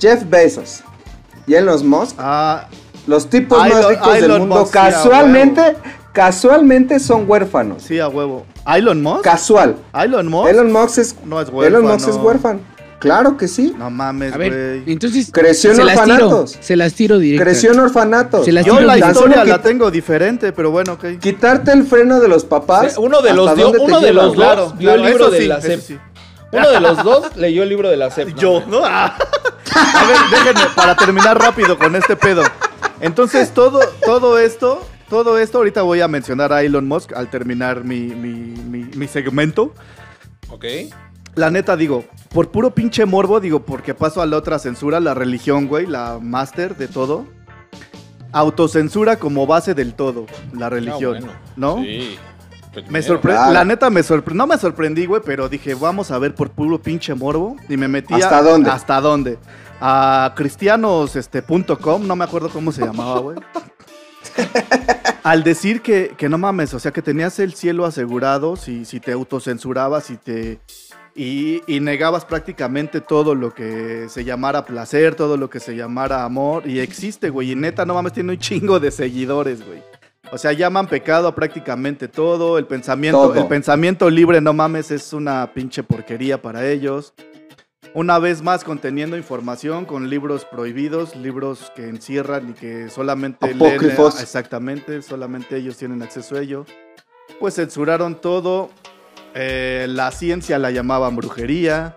Jeff 0.00 0.22
Bezos 0.28 0.82
y 1.46 1.54
Elon 1.54 1.86
Musk, 1.88 2.16
Ah, 2.18 2.68
los 3.06 3.28
tipos 3.30 3.58
más 3.58 3.86
ricos 3.88 4.14
del 4.20 4.28
mundo, 4.40 4.56
Musk, 4.60 4.72
sí, 4.72 4.78
a 4.78 4.82
casualmente, 4.90 5.62
casualmente 6.12 6.98
son 7.00 7.24
huérfanos. 7.28 7.82
sí, 7.82 7.98
a 7.98 8.08
huevo. 8.08 8.44
¿Elon 8.74 9.02
Musk? 9.02 9.22
Casual. 9.22 9.76
¿Elon 9.94 10.26
Musk? 10.28 10.50
Elon 10.50 10.72
Musk 10.72 10.98
es, 10.98 11.16
No 11.24 11.40
es 11.40 11.48
Elon 11.48 11.82
Musk 11.84 12.08
es 12.08 12.16
huérfano. 12.16 12.24
huérfano. 12.26 12.60
Claro 12.98 13.36
que 13.36 13.46
sí. 13.46 13.74
No 13.78 13.90
mames, 13.90 14.32
A 14.32 14.38
ver, 14.38 14.80
güey. 14.82 14.92
entonces. 14.92 15.28
Creció 15.30 15.70
en 15.70 15.76
se 15.76 15.84
las 15.84 16.02
tiro. 16.02 16.14
orfanatos. 16.14 16.58
Se 16.60 16.76
las 16.76 16.94
tiro 16.94 17.18
directo. 17.18 17.44
Creció 17.44 17.72
en 17.72 17.80
orfanatos. 17.80 18.44
Se 18.46 18.52
las 18.52 18.64
Yo 18.64 18.74
tiro 18.78 18.86
la 18.86 18.98
historia 18.98 19.44
la 19.44 19.60
tengo 19.60 19.90
diferente, 19.90 20.52
pero 20.52 20.70
bueno, 20.70 20.94
ok. 20.94 21.18
Quitarte 21.20 21.72
el 21.72 21.84
freno 21.84 22.18
de 22.20 22.26
los 22.28 22.44
papás. 22.46 22.94
Sí, 22.94 22.98
uno 23.00 23.20
de 23.20 23.34
los 23.34 23.48
¿hasta 23.48 23.56
dio- 23.70 23.82
uno 23.82 24.00
de 24.00 24.12
los 24.14 24.34
Claro, 24.34 24.62
dos 24.62 24.72
el 24.72 24.78
claro, 24.78 25.04
libro 25.04 25.24
eso 25.26 25.30
de 25.30 25.38
sí, 25.40 25.46
la 25.46 25.60
sí. 25.60 25.98
Uno 26.52 26.70
de 26.70 26.80
los 26.80 27.02
dos 27.02 27.36
leyó 27.36 27.62
el 27.62 27.68
libro 27.68 27.88
de 27.90 27.96
la 27.96 28.10
SEP. 28.10 28.34
Yo, 28.36 28.62
¿no? 28.66 28.80
Ah. 28.84 29.16
A 29.74 30.04
ver, 30.06 30.16
déjenme, 30.30 30.70
para 30.74 30.94
terminar 30.96 31.38
rápido 31.38 31.78
con 31.78 31.94
este 31.96 32.16
pedo. 32.16 32.42
Entonces, 33.00 33.52
todo, 33.52 33.80
todo 34.04 34.38
esto, 34.38 34.80
todo 35.10 35.38
esto, 35.38 35.58
ahorita 35.58 35.82
voy 35.82 36.00
a 36.00 36.08
mencionar 36.08 36.52
a 36.52 36.62
Elon 36.62 36.86
Musk 36.88 37.12
al 37.14 37.28
terminar 37.28 37.84
mi, 37.84 37.98
mi, 38.00 38.30
mi, 38.62 38.84
mi 38.84 39.08
segmento. 39.08 39.74
Ok. 40.48 40.64
La 41.34 41.50
neta, 41.50 41.76
digo, 41.76 42.04
por 42.32 42.50
puro 42.50 42.70
pinche 42.70 43.04
morbo, 43.04 43.40
digo, 43.40 43.64
porque 43.66 43.92
paso 43.94 44.22
a 44.22 44.26
la 44.26 44.38
otra 44.38 44.58
censura, 44.58 45.00
la 45.00 45.12
religión, 45.12 45.66
güey, 45.68 45.86
la 45.86 46.18
máster 46.22 46.76
de 46.76 46.88
todo. 46.88 47.26
Autocensura 48.32 49.18
como 49.18 49.46
base 49.46 49.74
del 49.74 49.94
todo, 49.94 50.26
la 50.52 50.68
religión, 50.68 51.16
Ah, 51.16 51.20
bueno. 51.20 51.32
¿no? 51.56 51.82
Sí. 51.82 52.18
Me 52.76 52.82
Primero. 52.82 53.06
sorprendió, 53.06 53.40
Claro. 53.42 53.52
la 53.54 53.64
neta 53.64 53.90
me 53.90 54.02
sorprendió, 54.02 54.38
no 54.38 54.46
me 54.46 54.58
sorprendí, 54.58 55.06
güey, 55.06 55.22
pero 55.24 55.48
dije, 55.48 55.74
vamos 55.74 56.10
a 56.10 56.18
ver 56.18 56.34
por 56.34 56.50
puro 56.50 56.80
pinche 56.80 57.14
morbo 57.14 57.56
y 57.68 57.76
me 57.76 57.88
metí 57.88 58.14
a- 58.14 58.18
¿Hasta 58.18 58.42
dónde? 58.42 58.70
¿Hasta 58.70 59.00
dónde? 59.00 59.38
A 59.80 60.32
cristianos, 60.36 61.16
este, 61.16 61.42
punto 61.42 61.78
com, 61.78 62.06
no 62.06 62.16
me 62.16 62.24
acuerdo 62.24 62.48
cómo 62.50 62.72
se 62.72 62.84
llamaba, 62.84 63.20
güey. 63.20 63.36
Al 65.22 65.42
decir 65.42 65.82
que, 65.82 66.14
que 66.16 66.28
no 66.28 66.38
mames, 66.38 66.72
o 66.74 66.78
sea, 66.78 66.92
que 66.92 67.02
tenías 67.02 67.38
el 67.40 67.54
cielo 67.54 67.84
asegurado 67.84 68.56
si, 68.56 68.84
si 68.84 69.00
te 69.00 69.12
autocensurabas 69.12 70.10
y 70.10 70.16
te... 70.16 70.60
Y, 71.18 71.62
y 71.66 71.80
negabas 71.80 72.26
prácticamente 72.26 73.00
todo 73.00 73.34
lo 73.34 73.54
que 73.54 74.06
se 74.10 74.22
llamara 74.24 74.66
placer, 74.66 75.14
todo 75.14 75.38
lo 75.38 75.48
que 75.48 75.60
se 75.60 75.74
llamara 75.74 76.24
amor. 76.24 76.66
Y 76.68 76.78
existe, 76.80 77.30
güey. 77.30 77.52
Y 77.52 77.54
neta, 77.56 77.86
no 77.86 77.94
mames, 77.94 78.12
tiene 78.12 78.32
un 78.34 78.38
chingo 78.38 78.78
de 78.80 78.90
seguidores, 78.90 79.66
güey. 79.66 79.82
O 80.32 80.38
sea, 80.38 80.52
llaman 80.52 80.86
pecado 80.88 81.28
a 81.28 81.34
prácticamente 81.34 82.08
todo. 82.08 82.58
El 82.58 82.66
pensamiento, 82.66 83.28
Todo. 83.28 83.40
el 83.40 83.46
pensamiento 83.46 84.10
libre, 84.10 84.40
no 84.40 84.52
mames, 84.52 84.90
es 84.90 85.12
una 85.12 85.52
pinche 85.54 85.82
porquería 85.82 86.42
para 86.42 86.66
ellos. 86.66 87.14
Una 87.94 88.18
vez 88.18 88.42
más 88.42 88.62
conteniendo 88.64 89.16
información 89.16 89.86
con 89.86 90.10
libros 90.10 90.44
prohibidos, 90.44 91.16
libros 91.16 91.72
que 91.74 91.88
encierran 91.88 92.50
y 92.50 92.52
que 92.52 92.90
solamente 92.90 93.54
leen- 93.54 93.72
Apócrifos. 93.74 94.20
exactamente, 94.20 95.00
solamente 95.00 95.56
ellos 95.56 95.76
tienen 95.78 96.02
acceso 96.02 96.36
a 96.36 96.40
ello. 96.40 96.66
Pues 97.40 97.54
censuraron 97.54 98.20
todo. 98.20 98.70
eh, 99.38 99.86
la 99.90 100.10
ciencia 100.12 100.58
la 100.58 100.70
llamaban 100.70 101.14
brujería. 101.14 101.96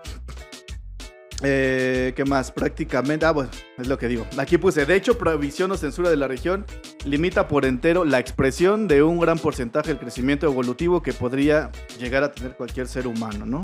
Eh, 1.42 2.12
¿Qué 2.14 2.24
más? 2.24 2.52
Prácticamente, 2.52 3.24
ah, 3.24 3.30
bueno, 3.32 3.50
es 3.78 3.86
lo 3.88 3.96
que 3.98 4.08
digo. 4.08 4.26
Aquí 4.36 4.58
puse, 4.58 4.84
de 4.84 4.94
hecho, 4.94 5.16
prohibición 5.16 5.70
o 5.72 5.76
censura 5.76 6.10
de 6.10 6.16
la 6.16 6.28
región 6.28 6.66
limita 7.04 7.48
por 7.48 7.64
entero 7.64 8.04
la 8.04 8.18
expresión 8.18 8.86
de 8.88 9.02
un 9.02 9.18
gran 9.18 9.38
porcentaje 9.38 9.88
del 9.88 9.98
crecimiento 9.98 10.46
evolutivo 10.46 11.02
que 11.02 11.12
podría 11.14 11.70
llegar 11.98 12.24
a 12.24 12.32
tener 12.32 12.56
cualquier 12.56 12.88
ser 12.88 13.06
humano, 13.06 13.46
¿no? 13.46 13.62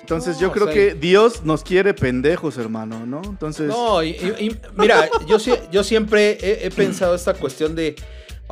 Entonces 0.00 0.34
No, 0.36 0.40
yo 0.40 0.48
o 0.48 0.52
creo 0.52 0.64
sea, 0.66 0.74
que 0.74 0.94
Dios 0.94 1.44
nos 1.44 1.62
quiere 1.62 1.94
pendejos, 1.94 2.58
hermano, 2.58 3.06
¿no? 3.06 3.22
Entonces... 3.24 3.68
No, 3.68 4.02
y, 4.02 4.08
y- 4.10 4.46
y 4.46 4.56
mira, 4.76 5.08
yo, 5.28 5.36
yo 5.70 5.84
siempre 5.84 6.36
he, 6.40 6.66
he 6.66 6.70
pensado 6.72 7.14
esta 7.14 7.34
cuestión 7.34 7.76
de, 7.76 7.94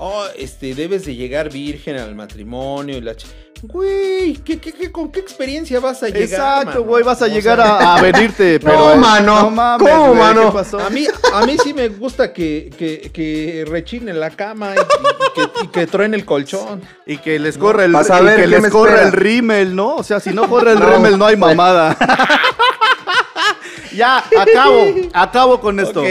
oh, 0.01 0.25
este, 0.37 0.75
debes 0.75 1.05
de 1.05 1.15
llegar 1.15 1.51
virgen 1.53 1.97
al 1.99 2.15
matrimonio 2.15 2.97
y 2.97 3.01
la... 3.01 3.15
Güey, 3.61 4.35
¿qué, 4.45 4.59
qué, 4.61 4.71
qué- 4.73 4.93
con 4.93 5.11
qué 5.11 5.19
experiencia 5.19 5.81
vas 5.81 6.01
a 6.05 6.07
llegar? 6.07 6.23
Exacto, 6.23 6.85
güey, 6.85 7.03
vas 7.03 7.21
a 7.23 7.25
O 7.25 7.29
llegar 7.29 7.59
sea, 7.59 7.75
a, 7.77 7.97
a 7.97 8.03
venirte, 8.03 8.61
pero... 8.63 8.79
No, 8.79 8.93
eh, 8.93 8.97
mano, 8.99 9.41
No 9.43 9.51
mames, 9.51 9.89
¿cómo, 9.93 10.15
mano? 10.15 10.47
¿qué 10.47 10.53
pasó? 10.53 10.79
A 10.79 10.91
mí, 10.91 11.07
a 11.35 11.45
mí 11.45 11.57
sí 11.61 11.75
me 11.75 11.89
gusta 11.89 12.33
que, 12.33 12.71
que, 12.79 13.11
que 13.13 13.65
rechine 13.69 14.13
la 14.15 14.31
cama 14.31 14.75
y, 14.77 14.79
y 14.79 15.35
que, 15.35 15.65
y 15.65 15.67
que 15.69 15.87
truene 15.89 16.17
el 16.17 16.25
colchón. 16.25 16.83
Y 17.05 17.19
que 17.19 17.41
les 17.41 17.59
corra 17.59 17.85
el, 17.85 17.91
Vas 17.93 18.11
a 18.11 18.21
y 18.21 18.25
ver 18.27 18.41
que 18.41 18.47
les 18.47 18.65
espera. 18.65 19.03
el 19.03 19.13
rímel, 19.13 19.75
¿no? 19.75 19.97
O 19.97 20.03
sea, 20.05 20.21
si 20.21 20.31
no 20.31 20.49
corre 20.49 20.73
el 20.75 20.79
No, 20.79 20.95
rímel 20.95 21.19
no 21.19 21.27
hay 21.27 21.37
mamada. 21.37 21.97
ya, 23.93 24.19
acabo, 24.39 24.85
acabo 25.13 25.61
con 25.61 25.81
esto. 25.81 26.03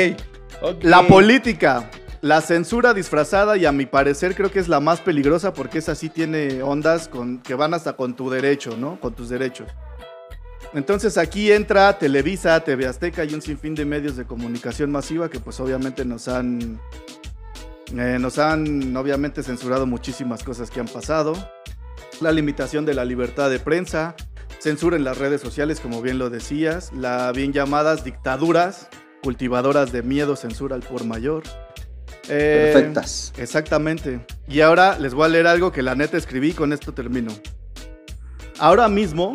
La 0.81 1.07
política, 1.07 1.89
la 2.21 2.41
censura 2.41 2.93
disfrazada 2.93 3.57
y 3.57 3.65
a 3.65 3.71
mi 3.71 3.85
parecer 3.85 4.35
creo 4.35 4.51
que 4.51 4.59
es 4.59 4.67
la 4.67 4.79
más 4.79 5.01
peligrosa 5.01 5.53
porque 5.53 5.79
esa 5.79 5.95
sí 5.95 6.09
tiene 6.09 6.61
ondas 6.61 7.07
con, 7.07 7.39
que 7.39 7.53
van 7.53 7.73
hasta 7.73 7.93
con 7.93 8.15
tu 8.15 8.29
derecho, 8.29 8.75
¿no? 8.77 8.99
Con 8.99 9.13
tus 9.13 9.29
derechos. 9.29 9.67
Entonces 10.73 11.17
aquí 11.17 11.51
entra 11.51 11.97
Televisa, 11.97 12.59
TV 12.61 12.87
Azteca 12.87 13.23
y 13.23 13.33
un 13.33 13.41
sinfín 13.41 13.75
de 13.75 13.85
medios 13.85 14.17
de 14.17 14.25
comunicación 14.25 14.91
masiva 14.91 15.29
que 15.29 15.39
pues 15.39 15.59
obviamente 15.59 16.03
nos 16.03 16.27
han, 16.27 16.79
eh, 17.95 18.17
nos 18.19 18.37
han 18.37 18.95
obviamente 18.97 19.43
censurado 19.43 19.85
muchísimas 19.85 20.43
cosas 20.43 20.69
que 20.69 20.79
han 20.79 20.87
pasado. 20.87 21.33
La 22.19 22.31
limitación 22.31 22.85
de 22.85 22.95
la 22.95 23.05
libertad 23.05 23.49
de 23.49 23.59
prensa, 23.59 24.15
censura 24.59 24.97
en 24.97 25.03
las 25.03 25.19
redes 25.19 25.39
sociales 25.39 25.79
como 25.79 26.01
bien 26.01 26.17
lo 26.17 26.29
decías, 26.29 26.91
la 26.93 27.31
bien 27.31 27.53
llamadas 27.53 28.03
dictaduras 28.03 28.89
cultivadoras 29.23 29.91
de 29.91 30.03
miedo, 30.03 30.35
censura 30.35 30.75
al 30.75 30.83
por 30.83 31.03
mayor. 31.03 31.43
Eh, 32.29 32.71
Perfectas. 32.73 33.33
Exactamente. 33.37 34.19
Y 34.47 34.61
ahora 34.61 34.97
les 34.99 35.13
voy 35.13 35.25
a 35.25 35.29
leer 35.29 35.47
algo 35.47 35.71
que 35.71 35.81
la 35.81 35.95
neta 35.95 36.17
escribí, 36.17 36.53
con 36.53 36.73
esto 36.73 36.93
termino. 36.93 37.31
Ahora 38.59 38.87
mismo 38.89 39.33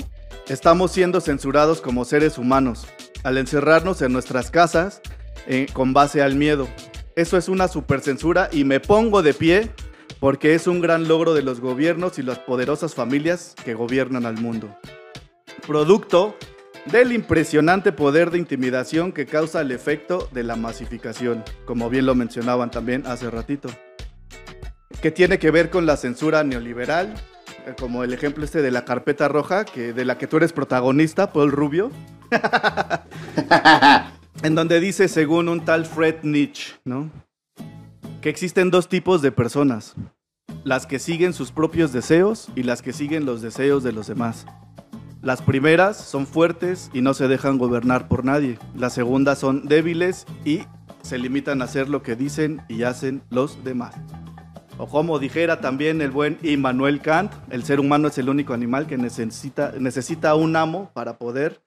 estamos 0.49 0.93
siendo 0.93 1.21
censurados 1.21 1.81
como 1.81 2.05
seres 2.05 2.39
humanos 2.39 2.87
al 3.23 3.39
encerrarnos 3.39 4.03
en 4.03 4.13
nuestras 4.13 4.51
casas 4.51 5.01
eh, 5.47 5.67
con 5.73 5.93
base 5.93 6.23
al 6.23 6.35
miedo. 6.35 6.69
Eso 7.15 7.37
es 7.37 7.49
una 7.49 7.69
supercensura 7.69 8.49
y 8.53 8.65
me 8.65 8.81
pongo 8.81 9.23
de 9.23 9.35
pie 9.35 9.71
porque 10.19 10.55
es 10.55 10.67
un 10.67 10.81
gran 10.81 11.09
logro 11.09 11.35
de 11.35 11.43
los 11.43 11.61
gobiernos 11.61 12.19
y 12.19 12.23
las 12.23 12.39
poderosas 12.39 12.95
familias 12.95 13.55
que 13.65 13.75
gobiernan 13.75 14.27
al 14.27 14.39
mundo. 14.39 14.75
Producto 15.67 16.37
del 16.87 17.13
impresionante 17.13 17.93
poder 17.93 18.31
de 18.31 18.39
intimidación 18.39 19.13
que 19.13 19.27
causa 19.27 19.61
el 19.61 19.71
efecto 19.71 20.29
de 20.33 20.43
la 20.43 20.57
masificación, 20.57 21.45
como 21.65 21.89
bien 21.89 22.07
lo 22.07 22.15
mencionaban 22.15 22.71
también 22.71 23.05
hace 23.07 23.31
ratito, 23.31 23.69
que 25.01 25.11
tiene 25.11 25.39
que 25.39 25.51
ver 25.51 25.71
con 25.71 25.87
la 25.87 25.97
censura 25.97 26.45
neoliberal, 26.45 27.15
eh, 27.67 27.75
como 27.79 28.05
el 28.05 28.13
ejemplo 28.13 28.45
este 28.45 28.63
de 28.63 28.71
la 28.71 28.85
carpeta 28.85 29.29
roja, 29.29 29.65
que 29.65 29.93
de 29.93 30.05
la 30.05 30.19
que 30.19 30.27
tú 30.27 30.39
eres 30.39 30.53
protagonista, 30.53 31.33
Paul 31.33 31.53
Rubio, 31.53 31.91
en 34.43 34.55
donde 34.55 34.81
dice, 34.81 35.09
según 35.09 35.49
un 35.49 35.65
tal 35.65 35.87
Fred 35.87 36.17
Nietzsche, 36.23 36.75
¿no? 36.85 37.11
que 38.23 38.29
existen 38.29 38.71
dos 38.71 38.89
tipos 38.89 39.21
de 39.21 39.33
personas, 39.33 39.95
las 40.65 40.87
que 40.87 41.01
siguen 41.01 41.33
sus 41.33 41.51
propios 41.51 41.93
deseos 41.93 42.49
y 42.55 42.63
las 42.63 42.81
que 42.81 42.93
siguen 42.93 43.27
los 43.27 43.43
deseos 43.43 43.83
de 43.83 43.93
los 43.93 44.07
demás. 44.07 44.47
Las 45.23 45.41
primeras 45.41 45.97
son 45.97 46.27
fuertes 46.27 46.91
y 46.93 47.01
no 47.01 47.15
se 47.15 47.29
dejan 47.29 47.57
gobernar 47.57 48.09
por 48.09 48.25
nadie. 48.25 48.59
Las 48.77 48.93
segundas 48.95 49.39
son 49.39 49.67
débiles 49.69 50.27
y 50.45 50.63
se 51.03 51.17
limitan 51.17 51.63
a 51.63 51.67
hacer 51.67 51.89
lo 51.89 52.03
que 52.03 52.17
dicen 52.17 52.63
y 52.69 52.83
hacen 52.83 53.23
los 53.31 53.63
demás. 53.63 53.95
O 54.79 54.89
como 54.89 55.21
dijera 55.21 55.61
también 55.61 56.01
el 56.01 56.11
buen 56.11 56.39
Immanuel 56.43 57.01
Kant, 57.01 57.33
el 57.51 57.63
ser 57.63 57.79
humano 57.79 58.09
es 58.09 58.19
el 58.19 58.29
único 58.29 58.53
animal 58.53 58.87
que 58.89 58.99
necesita, 58.99 59.73
necesita 59.79 60.35
un 60.35 60.57
amo 60.57 60.91
para 60.93 61.19
poder 61.19 61.61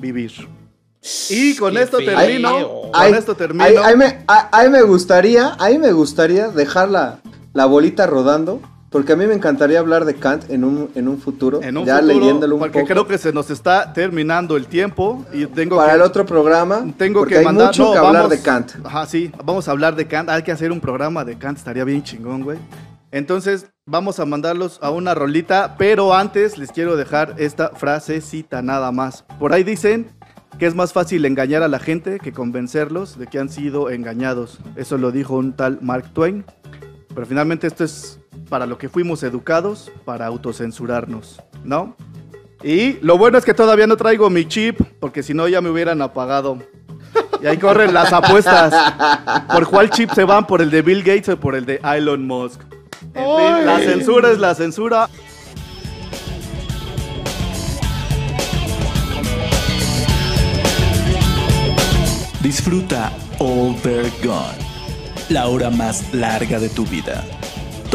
vivir. 0.00 0.32
Y 1.30 1.54
con 1.56 1.76
esto 1.76 1.98
termino. 1.98 2.58
Con 2.90 2.90
Ahí- 2.94 3.12
esto 3.12 3.36
termino. 3.36 3.64
Ahí, 3.64 3.76
ahí 4.50 4.68
me, 4.68 4.82
gustaría, 4.82 5.54
ahí 5.60 5.78
me 5.78 5.92
gustaría 5.92 6.48
dejar 6.48 6.88
la, 6.88 7.20
la 7.52 7.66
bolita 7.66 8.06
rodando, 8.06 8.60
porque 8.90 9.12
a 9.12 9.16
mí 9.16 9.26
me 9.26 9.34
encantaría 9.34 9.78
hablar 9.80 10.04
de 10.04 10.14
Kant 10.14 10.48
en 10.50 10.64
un, 10.64 10.90
en 10.94 11.08
un 11.08 11.18
futuro, 11.18 11.60
en 11.62 11.76
un 11.76 11.84
ya 11.84 11.98
futuro, 11.98 12.14
leyéndolo 12.18 12.54
un 12.54 12.60
porque 12.60 12.80
poco. 12.80 12.86
creo 12.92 13.06
que 13.06 13.18
se 13.18 13.32
nos 13.32 13.50
está 13.50 13.92
terminando 13.92 14.56
el 14.56 14.66
tiempo 14.66 15.24
y 15.32 15.46
tengo 15.46 15.76
para 15.76 15.90
que, 15.90 15.96
el 15.96 16.02
otro 16.02 16.24
programa, 16.24 16.84
tengo 16.96 17.20
porque 17.20 17.34
que 17.34 17.38
hay 17.40 17.44
mandar 17.44 17.66
mucho 17.68 17.84
no, 17.84 17.92
que 17.92 17.98
hablar 17.98 18.14
vamos- 18.14 18.30
de 18.30 18.40
Kant. 18.40 18.72
Ajá, 18.84 19.06
sí, 19.06 19.32
vamos 19.44 19.68
a 19.68 19.72
hablar 19.72 19.96
de 19.96 20.06
Kant. 20.06 20.30
Hay 20.30 20.42
que 20.42 20.52
hacer 20.52 20.70
un 20.72 20.80
programa 20.80 21.24
de 21.24 21.36
Kant, 21.36 21.58
estaría 21.58 21.84
bien 21.84 22.02
chingón, 22.02 22.42
güey. 22.42 22.58
Entonces, 23.12 23.66
vamos 23.86 24.18
a 24.20 24.26
mandarlos 24.26 24.78
a 24.82 24.90
una 24.90 25.14
rolita, 25.14 25.76
pero 25.78 26.12
antes 26.14 26.58
les 26.58 26.70
quiero 26.72 26.96
dejar 26.96 27.34
esta 27.38 27.70
frasecita 27.70 28.60
nada 28.62 28.92
más. 28.92 29.24
Por 29.38 29.52
ahí 29.52 29.62
dicen 29.64 30.08
que 30.58 30.66
es 30.66 30.74
más 30.74 30.92
fácil 30.92 31.24
engañar 31.24 31.62
a 31.62 31.68
la 31.68 31.78
gente 31.78 32.18
que 32.18 32.32
convencerlos 32.32 33.18
de 33.18 33.26
que 33.26 33.38
han 33.38 33.48
sido 33.48 33.90
engañados. 33.90 34.58
Eso 34.74 34.98
lo 34.98 35.12
dijo 35.12 35.36
un 35.36 35.52
tal 35.54 35.78
Mark 35.82 36.12
Twain. 36.12 36.44
Pero 37.14 37.26
finalmente 37.26 37.66
esto 37.66 37.84
es 37.84 38.18
para 38.48 38.66
lo 38.66 38.78
que 38.78 38.88
fuimos 38.88 39.22
educados, 39.22 39.90
para 40.04 40.26
autocensurarnos, 40.26 41.42
¿no? 41.64 41.96
Y 42.62 42.94
lo 43.00 43.18
bueno 43.18 43.38
es 43.38 43.44
que 43.44 43.54
todavía 43.54 43.86
no 43.86 43.96
traigo 43.96 44.30
mi 44.30 44.46
chip, 44.46 44.80
porque 45.00 45.22
si 45.22 45.34
no 45.34 45.46
ya 45.48 45.60
me 45.60 45.70
hubieran 45.70 46.00
apagado. 46.02 46.58
Y 47.42 47.46
ahí 47.46 47.58
corren 47.58 47.92
las 47.92 48.12
apuestas. 48.12 48.74
¿Por 49.52 49.68
cuál 49.68 49.90
chip 49.90 50.10
se 50.12 50.24
van? 50.24 50.46
¿Por 50.46 50.62
el 50.62 50.70
de 50.70 50.82
Bill 50.82 51.02
Gates 51.02 51.28
o 51.28 51.38
por 51.38 51.54
el 51.54 51.66
de 51.66 51.80
Elon 51.84 52.26
Musk? 52.26 52.60
En 53.14 53.24
fin, 53.24 53.66
la 53.66 53.78
censura 53.78 54.30
es 54.30 54.38
la 54.38 54.54
censura. 54.54 55.08
Disfruta 62.42 63.12
All 63.38 63.74
They're 63.82 64.12
Gone, 64.22 64.58
la 65.30 65.48
hora 65.48 65.68
más 65.68 66.14
larga 66.14 66.60
de 66.60 66.68
tu 66.68 66.86
vida. 66.86 67.24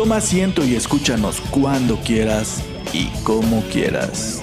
Toma 0.02 0.16
asiento 0.16 0.66
y 0.66 0.74
escúchanos 0.74 1.40
cuando 1.52 1.96
quieras 1.98 2.64
y 2.92 3.06
como 3.22 3.62
quieras. 3.66 4.42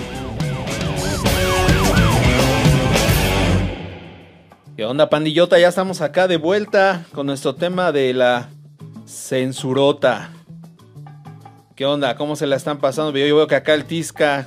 ¿Qué 4.77 4.85
onda, 4.85 5.11
pandillota? 5.11 5.59
Ya 5.59 5.67
estamos 5.67 6.01
acá 6.01 6.29
de 6.29 6.37
vuelta 6.37 7.07
con 7.13 7.27
nuestro 7.27 7.57
tema 7.57 7.91
de 7.91 8.15
la 8.15 8.51
censurota. 9.05 10.31
¿Qué 11.75 11.85
onda? 11.85 12.15
¿Cómo 12.15 12.37
se 12.37 12.47
la 12.47 12.55
están 12.55 12.79
pasando? 12.79 13.11
Yo 13.19 13.35
veo 13.35 13.49
que 13.49 13.57
acá 13.57 13.75
el 13.75 13.85
Tisca 13.85 14.47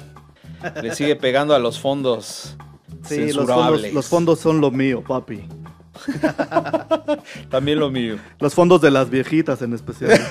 le 0.81 0.95
sigue 0.95 1.17
pegando 1.17 1.53
a 1.53 1.59
los 1.59 1.77
fondos 1.77 2.55
Sí, 3.03 3.33
los 3.33 3.49
fondos, 3.49 3.91
los 3.91 4.05
fondos 4.07 4.39
son 4.39 4.61
lo 4.61 4.71
mío, 4.71 5.03
papi. 5.05 5.43
También 7.49 7.79
lo 7.79 7.89
mío. 7.89 8.17
Los 8.39 8.53
fondos 8.53 8.81
de 8.81 8.91
las 8.91 9.09
viejitas 9.09 9.61
en 9.61 9.73
especial. 9.73 10.19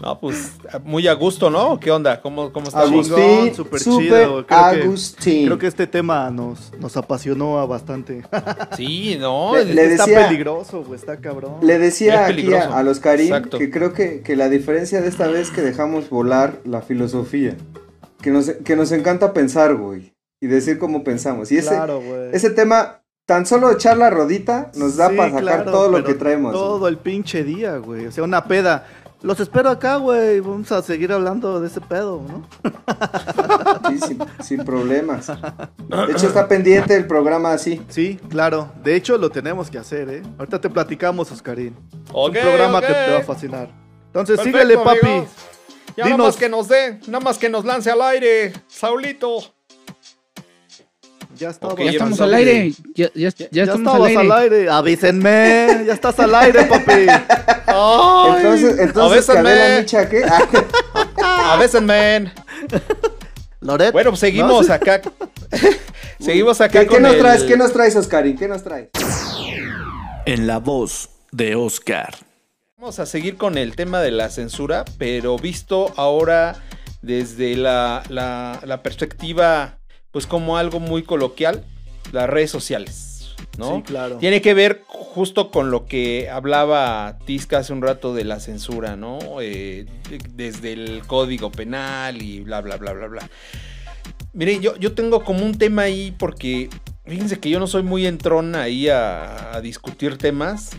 No, 0.00 0.18
pues 0.18 0.52
muy 0.82 1.06
a 1.08 1.12
gusto, 1.12 1.50
¿no? 1.50 1.78
¿Qué 1.78 1.90
onda? 1.90 2.22
¿Cómo, 2.22 2.50
cómo 2.54 2.68
está? 2.68 2.80
Agustín. 2.80 3.54
Súper 3.54 3.80
super 3.80 4.00
chido, 4.00 4.16
creo 4.16 4.46
que- 4.46 4.54
Agustín. 4.54 5.44
Creo 5.44 5.58
que 5.58 5.66
este 5.66 5.86
tema 5.86 6.30
nos, 6.30 6.72
nos 6.80 6.96
apasionó 6.96 7.58
a 7.58 7.66
bastante. 7.66 8.22
Sí, 8.78 9.18
no. 9.20 9.54
Le- 9.56 9.74
le 9.74 9.84
está 9.92 10.06
decía- 10.06 10.26
peligroso, 10.28 10.82
güey, 10.84 10.98
está 10.98 11.18
cabrón. 11.18 11.56
Le 11.60 11.78
decía 11.78 12.24
aquí 12.24 12.50
a, 12.54 12.78
a 12.78 12.82
los 12.82 12.98
Karim 12.98 13.26
Exacto. 13.26 13.58
que 13.58 13.70
creo 13.70 13.92
que, 13.92 14.22
que 14.22 14.36
la 14.36 14.48
diferencia 14.48 15.02
de 15.02 15.08
esta 15.08 15.26
vez 15.26 15.48
es 15.48 15.50
que 15.50 15.60
dejamos 15.60 16.08
volar 16.08 16.60
la 16.64 16.80
filosofía. 16.80 17.56
Que 18.22 18.30
nos, 18.30 18.50
que 18.50 18.76
nos 18.76 18.92
encanta 18.92 19.32
pensar, 19.32 19.74
güey. 19.76 20.12
Y 20.40 20.46
decir 20.46 20.78
cómo 20.78 21.04
pensamos. 21.04 21.50
Y 21.52 21.58
ese, 21.58 21.68
Claro, 21.70 22.00
güey. 22.00 22.30
ese 22.32 22.50
tema, 22.50 23.02
tan 23.26 23.46
solo 23.46 23.70
echar 23.70 23.96
la 23.98 24.10
rodita, 24.10 24.70
nos 24.76 24.96
da 24.96 25.10
Sí, 25.10 25.16
para 25.16 25.30
sacar 25.30 25.42
claro, 25.64 25.70
todo 25.72 25.88
lo 25.90 26.04
que 26.04 26.14
traemos. 26.14 26.52
Todo 26.52 26.88
el 26.88 26.96
pinche 26.98 27.44
día, 27.44 27.76
güey. 27.78 28.06
O 28.06 28.12
sea, 28.12 28.24
una 28.24 28.44
peda. 28.44 28.86
Los 29.22 29.38
espero 29.38 29.68
acá, 29.68 29.96
güey. 29.96 30.40
Vamos 30.40 30.72
a 30.72 30.80
seguir 30.80 31.12
hablando 31.12 31.60
de 31.60 31.66
ese 31.66 31.82
pedo, 31.82 32.22
¿no? 32.26 32.46
Sí, 33.90 33.98
sin, 33.98 34.18
sin 34.42 34.64
problemas. 34.64 35.26
De 35.26 36.12
hecho, 36.12 36.26
está 36.28 36.48
pendiente 36.48 36.94
el 36.96 37.06
programa 37.06 37.52
así. 37.52 37.82
Sí, 37.88 38.18
claro. 38.30 38.70
De 38.82 38.94
hecho, 38.96 39.18
lo 39.18 39.28
tenemos 39.28 39.70
que 39.70 39.76
hacer, 39.76 40.08
¿eh? 40.08 40.22
Ahorita 40.38 40.58
te 40.60 40.70
platicamos, 40.70 41.30
Oscarín. 41.32 41.76
Ok, 42.12 42.28
un 42.36 42.40
programa 42.42 42.80
que 42.80 42.86
te 42.94 43.10
va 43.12 43.18
a 43.18 43.22
fascinar. 43.22 43.68
Entonces, 44.06 44.36
Perfecto, 44.36 44.58
síguele, 44.58 44.78
papi. 44.82 45.06
amigos. 45.06 45.28
Ya 46.00 46.04
Dinos. 46.06 46.18
nada 46.18 46.28
más 46.30 46.36
que 46.36 46.48
nos 46.48 46.68
dé, 46.68 46.98
nada 47.06 47.20
más 47.20 47.38
que 47.38 47.48
nos 47.48 47.64
lance 47.64 47.90
al 47.90 48.00
aire, 48.02 48.52
Saulito. 48.68 49.54
Ya 51.36 51.50
estamos. 51.50 51.74
Ok, 51.74 51.80
Ya 51.82 51.90
estamos 51.92 52.20
al 52.20 52.34
aire. 52.34 52.72
Ya, 52.94 53.08
ya, 53.14 53.28
ya 53.30 53.48
Ya, 53.50 53.62
estamos 53.64 54.08
estabas 54.08 54.16
al 54.16 54.32
aire. 54.42 54.68
Avísenme. 54.70 55.84
Ya 55.86 55.92
estás 55.94 56.18
al 56.20 56.34
aire, 56.34 56.64
papi. 56.64 57.06
Entonces, 58.36 58.78
entonces 58.78 58.96
a 58.96 59.08
veces 59.08 59.26
Cadena 59.34 59.68
me- 59.74 59.80
Micha, 59.80 60.08
¿qué? 60.08 60.22
Ah, 61.22 61.52
A 61.54 61.56
veces, 61.56 61.82
man. 61.82 62.32
Loret. 63.60 63.92
Bueno, 63.92 64.10
pues 64.10 64.20
seguimos 64.20 64.68
¿no? 64.68 64.74
acá. 64.74 65.00
seguimos 66.20 66.60
acá 66.60 66.80
¿Qué, 66.80 66.86
qué 66.86 66.92
con 66.94 67.02
nos 67.02 67.14
el- 67.14 67.20
traes? 67.20 67.42
¿Qué 67.44 67.56
nos 67.56 67.72
traes, 67.72 67.96
Oscarín? 67.96 68.36
¿Qué 68.36 68.48
nos 68.48 68.62
traes? 68.62 68.88
En 70.26 70.46
la 70.46 70.58
voz 70.58 71.08
de 71.32 71.54
Oscar. 71.54 72.14
Vamos 72.80 72.98
a 72.98 73.04
seguir 73.04 73.36
con 73.36 73.58
el 73.58 73.76
tema 73.76 74.00
de 74.00 74.10
la 74.10 74.30
censura, 74.30 74.86
pero 74.96 75.36
visto 75.36 75.92
ahora 75.96 76.56
desde 77.02 77.54
la, 77.54 78.02
la- 78.08 78.58
la 78.64 78.82
perspectiva, 78.82 79.78
pues 80.10 80.26
como 80.26 80.56
algo 80.56 80.80
muy 80.80 81.02
coloquial, 81.02 81.64
las 82.12 82.28
redes 82.30 82.50
sociales, 82.50 83.34
¿no? 83.58 83.76
Sí, 83.76 83.82
claro. 83.82 84.16
Tiene 84.16 84.40
que 84.40 84.54
ver 84.54 84.82
justo 84.86 85.50
con 85.50 85.70
lo 85.70 85.84
que 85.84 86.30
hablaba 86.30 87.18
Tisca 87.26 87.58
hace 87.58 87.74
un 87.74 87.82
rato 87.82 88.14
de 88.14 88.24
la 88.24 88.40
censura, 88.40 88.96
¿no? 88.96 89.18
Eh, 89.42 89.84
de- 90.08 90.18
desde 90.32 90.72
el 90.72 91.02
código 91.06 91.52
penal 91.52 92.22
y 92.22 92.40
bla, 92.40 92.62
bla, 92.62 92.78
bla, 92.78 92.94
bla, 92.94 93.08
bla. 93.08 93.30
Miren, 94.32 94.62
yo, 94.62 94.74
yo 94.76 94.94
tengo 94.94 95.22
como 95.22 95.44
un 95.44 95.58
tema 95.58 95.82
ahí 95.82 96.14
porque 96.18 96.70
fíjense 97.04 97.38
que 97.40 97.50
yo 97.50 97.58
no 97.58 97.66
soy 97.66 97.82
muy 97.82 98.06
entrón 98.06 98.54
ahí 98.54 98.88
a, 98.88 99.54
a 99.54 99.60
discutir 99.60 100.16
temas 100.16 100.70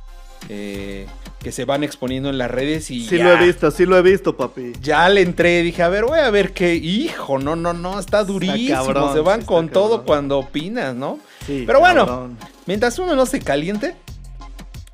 eh, 0.54 1.08
que 1.40 1.54
se 1.54 1.64
van 1.64 1.82
exponiendo 1.86 2.30
en 2.30 2.38
las 2.38 2.52
redes 2.52 2.92
y 2.92 3.08
Sí 3.08 3.18
ya, 3.18 3.24
lo 3.24 3.32
he 3.32 3.46
visto, 3.46 3.72
sí 3.72 3.86
lo 3.86 3.98
he 3.98 4.02
visto, 4.02 4.36
papi. 4.36 4.74
ya 4.82 5.08
le 5.08 5.22
entré, 5.22 5.62
dije, 5.64 5.82
a 5.82 5.88
ver, 5.88 6.04
voy 6.04 6.20
a 6.20 6.30
ver 6.30 6.52
qué, 6.52 6.76
hijo, 6.76 7.40
no, 7.40 7.56
no, 7.56 7.72
no, 7.72 7.98
está 8.00 8.26
durísimo, 8.26 8.76
cabrón, 8.86 9.14
se 9.14 9.22
van 9.22 9.44
con 9.46 9.70
todo 9.70 10.04
cuando 10.04 10.38
opinas, 10.40 10.94
¿no? 10.94 11.20
Sí, 11.48 11.64
Pero 11.66 11.80
bueno, 11.80 12.06
cabrón. 12.06 12.38
Mientras 12.66 13.00
uno 13.00 13.16
no 13.16 13.26
se 13.26 13.40
caliente, 13.40 13.96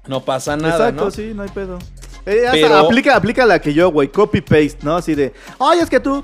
no 0.05 0.23
pasa 0.23 0.55
nada, 0.55 0.89
Exacto, 0.89 1.05
¿no? 1.05 1.11
sí, 1.11 1.31
no 1.33 1.41
hay 1.41 1.49
pedo. 1.49 1.79
Eh, 2.27 2.43
Pero- 2.51 2.77
aplica, 2.77 3.15
aplica 3.15 3.45
la 3.45 3.59
que 3.59 3.73
yo, 3.73 3.89
güey, 3.91 4.09
copy 4.09 4.41
paste, 4.41 4.77
¿no? 4.83 4.95
Así 4.95 5.15
de, 5.15 5.33
ay, 5.59 5.79
es 5.79 5.89
que 5.89 5.99
tú 5.99 6.23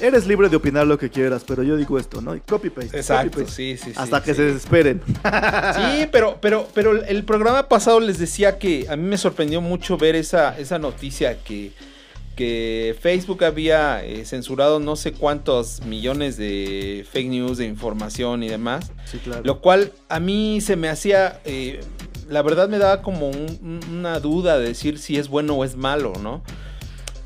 eres 0.00 0.26
libre 0.26 0.48
de 0.48 0.56
opinar 0.56 0.86
lo 0.86 0.98
que 0.98 1.10
quieras, 1.10 1.44
pero 1.46 1.62
yo 1.62 1.76
digo 1.76 1.98
esto, 1.98 2.20
¿no? 2.20 2.34
Y 2.36 2.40
copy 2.40 2.70
paste. 2.70 2.96
Exacto, 2.96 3.30
copy, 3.32 3.42
paste. 3.44 3.56
sí, 3.56 3.76
sí, 3.76 3.90
sí. 3.90 3.96
Hasta 3.96 4.22
que 4.22 4.32
sí. 4.32 4.36
se 4.36 4.42
desesperen. 4.44 5.02
Sí, 5.06 6.08
pero, 6.12 6.38
pero, 6.40 6.68
pero 6.74 7.04
el 7.04 7.24
programa 7.24 7.68
pasado 7.68 8.00
les 8.00 8.18
decía 8.18 8.58
que 8.58 8.86
a 8.88 8.96
mí 8.96 9.02
me 9.04 9.18
sorprendió 9.18 9.60
mucho 9.60 9.96
ver 9.98 10.14
esa, 10.16 10.58
esa 10.58 10.78
noticia 10.78 11.38
que, 11.42 11.72
que 12.36 12.96
Facebook 13.00 13.44
había 13.44 14.04
eh, 14.04 14.24
censurado 14.24 14.78
no 14.80 14.94
sé 14.96 15.12
cuántos 15.12 15.82
millones 15.84 16.36
de 16.36 17.04
fake 17.10 17.28
news, 17.28 17.58
de 17.58 17.66
información 17.66 18.42
y 18.42 18.48
demás. 18.48 18.92
Sí, 19.04 19.18
claro. 19.18 19.42
Lo 19.44 19.60
cual 19.60 19.92
a 20.08 20.20
mí 20.20 20.60
se 20.60 20.76
me 20.76 20.88
hacía, 20.88 21.40
eh, 21.44 21.80
la 22.28 22.42
verdad 22.42 22.68
me 22.68 22.78
daba 22.78 23.02
como 23.02 23.28
un- 23.28 23.80
una 23.90 24.20
duda 24.20 24.58
de 24.58 24.68
decir 24.68 24.98
si 24.98 25.16
es 25.16 25.28
bueno 25.28 25.54
o 25.54 25.64
es 25.64 25.76
malo, 25.76 26.12
¿no? 26.22 26.42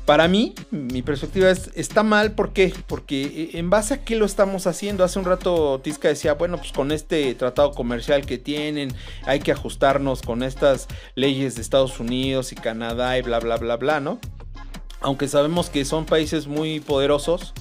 Para 0.05 0.27
mí, 0.27 0.53
mi 0.69 1.01
perspectiva 1.01 1.49
es, 1.49 1.71
está 1.75 2.03
mal, 2.03 2.33
¿por 2.33 2.51
qué? 2.51 2.73
Porque 2.87 3.23
eh, 3.23 3.49
en 3.53 3.69
base 3.69 3.93
a 3.93 4.03
qué 4.03 4.17
lo 4.17 4.25
estamos 4.25 4.67
haciendo. 4.67 5.05
Hace 5.05 5.17
un 5.17 5.23
rato 5.23 5.79
Tisca 5.81 6.09
decía, 6.09 6.33
bueno, 6.33 6.57
pues 6.57 6.73
con 6.73 6.91
este 6.91 7.33
tratado 7.35 7.71
comercial 7.71 8.25
que 8.25 8.37
tienen, 8.37 8.93
hay 9.25 9.39
que 9.39 9.53
ajustarnos 9.53 10.21
con 10.21 10.43
estas 10.43 10.89
leyes 11.15 11.55
de 11.55 11.61
Estados 11.61 12.01
Unidos 12.01 12.51
y 12.51 12.55
Canadá 12.55 13.17
y 13.17 13.21
bla, 13.21 13.39
bla, 13.39 13.55
bla, 13.55 13.77
bla, 13.77 14.01
¿no? 14.01 14.19
Aunque 14.99 15.29
sabemos 15.29 15.69
que 15.69 15.85
son 15.85 16.05
países 16.05 16.47
muy 16.47 16.81
poderosos, 16.81 17.53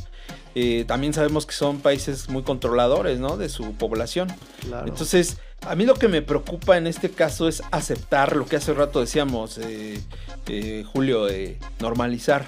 eh, 0.54 0.84
también 0.86 1.12
sabemos 1.14 1.46
que 1.46 1.54
son 1.54 1.80
países 1.80 2.28
muy 2.28 2.42
controladores, 2.42 3.18
¿no? 3.20 3.36
De 3.36 3.48
su 3.48 3.72
población. 3.72 4.28
Claro. 4.60 4.86
Entonces, 4.88 5.38
a 5.66 5.74
mí 5.74 5.84
lo 5.86 5.94
que 5.94 6.08
me 6.08 6.22
preocupa 6.22 6.76
en 6.76 6.86
este 6.86 7.10
caso 7.10 7.48
es 7.48 7.62
aceptar 7.70 8.36
lo 8.36 8.46
que 8.46 8.56
hace 8.56 8.74
rato 8.74 9.00
decíamos, 9.00 9.58
eh, 9.58 10.00
eh, 10.46 10.84
Julio, 10.92 11.26
normalizar. 11.80 12.46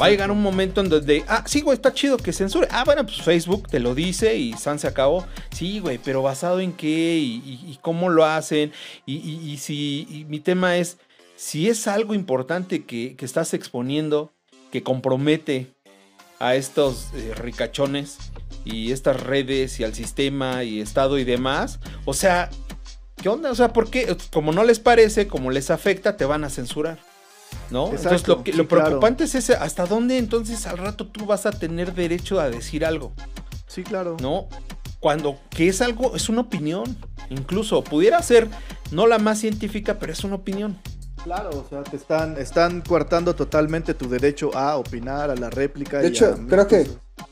Va 0.00 0.06
a 0.06 0.10
llegar 0.10 0.30
un 0.30 0.40
momento 0.40 0.80
en 0.80 0.88
donde, 0.88 1.24
ah, 1.26 1.42
sí, 1.44 1.60
güey, 1.60 1.74
está 1.74 1.92
chido 1.92 2.16
que 2.16 2.32
censure. 2.32 2.68
Ah, 2.70 2.84
bueno, 2.84 3.04
pues 3.04 3.20
Facebook 3.22 3.66
te 3.68 3.80
lo 3.80 3.96
dice 3.96 4.36
y 4.36 4.52
San 4.52 4.78
se 4.78 4.86
acabó. 4.86 5.26
Sí, 5.50 5.80
güey, 5.80 5.98
pero 5.98 6.22
basado 6.22 6.60
en 6.60 6.72
qué 6.72 7.18
y, 7.18 7.42
y- 7.44 7.72
y 7.72 7.78
cómo 7.82 8.08
lo 8.08 8.24
hacen. 8.24 8.70
Y, 9.06 9.56
si 9.58 10.24
mi 10.28 10.38
tema 10.38 10.76
es, 10.76 10.98
si 11.34 11.68
es 11.68 11.88
algo 11.88 12.14
importante 12.14 12.84
que, 12.84 13.16
que 13.16 13.24
estás 13.24 13.54
exponiendo, 13.54 14.30
que 14.70 14.84
compromete 14.84 15.72
a 16.42 16.56
estos 16.56 17.10
eh, 17.14 17.32
ricachones 17.36 18.18
y 18.64 18.90
estas 18.90 19.22
redes 19.22 19.78
y 19.78 19.84
al 19.84 19.94
sistema 19.94 20.64
y 20.64 20.80
Estado 20.80 21.18
y 21.18 21.24
demás, 21.24 21.78
o 22.04 22.14
sea, 22.14 22.50
¿qué 23.16 23.28
onda? 23.28 23.52
O 23.52 23.54
sea, 23.54 23.72
¿por 23.72 23.90
qué? 23.90 24.16
Como 24.32 24.52
no 24.52 24.64
les 24.64 24.80
parece, 24.80 25.28
como 25.28 25.52
les 25.52 25.70
afecta, 25.70 26.16
te 26.16 26.24
van 26.24 26.42
a 26.42 26.50
censurar. 26.50 26.98
¿No? 27.70 27.86
Exacto, 27.86 28.02
entonces 28.02 28.28
lo, 28.28 28.42
que, 28.42 28.52
sí, 28.52 28.58
lo 28.58 28.66
claro. 28.66 28.84
preocupante 28.84 29.24
es 29.24 29.34
ese, 29.34 29.54
hasta 29.54 29.86
dónde 29.86 30.18
entonces 30.18 30.66
al 30.66 30.78
rato 30.78 31.06
tú 31.06 31.26
vas 31.26 31.46
a 31.46 31.52
tener 31.52 31.94
derecho 31.94 32.40
a 32.40 32.50
decir 32.50 32.84
algo, 32.84 33.12
Sí, 33.66 33.84
claro. 33.84 34.16
¿no? 34.20 34.48
Cuando 35.00 35.38
que 35.50 35.68
es 35.68 35.80
algo, 35.80 36.16
es 36.16 36.28
una 36.28 36.42
opinión, 36.42 36.96
incluso 37.30 37.84
pudiera 37.84 38.20
ser 38.22 38.48
no 38.90 39.06
la 39.06 39.18
más 39.18 39.38
científica, 39.38 39.98
pero 39.98 40.12
es 40.12 40.24
una 40.24 40.36
opinión. 40.36 40.78
Claro, 41.24 41.50
o 41.50 41.64
sea, 41.68 41.82
te 41.84 41.96
están, 41.96 42.36
están 42.36 42.80
coartando 42.80 43.34
totalmente 43.34 43.94
tu 43.94 44.08
derecho 44.08 44.50
a 44.56 44.76
opinar, 44.76 45.30
a 45.30 45.36
la 45.36 45.50
réplica. 45.50 45.98
De 45.98 46.06
y 46.06 46.08
hecho, 46.08 46.26
a 46.26 46.46
creo 46.48 46.66
que 46.66 46.86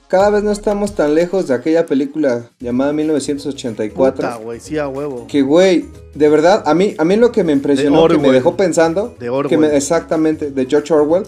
cada 0.06 0.30
vez 0.30 0.44
no 0.44 0.52
estamos 0.52 0.94
tan 0.94 1.14
lejos 1.14 1.48
de 1.48 1.54
aquella 1.54 1.86
película 1.86 2.50
llamada 2.60 2.92
1984. 2.92 4.16
Puta, 4.16 4.36
güey, 4.36 4.60
sí, 4.60 4.78
a 4.78 4.86
huevo. 4.86 5.26
Que, 5.26 5.42
güey, 5.42 5.86
de 6.14 6.28
verdad, 6.28 6.62
a 6.66 6.74
mí, 6.74 6.94
a 6.98 7.04
mí 7.04 7.16
lo 7.16 7.32
que 7.32 7.42
me 7.42 7.52
impresionó, 7.52 8.06
que 8.06 8.18
me 8.18 8.30
dejó 8.30 8.56
pensando, 8.56 9.08
De 9.18 9.26
que 9.26 9.30
Orwell. 9.30 9.58
me- 9.58 9.76
exactamente, 9.76 10.50
de 10.52 10.66
George 10.66 10.94
Orwell, 10.94 11.24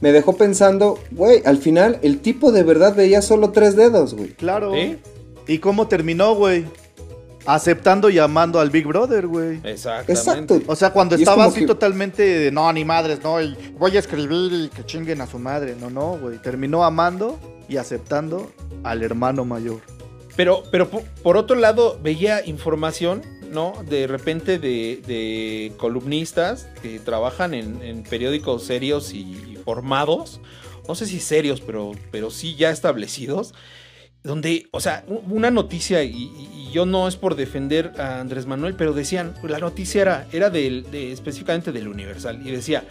me 0.00 0.12
dejó 0.12 0.34
pensando, 0.36 0.98
güey, 1.10 1.42
al 1.44 1.58
final 1.58 1.98
el 2.02 2.20
tipo 2.20 2.50
de 2.50 2.62
verdad 2.62 2.94
veía 2.94 3.20
solo 3.20 3.50
tres 3.50 3.76
dedos, 3.76 4.14
güey. 4.14 4.30
Claro. 4.34 4.72
¿Sí? 4.72 4.98
¿Y 5.46 5.58
cómo 5.58 5.86
terminó, 5.86 6.34
güey? 6.34 6.64
Aceptando 7.46 8.10
y 8.10 8.18
amando 8.18 8.58
al 8.60 8.70
Big 8.70 8.86
Brother, 8.86 9.26
güey. 9.26 9.60
Exactamente. 9.64 10.12
Exacto. 10.12 10.60
O 10.66 10.76
sea, 10.76 10.90
cuando 10.92 11.16
Y 11.16 11.22
estaba 11.22 11.44
así 11.44 11.60
que- 11.60 11.66
totalmente 11.66 12.22
de 12.22 12.50
no, 12.50 12.72
ni 12.72 12.84
madres, 12.84 13.20
no, 13.22 13.40
y 13.40 13.54
voy 13.78 13.96
a 13.96 14.00
escribir 14.00 14.52
y 14.52 14.68
que 14.68 14.84
chinguen 14.84 15.20
a 15.20 15.26
su 15.26 15.38
madre. 15.38 15.76
No, 15.80 15.90
no, 15.90 16.18
güey. 16.18 16.38
Terminó 16.38 16.84
amando 16.84 17.38
y 17.68 17.76
aceptando 17.76 18.50
al 18.82 19.02
hermano 19.02 19.44
mayor. 19.44 19.80
Pero, 20.36 20.62
pero 20.70 20.88
por, 20.90 21.02
por 21.22 21.36
otro 21.36 21.56
lado, 21.56 21.98
veía 22.02 22.44
información, 22.44 23.22
¿no? 23.52 23.72
De 23.88 24.06
repente 24.06 24.58
de, 24.58 25.00
de 25.06 25.72
columnistas 25.78 26.68
que 26.82 26.98
trabajan 26.98 27.54
en, 27.54 27.80
en 27.82 28.02
periódicos 28.02 28.64
serios 28.64 29.12
y, 29.14 29.20
y 29.20 29.58
formados. 29.64 30.40
No 30.88 30.94
sé 30.94 31.06
si 31.06 31.20
serios, 31.20 31.60
pero, 31.60 31.92
pero 32.10 32.30
sí 32.30 32.54
ya 32.54 32.70
establecidos. 32.70 33.54
Donde, 34.26 34.66
o 34.72 34.80
sea, 34.80 35.04
una 35.28 35.50
noticia, 35.50 36.02
y, 36.02 36.30
yo 36.72 36.84
no 36.84 37.08
es 37.08 37.16
por 37.16 37.36
defender 37.36 37.92
a 37.96 38.20
Andrés 38.20 38.44
Manuel, 38.44 38.74
pero 38.74 38.92
decían, 38.92 39.34
la 39.42 39.58
noticia 39.58 40.02
era, 40.02 40.26
era 40.32 40.50
del, 40.50 40.90
de, 40.90 41.12
específicamente 41.12 41.72
del 41.72 41.88
Universal, 41.88 42.40
y 42.44 42.50
decía 42.50 42.84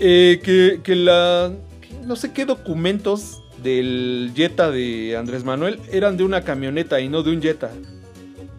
eh, 0.00 0.40
que, 0.42 0.80
que 0.82 0.96
la, 0.96 1.52
que 1.80 2.06
no 2.06 2.16
sé 2.16 2.32
qué 2.32 2.44
documentos 2.44 3.42
del 3.62 4.32
Jetta 4.34 4.70
de 4.70 5.16
Andrés 5.16 5.44
Manuel 5.44 5.80
eran 5.92 6.16
de 6.16 6.24
una 6.24 6.42
camioneta 6.42 7.00
y 7.00 7.08
no 7.08 7.22
de 7.22 7.30
un 7.30 7.42
Jetta. 7.42 7.70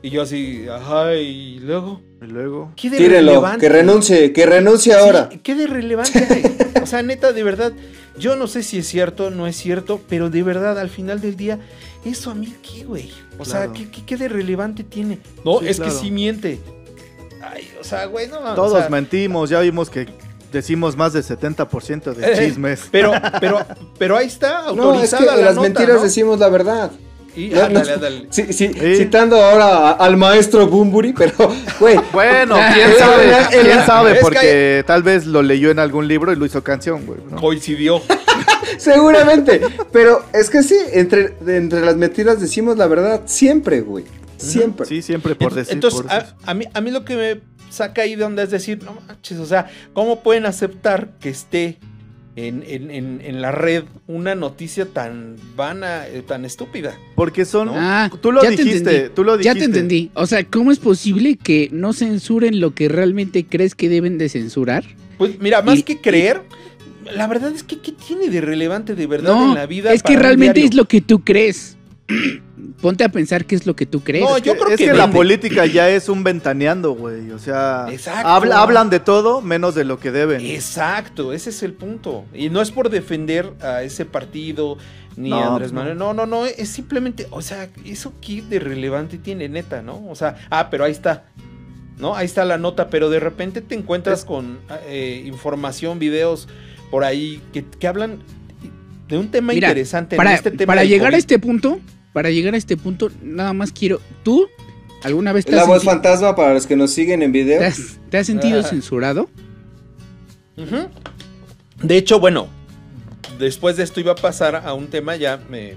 Y 0.02 0.12
yo 0.12 0.22
así, 0.22 0.66
ajá, 0.70 1.16
y 1.16 1.60
luego, 1.60 2.02
Y 2.22 2.28
luego. 2.28 2.72
¿qué 2.76 2.90
de 2.90 2.98
Tírenlo, 2.98 3.32
relevante? 3.32 3.60
que 3.60 3.70
renuncie, 3.70 4.32
que 4.32 4.46
renuncie 4.46 4.94
Sí, 4.94 5.00
ahora. 5.00 5.30
¿Qué 5.44 5.56
de 5.56 5.68
relevante 5.68 6.28
hay? 6.30 6.82
O 6.82 6.86
sea, 6.86 7.04
neta, 7.04 7.34
de 7.34 7.44
verdad, 7.44 7.74
yo 8.20 8.36
no 8.36 8.48
sé 8.48 8.64
si 8.64 8.80
es 8.80 8.88
cierto, 8.88 9.30
no 9.32 9.48
es 9.48 9.56
cierto, 9.56 10.00
pero 10.10 10.30
de 10.30 10.44
verdad, 10.44 10.78
al 10.78 10.90
final 10.90 11.22
del 11.22 11.36
día, 11.36 11.60
¿eso 12.06 12.32
a 12.32 12.36
mí 12.36 12.54
qué, 12.62 12.84
güey? 12.84 13.12
O 13.38 13.46
sea. 13.46 13.72
¿qué, 13.72 13.90
qué, 13.90 14.06
qué 14.06 14.18
de 14.18 14.28
relevante 14.28 14.84
tiene? 14.84 15.20
No, 15.44 15.60
Sí, 15.60 15.68
es 15.68 15.78
claro. 15.78 15.92
que 15.92 15.98
sí 16.00 16.12
miente. 16.12 16.60
Ay, 17.42 17.70
o 17.80 17.84
sea, 17.84 18.06
güey, 18.06 18.28
no 18.28 18.42
mames, 18.42 18.56
Todos 18.56 18.74
o 18.74 18.78
sea, 18.80 18.90
mentimos, 18.90 19.50
ya 19.50 19.62
vimos 19.62 19.90
que 19.90 20.08
decimos 20.52 20.96
más 20.98 21.14
del 21.14 21.24
70% 21.24 22.14
de 22.14 22.34
Eh, 22.34 22.36
chismes. 22.48 22.88
Pero, 22.92 23.14
pero, 23.40 23.66
pero 23.98 24.18
ahí 24.18 24.28
está, 24.28 24.64
No, 24.64 24.72
es 24.72 24.80
autorizada 25.14 25.22
que 25.36 25.42
la 25.42 25.46
las 25.48 25.56
nota, 25.56 25.68
mentiras 25.70 25.98
¿no? 25.98 26.04
decimos 26.04 26.40
la 26.40 26.50
verdad. 26.50 26.92
Y 27.40 27.50
No, 27.50 27.64
ándale, 27.64 27.94
ándale. 27.94 28.28
sí, 28.30 28.52
sí, 28.52 28.72
Sí. 28.74 28.96
Citando 28.98 29.42
ahora 29.42 29.92
al 29.92 30.18
maestro 30.18 30.68
Bumburi, 30.68 31.14
pero, 31.14 31.52
güey, 31.80 31.98
Bueno, 32.12 32.56
quién 32.74 32.90
sabe, 32.98 33.32
quién 33.50 33.86
sabe, 33.86 34.14
que 34.16 34.20
porque 34.20 34.84
tal 34.86 35.04
vez 35.04 35.26
lo 35.26 35.42
leyó 35.42 35.72
en 35.72 35.80
algún 35.80 36.08
libro 36.08 36.34
y 36.34 36.36
lo 36.36 36.46
hizo 36.46 36.64
canción, 36.64 37.06
güey. 37.06 37.20
¿no? 37.30 37.38
Coincidió. 37.38 38.02
seguramente. 38.78 39.62
Pero 39.92 40.26
es 40.34 40.50
que 40.50 40.64
sí, 40.64 40.78
entre, 40.92 41.34
entre 41.48 41.82
las 41.82 41.96
mentiras 41.96 42.42
decimos 42.42 42.78
la 42.78 42.88
verdad 42.88 43.22
siempre, 43.26 43.82
güey. 43.82 44.04
Siempre. 44.38 44.86
Sí, 44.86 45.02
siempre 45.02 45.36
por 45.36 45.54
decir. 45.54 45.74
Entonces, 45.74 46.02
por 46.02 46.12
a, 46.12 46.20
decir. 46.20 46.36
a 46.46 46.54
mí, 46.54 46.66
a 46.74 46.82
mí 46.82 46.92
lo 46.92 47.04
que 47.06 47.16
me 47.16 47.42
saca 47.70 48.02
ahí 48.02 48.16
de 48.16 48.24
onda 48.24 48.44
es 48.44 48.52
decir, 48.52 48.84
no 48.84 48.98
manches, 49.08 49.38
o 49.40 49.46
sea, 49.46 49.70
¿cómo 49.94 50.22
pueden 50.22 50.46
aceptar 50.46 51.10
que 51.20 51.30
esté 51.30 51.78
en, 52.48 52.64
en- 52.68 52.92
en- 52.92 53.22
en 53.24 53.42
la 53.42 53.52
red 53.52 53.84
una 54.08 54.36
noticia 54.36 54.86
tan 54.86 55.36
vana, 55.56 56.08
eh, 56.08 56.22
tan 56.26 56.46
estúpida? 56.46 56.98
Porque 57.16 57.46
son. 57.46 57.70
Ah, 57.72 58.10
tú 58.22 58.32
lo 58.32 58.42
ya 58.44 58.50
te 58.56 58.64
dijiste, 58.64 59.10
tú 59.10 59.24
lo 59.24 59.34
Ya 59.40 59.54
dijiste. 59.54 59.60
te 59.60 59.66
entendí. 59.66 60.12
O 60.14 60.26
sea, 60.26 60.44
¿cómo 60.44 60.72
es 60.72 60.80
posible 60.80 61.38
que 61.38 61.70
no 61.72 61.94
censuren 61.94 62.60
lo 62.60 62.74
que 62.74 62.88
realmente 62.90 63.46
crees 63.46 63.76
que 63.76 63.90
deben 63.90 64.18
de 64.18 64.30
censurar? 64.30 64.84
Pues 65.18 65.40
mira, 65.40 65.62
más 65.62 65.80
Y- 65.80 65.84
que 65.84 66.00
creer, 66.00 66.42
la 67.16 67.28
verdad 67.28 67.52
es 67.54 67.64
que 67.64 67.80
¿qué 67.80 67.92
tiene 67.92 68.30
de 68.30 68.40
relevante 68.42 68.94
de 68.96 69.08
verdad 69.08 69.34
No, 69.34 69.50
en 69.50 69.56
la 69.56 69.66
vida? 69.66 69.92
es 69.94 70.04
que 70.04 70.16
realmente 70.16 70.64
es 70.64 70.74
lo 70.76 70.86
que 70.86 71.02
tú 71.02 71.24
crees. 71.24 71.76
Ponte 72.82 73.04
a 73.04 73.10
pensar 73.10 73.46
qué 73.46 73.56
es 73.56 73.66
lo 73.66 73.76
que 73.76 73.86
tú 73.86 74.02
crees. 74.02 74.24
No, 74.24 74.38
yo 74.38 74.54
creo 74.56 74.70
es 74.70 74.78
que 74.78 74.86
que, 74.88 74.94
la 74.94 75.10
política 75.12 75.66
ya 75.66 75.90
es 75.90 76.10
un 76.10 76.24
ventaneando, 76.24 76.94
güey. 76.94 77.32
O 77.32 77.40
sea, 77.40 77.88
habla- 78.24 78.62
hablan 78.62 78.90
de 78.90 79.00
todo 79.00 79.42
menos 79.42 79.76
de 79.76 79.84
lo 79.84 80.00
que 80.00 80.12
deben. 80.12 80.42
Exacto, 80.46 81.34
ese 81.34 81.50
es 81.50 81.62
el 81.64 81.74
punto. 81.74 82.26
Y 82.34 82.50
no 82.50 82.62
es 82.62 82.72
por 82.72 82.90
defender 82.90 83.54
a 83.62 83.84
ese 83.84 84.06
partido 84.06 84.78
ni 85.18 85.30
No, 85.30 85.38
a 85.40 85.48
Andrés 85.54 85.72
no. 85.74 85.80
Manuel. 85.82 85.98
No, 85.98 86.14
no, 86.14 86.26
no. 86.26 86.46
Es 86.46 86.70
simplemente, 86.70 87.28
o 87.32 87.42
sea, 87.42 87.70
eso 87.86 88.14
qué 88.22 88.42
de 88.42 88.60
relevante 88.60 89.18
tiene, 89.18 89.50
neta, 89.50 89.82
¿no? 89.82 90.06
O 90.10 90.16
sea, 90.16 90.38
ah, 90.50 90.70
pero 90.70 90.86
ahí 90.86 90.92
está. 90.92 91.26
¿No? 91.98 92.16
Ahí 92.16 92.26
está 92.26 92.46
la 92.46 92.58
nota, 92.58 92.90
pero 92.90 93.10
de 93.10 93.20
repente 93.20 93.60
te 93.62 93.76
encuentras 93.76 94.20
Es- 94.20 94.26
con 94.26 94.60
eh, 94.88 95.22
información, 95.26 96.00
videos 96.00 96.48
por 96.92 97.04
ahí 97.04 97.42
que, 97.52 97.66
que 97.66 97.88
hablan 97.88 98.20
de 99.10 99.18
un 99.18 99.30
tema 99.30 99.54
Mira, 99.54 99.68
interesante 99.68 100.16
para, 100.16 100.30
en 100.32 100.36
este 100.38 100.52
tema. 100.52 100.72
para 100.72 100.86
llegar 100.86 101.14
a 101.14 101.18
este 101.18 101.40
punto, 101.40 101.80
para 102.14 102.30
llegar 102.32 102.54
a 102.54 102.58
este 102.58 102.76
punto, 102.78 103.10
nada 103.22 103.54
más 103.54 103.72
quiero. 103.72 104.02
¿Tú 104.24 104.48
alguna 105.04 105.32
vez 105.34 105.46
te 105.46 105.52
La 105.54 105.62
has, 105.62 105.68
voz 105.68 105.82
senti- 105.84 105.94
fantasma 105.94 106.36
para 106.36 106.54
los 106.54 106.66
que 106.68 106.76
nos 106.76 106.92
siguen 106.92 107.22
en 107.22 107.32
video. 107.32 107.60
te 107.60 107.66
has- 107.66 108.00
te 108.10 108.18
has 108.18 108.28
sentido 108.28 108.60
Ah. 108.62 108.64
censurado? 108.64 109.30
De 111.82 111.96
hecho, 111.98 112.20
bueno, 112.20 112.48
después 113.38 113.78
de 113.78 113.84
esto 113.84 114.00
iba 114.02 114.12
a 114.12 114.16
pasar 114.16 114.56
a 114.58 114.74
un 114.74 114.88
tema, 114.88 115.16
ya 115.16 115.40
me, 115.50 115.76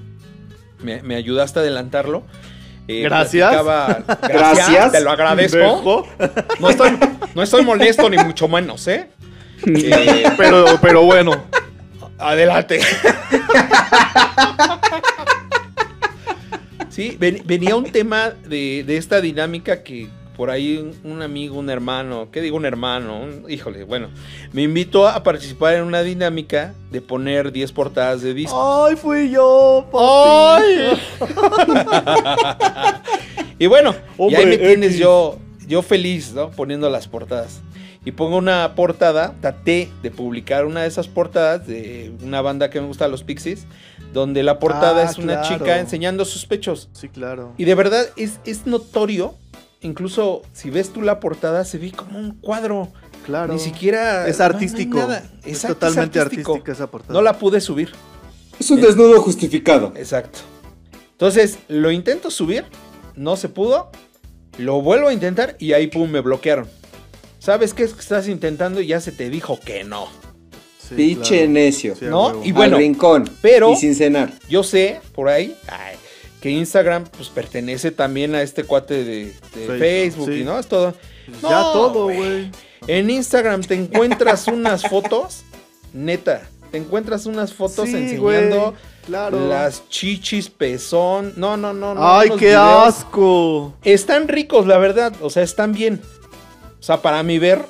me, 0.82 1.02
me 1.02 1.14
ayudaste 1.14 1.60
a 1.60 1.62
adelantarlo. 1.62 2.24
Eh, 2.88 3.02
Gracias. 3.02 3.48
platicaba- 3.52 4.02
gracias. 4.06 4.20
Gracias. 4.68 4.92
Te 4.92 5.00
lo 5.02 5.10
agradezco. 5.12 5.56
Dejo, 5.58 6.04
No 6.58 6.68
estoy, 6.70 6.98
no 7.36 7.42
estoy 7.44 7.64
molesto 7.64 8.10
ni 8.10 8.16
mucho 8.18 8.48
menos, 8.48 8.88
¿eh? 8.88 9.08
Eh, 9.64 10.24
pero, 10.36 10.64
pero 10.82 11.02
bueno. 11.04 11.44
adelante. 12.18 12.80
Sí, 16.92 17.16
ven- 17.18 17.42
venía 17.46 17.74
un 17.74 17.84
tema 17.90 18.30
de, 18.30 18.84
de 18.86 18.96
esta 18.98 19.20
dinámica 19.22 19.82
que 19.82 20.08
por 20.36 20.50
ahí 20.50 20.76
un, 20.76 21.10
un 21.10 21.22
amigo, 21.22 21.58
un 21.58 21.70
hermano, 21.70 22.28
¿qué 22.30 22.40
digo 22.42 22.56
un 22.56 22.64
hermano? 22.66 23.20
Un- 23.20 23.50
híjole, 23.50 23.84
bueno, 23.84 24.08
me 24.52 24.62
invitó 24.62 25.08
a 25.08 25.22
participar 25.22 25.74
en 25.74 25.84
una 25.84 26.02
dinámica 26.02 26.74
de 26.90 27.00
poner 27.00 27.50
10 27.52 27.72
portadas 27.72 28.20
de 28.22 28.34
disco. 28.34 28.84
¡Ay, 28.86 28.96
fui 28.96 29.30
yo! 29.30 29.86
papi! 29.90 31.00
Y 33.58 33.66
bueno, 33.66 33.94
y 34.18 34.34
ahí 34.34 34.46
me 34.46 34.58
tienes 34.58 34.90
X. 34.90 34.98
yo, 35.00 35.38
yo 35.68 35.82
feliz, 35.82 36.32
¿no? 36.34 36.50
Poniendo 36.50 36.90
las 36.90 37.06
portadas. 37.06 37.60
Y 38.04 38.12
pongo 38.12 38.36
una 38.36 38.74
portada, 38.74 39.34
traté 39.40 39.88
de 40.02 40.10
publicar 40.10 40.66
una 40.66 40.82
de 40.82 40.88
esas 40.88 41.06
portadas 41.08 41.66
de 41.66 42.12
una 42.22 42.40
banda 42.40 42.68
que 42.68 42.80
me 42.80 42.86
gusta, 42.88 43.06
los 43.06 43.22
Pixies, 43.22 43.64
donde 44.12 44.42
la 44.42 44.58
portada 44.58 45.02
Ah, 45.06 45.10
es 45.10 45.18
una 45.18 45.40
claro. 45.40 45.48
chica 45.58 45.78
enseñando 45.78 46.24
sus 46.24 46.44
pechos. 46.46 46.88
Sí, 46.92 47.08
claro. 47.08 47.52
Y 47.58 47.64
de 47.64 47.74
verdad 47.76 48.06
es, 48.16 48.40
es 48.44 48.66
notorio, 48.66 49.36
incluso 49.82 50.42
si 50.52 50.70
ves 50.70 50.92
tú 50.92 51.00
la 51.00 51.20
portada, 51.20 51.64
se 51.64 51.78
ve 51.78 51.92
como 51.92 52.18
un 52.18 52.32
cuadro. 52.40 52.88
Claro. 53.24 53.52
Ni 53.54 53.60
siquiera... 53.60 54.26
Es 54.26 54.38
no- 54.40 54.44
no 54.46 54.48
hay 54.48 54.54
artístico. 54.54 54.98
nada. 54.98 55.22
Es 55.44 55.46
Exacto, 55.58 55.74
totalmente 55.76 56.18
artístico. 56.18 56.52
artística 56.54 56.72
esa 56.72 56.90
portada. 56.90 57.12
No 57.14 57.22
la 57.22 57.38
pude 57.38 57.60
subir. 57.60 57.92
Es 58.58 58.68
un 58.72 58.80
desnudo 58.80 59.20
justificado. 59.22 59.92
Exacto. 59.96 60.40
Entonces, 61.12 61.58
lo 61.68 61.92
intento 61.92 62.32
subir, 62.32 62.64
no 63.14 63.36
se 63.36 63.48
pudo, 63.48 63.90
lo 64.58 64.82
vuelvo 64.82 65.06
a 65.06 65.12
intentar 65.12 65.54
y 65.60 65.72
ahí, 65.72 65.86
pum, 65.86 66.10
me 66.10 66.20
bloquearon. 66.20 66.66
¿Sabes 67.42 67.74
qué 67.74 67.82
es 67.82 67.92
que 67.92 68.00
estás 68.00 68.28
intentando 68.28 68.80
y 68.80 68.86
ya 68.86 69.00
se 69.00 69.10
te 69.10 69.28
dijo 69.28 69.58
que 69.58 69.82
no? 69.82 70.06
Sí, 70.78 71.16
claro. 71.16 71.48
necio. 71.48 71.96
Sí, 71.96 72.04
¿No? 72.04 72.26
huevo. 72.28 72.42
Y 72.44 72.52
bueno, 72.52 72.76
Al 72.76 72.82
rincón. 72.82 73.30
pero- 73.40 73.72
Y 73.72 73.76
sin 73.76 73.94
cenar. 73.96 74.32
Yo 74.48 74.62
sé, 74.62 75.00
por 75.14 75.28
ahí, 75.28 75.56
ay, 75.68 75.96
que 76.40 76.50
Instagram 76.50 77.04
pues 77.16 77.28
pertenece 77.30 77.90
también 77.90 78.34
a 78.34 78.42
este 78.42 78.62
cuate 78.64 79.02
de, 79.04 79.24
de 79.26 79.32
Facebook, 79.54 79.78
Facebook 79.78 80.28
sí. 80.34 80.40
y 80.40 80.44
no, 80.44 80.58
es 80.58 80.66
todo. 80.66 80.94
Ya 81.42 81.50
No, 81.50 81.72
todo, 81.72 82.04
güey. 82.04 82.50
En 82.86 83.10
Instagram 83.10 83.62
te 83.62 83.74
encuentras 83.74 84.46
unas 84.48 84.82
fotos, 84.88 85.42
neta, 85.92 86.42
te 86.70 86.78
encuentras 86.78 87.26
unas 87.26 87.52
fotos 87.52 87.88
Sí, 87.88 87.96
enseñando 87.96 88.74
Claro. 89.06 89.48
las 89.48 89.88
chichis, 89.88 90.48
pezón. 90.48 91.32
No, 91.36 91.56
no, 91.56 91.72
no, 91.72 91.94
no. 91.94 92.00
¡Ay, 92.18 92.30
qué 92.38 92.46
videos. 92.46 92.86
asco! 92.86 93.74
Están 93.82 94.28
ricos, 94.28 94.66
la 94.68 94.78
verdad. 94.78 95.12
O 95.20 95.28
sea, 95.30 95.42
están 95.42 95.72
bien. 95.72 96.00
O 96.82 96.84
sea, 96.84 97.00
para 97.00 97.22
mi 97.22 97.38
ver, 97.38 97.64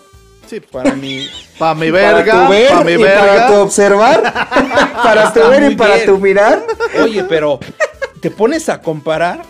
Sí, 0.46 0.58
para 0.58 0.94
mi. 0.94 1.28
pa' 1.58 1.74
mi 1.74 1.92
para 1.92 2.14
verga, 2.14 2.46
tu 2.46 2.50
ver 2.50 2.70
pa' 2.72 2.84
mi 2.84 2.92
y 2.94 2.98
para 2.98 3.46
tu 3.46 3.54
observar. 3.54 4.22
para 5.02 5.32
tu 5.34 5.38
Está 5.40 5.48
ver 5.50 5.70
y 5.70 5.76
para 5.76 5.94
bien. 5.96 6.06
tu 6.06 6.18
mirar. 6.18 6.64
Oye, 7.02 7.24
pero 7.24 7.60
te 8.22 8.30
pones 8.30 8.70
a 8.70 8.80
comparar. 8.80 9.42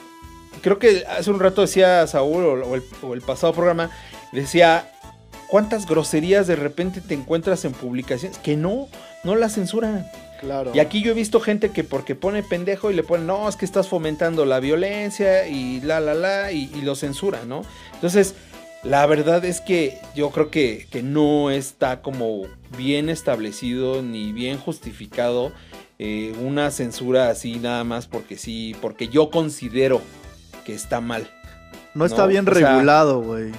Creo 0.62 0.80
que 0.80 1.04
hace 1.06 1.30
un 1.30 1.38
rato 1.38 1.60
decía 1.62 2.04
Saúl, 2.08 2.44
o, 2.44 2.52
o 2.66 2.74
el, 2.74 2.82
o 3.02 3.14
el 3.14 3.20
pasado 3.22 3.52
programa, 3.52 3.90
decía. 4.32 4.88
¿Cuántas 5.46 5.86
groserías 5.86 6.46
de 6.46 6.56
repente 6.56 7.02
te 7.02 7.12
encuentras 7.12 7.66
en 7.66 7.72
publicaciones 7.72 8.38
que 8.38 8.56
no, 8.56 8.88
no 9.22 9.36
las 9.36 9.52
censuran? 9.56 10.06
Claro. 10.40 10.70
Y 10.74 10.80
aquí 10.80 11.02
yo 11.02 11.10
he 11.10 11.14
visto 11.14 11.40
gente 11.40 11.68
que 11.72 11.84
porque 11.84 12.14
pone 12.14 12.42
pendejo 12.42 12.90
y 12.90 12.94
le 12.94 13.02
pone, 13.02 13.24
no, 13.24 13.46
es 13.46 13.56
que 13.56 13.66
estás 13.66 13.86
fomentando 13.86 14.46
la 14.46 14.60
violencia 14.60 15.46
y 15.46 15.82
la, 15.82 16.00
la, 16.00 16.14
la, 16.14 16.52
y, 16.52 16.72
y 16.74 16.80
lo 16.80 16.94
censura, 16.94 17.40
¿no? 17.46 17.66
Entonces, 17.92 18.34
la 18.84 19.06
verdad 19.06 19.44
es 19.44 19.60
que 19.60 19.98
yo 20.14 20.30
creo 20.30 20.50
que, 20.50 20.86
que 20.90 21.02
no 21.02 21.50
está 21.50 22.02
como 22.02 22.42
bien 22.76 23.08
establecido 23.08 24.02
ni 24.02 24.32
bien 24.32 24.58
justificado 24.58 25.52
eh, 25.98 26.34
una 26.42 26.70
censura 26.70 27.28
así 27.30 27.56
nada 27.56 27.84
más 27.84 28.06
porque 28.08 28.36
sí, 28.36 28.74
porque 28.80 29.08
yo 29.08 29.30
considero 29.30 30.00
que 30.64 30.74
está 30.74 31.00
mal. 31.00 31.28
No 31.94 32.04
está 32.06 32.22
No, 32.22 32.28
bien 32.28 32.48
o 32.48 32.52
sea- 32.54 32.70
regulado, 32.72 33.20
güey. 33.22 33.52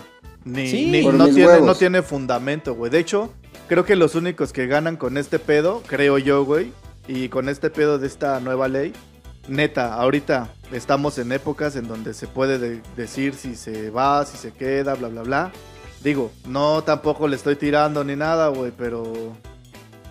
Ni, 0.43 0.67
Sí. 0.67 0.85
ni- 0.87 1.05
no, 1.05 1.25
tiene, 1.25 1.47
huevos. 1.47 1.65
no 1.67 1.75
tiene 1.75 2.01
fundamento, 2.01 2.73
güey. 2.75 2.91
De 2.91 2.99
hecho, 2.99 3.31
creo 3.69 3.85
que 3.85 3.95
los 3.95 4.15
únicos 4.15 4.51
que 4.51 4.67
ganan 4.67 4.97
con 4.97 5.17
este 5.17 5.39
pedo, 5.39 5.81
creo 5.87 6.17
yo, 6.17 6.43
güey, 6.43 6.71
y 7.07 7.29
con 7.29 7.47
este 7.47 7.69
pedo 7.69 7.97
de 7.97 8.07
esta 8.07 8.39
nueva 8.41 8.67
ley, 8.67 8.91
neta, 9.47 9.93
ahorita 9.93 10.53
estamos 10.73 11.17
en 11.17 11.31
épocas 11.31 11.75
en 11.75 11.87
donde 11.87 12.13
se 12.13 12.27
puede 12.27 12.57
de- 12.59 12.81
decir 12.95 13.35
si 13.35 13.55
se 13.55 13.89
va, 13.89 14.25
si 14.25 14.37
se 14.37 14.51
queda, 14.51 14.95
bla, 14.95 15.07
bla, 15.07 15.21
bla. 15.23 15.51
Digo, 16.03 16.31
no 16.47 16.83
tampoco 16.83 17.27
le 17.27 17.35
estoy 17.35 17.55
tirando 17.55 18.03
ni 18.03 18.15
nada, 18.15 18.49
güey, 18.49 18.71
pero 18.77 19.03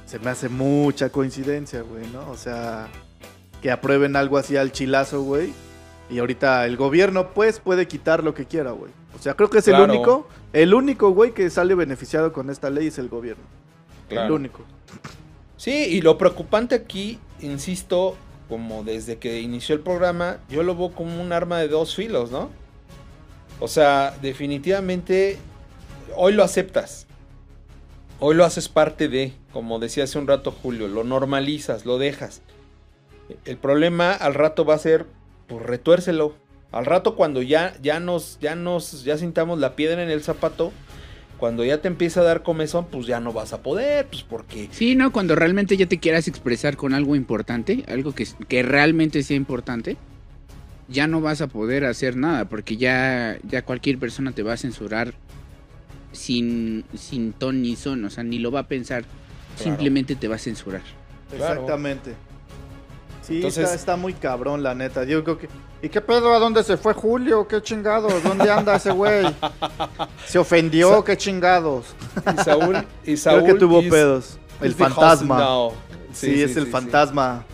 se 0.06 0.18
me 0.18 0.30
hace 0.30 0.48
mucha 0.48 1.10
coincidencia, 1.10 1.82
güey, 1.82 2.06
¿no? 2.12 2.30
O 2.30 2.36
sea, 2.36 2.88
que 3.60 3.70
aprueben 3.70 4.16
algo 4.16 4.38
así 4.38 4.56
al 4.56 4.72
chilazo, 4.72 5.22
güey. 5.22 5.52
Y 6.10 6.18
ahorita 6.18 6.66
el 6.66 6.76
gobierno, 6.76 7.30
pues, 7.32 7.58
puede 7.58 7.86
quitar 7.88 8.22
lo 8.24 8.34
que 8.34 8.46
quiera, 8.46 8.70
güey. 8.72 8.90
O 9.18 9.22
sea, 9.22 9.34
creo 9.34 9.50
que 9.50 9.58
es 9.58 9.64
Claro. 9.64 9.84
el 9.84 9.90
único, 9.90 10.28
el 10.52 10.74
único, 10.74 11.10
güey, 11.10 11.32
que 11.32 11.48
sale 11.50 11.74
beneficiado 11.74 12.32
con 12.32 12.50
esta 12.50 12.70
ley 12.70 12.88
es 12.88 12.98
el 12.98 13.08
gobierno. 13.08 13.44
El 14.08 14.16
Claro. 14.16 14.34
único. 14.34 14.60
Sí, 15.56 15.72
y 15.72 16.00
lo 16.00 16.18
preocupante 16.18 16.74
aquí, 16.74 17.18
insisto, 17.40 18.16
como 18.52 18.84
desde 18.84 19.16
que 19.16 19.40
inició 19.40 19.74
el 19.74 19.80
programa, 19.80 20.36
yo 20.50 20.62
lo 20.62 20.76
veo 20.76 20.90
como 20.90 21.22
un 21.22 21.32
arma 21.32 21.58
de 21.58 21.68
dos 21.68 21.96
filos, 21.96 22.30
¿no? 22.30 22.50
O 23.60 23.66
sea, 23.66 24.14
definitivamente, 24.20 25.38
hoy 26.16 26.34
lo 26.34 26.44
aceptas. 26.44 27.06
Hoy 28.20 28.34
lo 28.34 28.44
haces 28.44 28.68
parte 28.68 29.08
de, 29.08 29.32
como 29.54 29.78
decía 29.78 30.04
hace 30.04 30.18
un 30.18 30.26
rato 30.26 30.52
Julio, 30.52 30.86
lo 30.86 31.02
normalizas, 31.02 31.86
lo 31.86 31.96
dejas. 31.96 32.42
El 33.46 33.56
problema 33.56 34.12
al 34.12 34.34
rato 34.34 34.66
va 34.66 34.74
a 34.74 34.78
ser, 34.78 35.06
pues 35.46 35.62
retuércelo. 35.62 36.34
Al 36.72 36.84
rato 36.84 37.16
cuando 37.16 37.40
ya, 37.40 37.74
ya 37.80 38.00
nos, 38.00 38.38
ya 38.38 38.54
nos, 38.54 39.02
ya 39.02 39.16
sintamos 39.16 39.60
la 39.60 39.76
piedra 39.76 40.02
en 40.02 40.10
el 40.10 40.22
zapato, 40.22 40.72
cuando 41.42 41.64
ya 41.64 41.78
te 41.82 41.88
empieza 41.88 42.20
a 42.20 42.22
dar 42.22 42.44
comezón, 42.44 42.86
pues 42.86 43.04
ya 43.04 43.18
no 43.18 43.32
vas 43.32 43.52
a 43.52 43.64
poder, 43.64 44.06
pues 44.06 44.22
porque 44.22 44.68
Sí, 44.70 44.94
¿no? 44.94 45.10
Cuando 45.10 45.34
realmente 45.34 45.76
ya 45.76 45.86
te 45.86 45.98
quieras 45.98 46.28
expresar 46.28 46.76
con 46.76 46.94
algo 46.94 47.16
importante, 47.16 47.82
algo 47.88 48.12
que, 48.14 48.28
que 48.46 48.62
realmente 48.62 49.24
sea 49.24 49.36
importante, 49.36 49.96
ya 50.86 51.08
no 51.08 51.20
vas 51.20 51.40
a 51.40 51.48
poder 51.48 51.84
hacer 51.84 52.14
nada, 52.14 52.44
porque 52.44 52.76
ya, 52.76 53.38
ya 53.42 53.62
cualquier 53.62 53.98
persona 53.98 54.30
te 54.30 54.44
va 54.44 54.52
a 54.52 54.56
censurar 54.56 55.14
sin, 56.12 56.84
sin 56.96 57.32
ton 57.32 57.60
ni 57.60 57.74
son, 57.74 58.04
o 58.04 58.10
sea, 58.10 58.22
ni 58.22 58.38
lo 58.38 58.52
va 58.52 58.60
a 58.60 58.68
pensar, 58.68 59.02
simplemente 59.56 60.14
te 60.14 60.28
va 60.28 60.36
a 60.36 60.38
censurar. 60.38 60.82
Claro. 61.28 61.54
Exactamente. 61.54 62.14
Sí, 63.22 63.36
Entonces- 63.36 63.64
está, 63.64 63.74
está 63.76 63.96
muy 63.96 64.14
cabrón, 64.14 64.62
la 64.62 64.74
neta. 64.74 65.04
Yo 65.04 65.22
creo 65.24 65.38
que 65.38 65.48
¿Y 65.80 65.88
qué 65.88 66.00
pedo? 66.00 66.32
¿A 66.34 66.38
dónde 66.38 66.62
se 66.62 66.76
fue 66.76 66.92
Julio? 66.94 67.46
¿Qué 67.48 67.60
chingados? 67.62 68.22
¿Dónde 68.22 68.50
anda 68.50 68.76
ese 68.76 68.90
güey? 68.92 69.24
¿Se 70.26 70.38
ofendió? 70.38 71.02
¿Qué 71.04 71.16
chingados? 71.16 71.86
Y 72.38 72.42
Saúl, 72.42 72.86
y 73.04 73.16
Saúl 73.16 73.42
creo 73.44 73.54
que 73.54 73.60
tuvo 73.60 73.80
is- 73.80 73.90
pedos. 73.90 74.38
El 74.60 74.70
is 74.72 74.76
fantasma. 74.76 75.70
Sí, 76.12 76.42
es 76.42 76.56
el 76.56 76.66
fantasma 76.68 77.44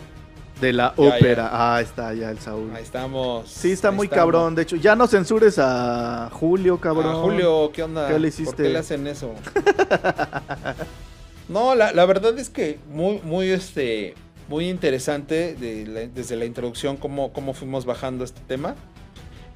de 0.61 0.73
la 0.73 0.93
Ya, 0.97 1.03
ópera. 1.03 1.49
Ah, 1.51 1.81
está 1.81 2.13
ya 2.13 2.29
el 2.29 2.37
Saúl. 2.39 2.69
Ahí 2.75 2.83
estamos. 2.83 3.49
Sí, 3.49 3.71
está 3.71 3.89
ahí 3.89 3.95
muy 3.95 4.05
estamos. 4.07 4.21
cabrón. 4.25 4.55
De 4.55 4.61
hecho, 4.63 4.75
ya 4.75 4.95
no 4.95 5.07
censures 5.07 5.57
a 5.57 6.29
Julio, 6.33 6.77
cabrón. 6.79 7.13
Ah, 7.15 7.19
Julio, 7.21 7.71
¿qué 7.73 7.81
onda? 7.83 8.07
¿Qué 8.07 8.13
le 8.13 8.19
¿Por 8.19 8.25
hiciste? 8.27 8.63
qué 8.63 8.69
le 8.69 8.77
hacen 8.79 9.07
eso? 9.07 9.31
no, 11.49 11.73
la, 11.75 11.91
la 11.93 12.05
verdad 12.05 12.37
es 12.37 12.49
que 12.49 12.79
muy, 12.91 13.19
muy, 13.23 13.49
este, 13.49 14.13
muy 14.49 14.67
interesante 14.69 15.55
de 15.55 15.85
la- 15.87 16.07
desde 16.07 16.35
la 16.35 16.45
introducción 16.45 16.97
cómo, 16.97 17.31
cómo 17.31 17.53
fuimos 17.53 17.85
bajando 17.85 18.23
este 18.25 18.41
tema. 18.47 18.75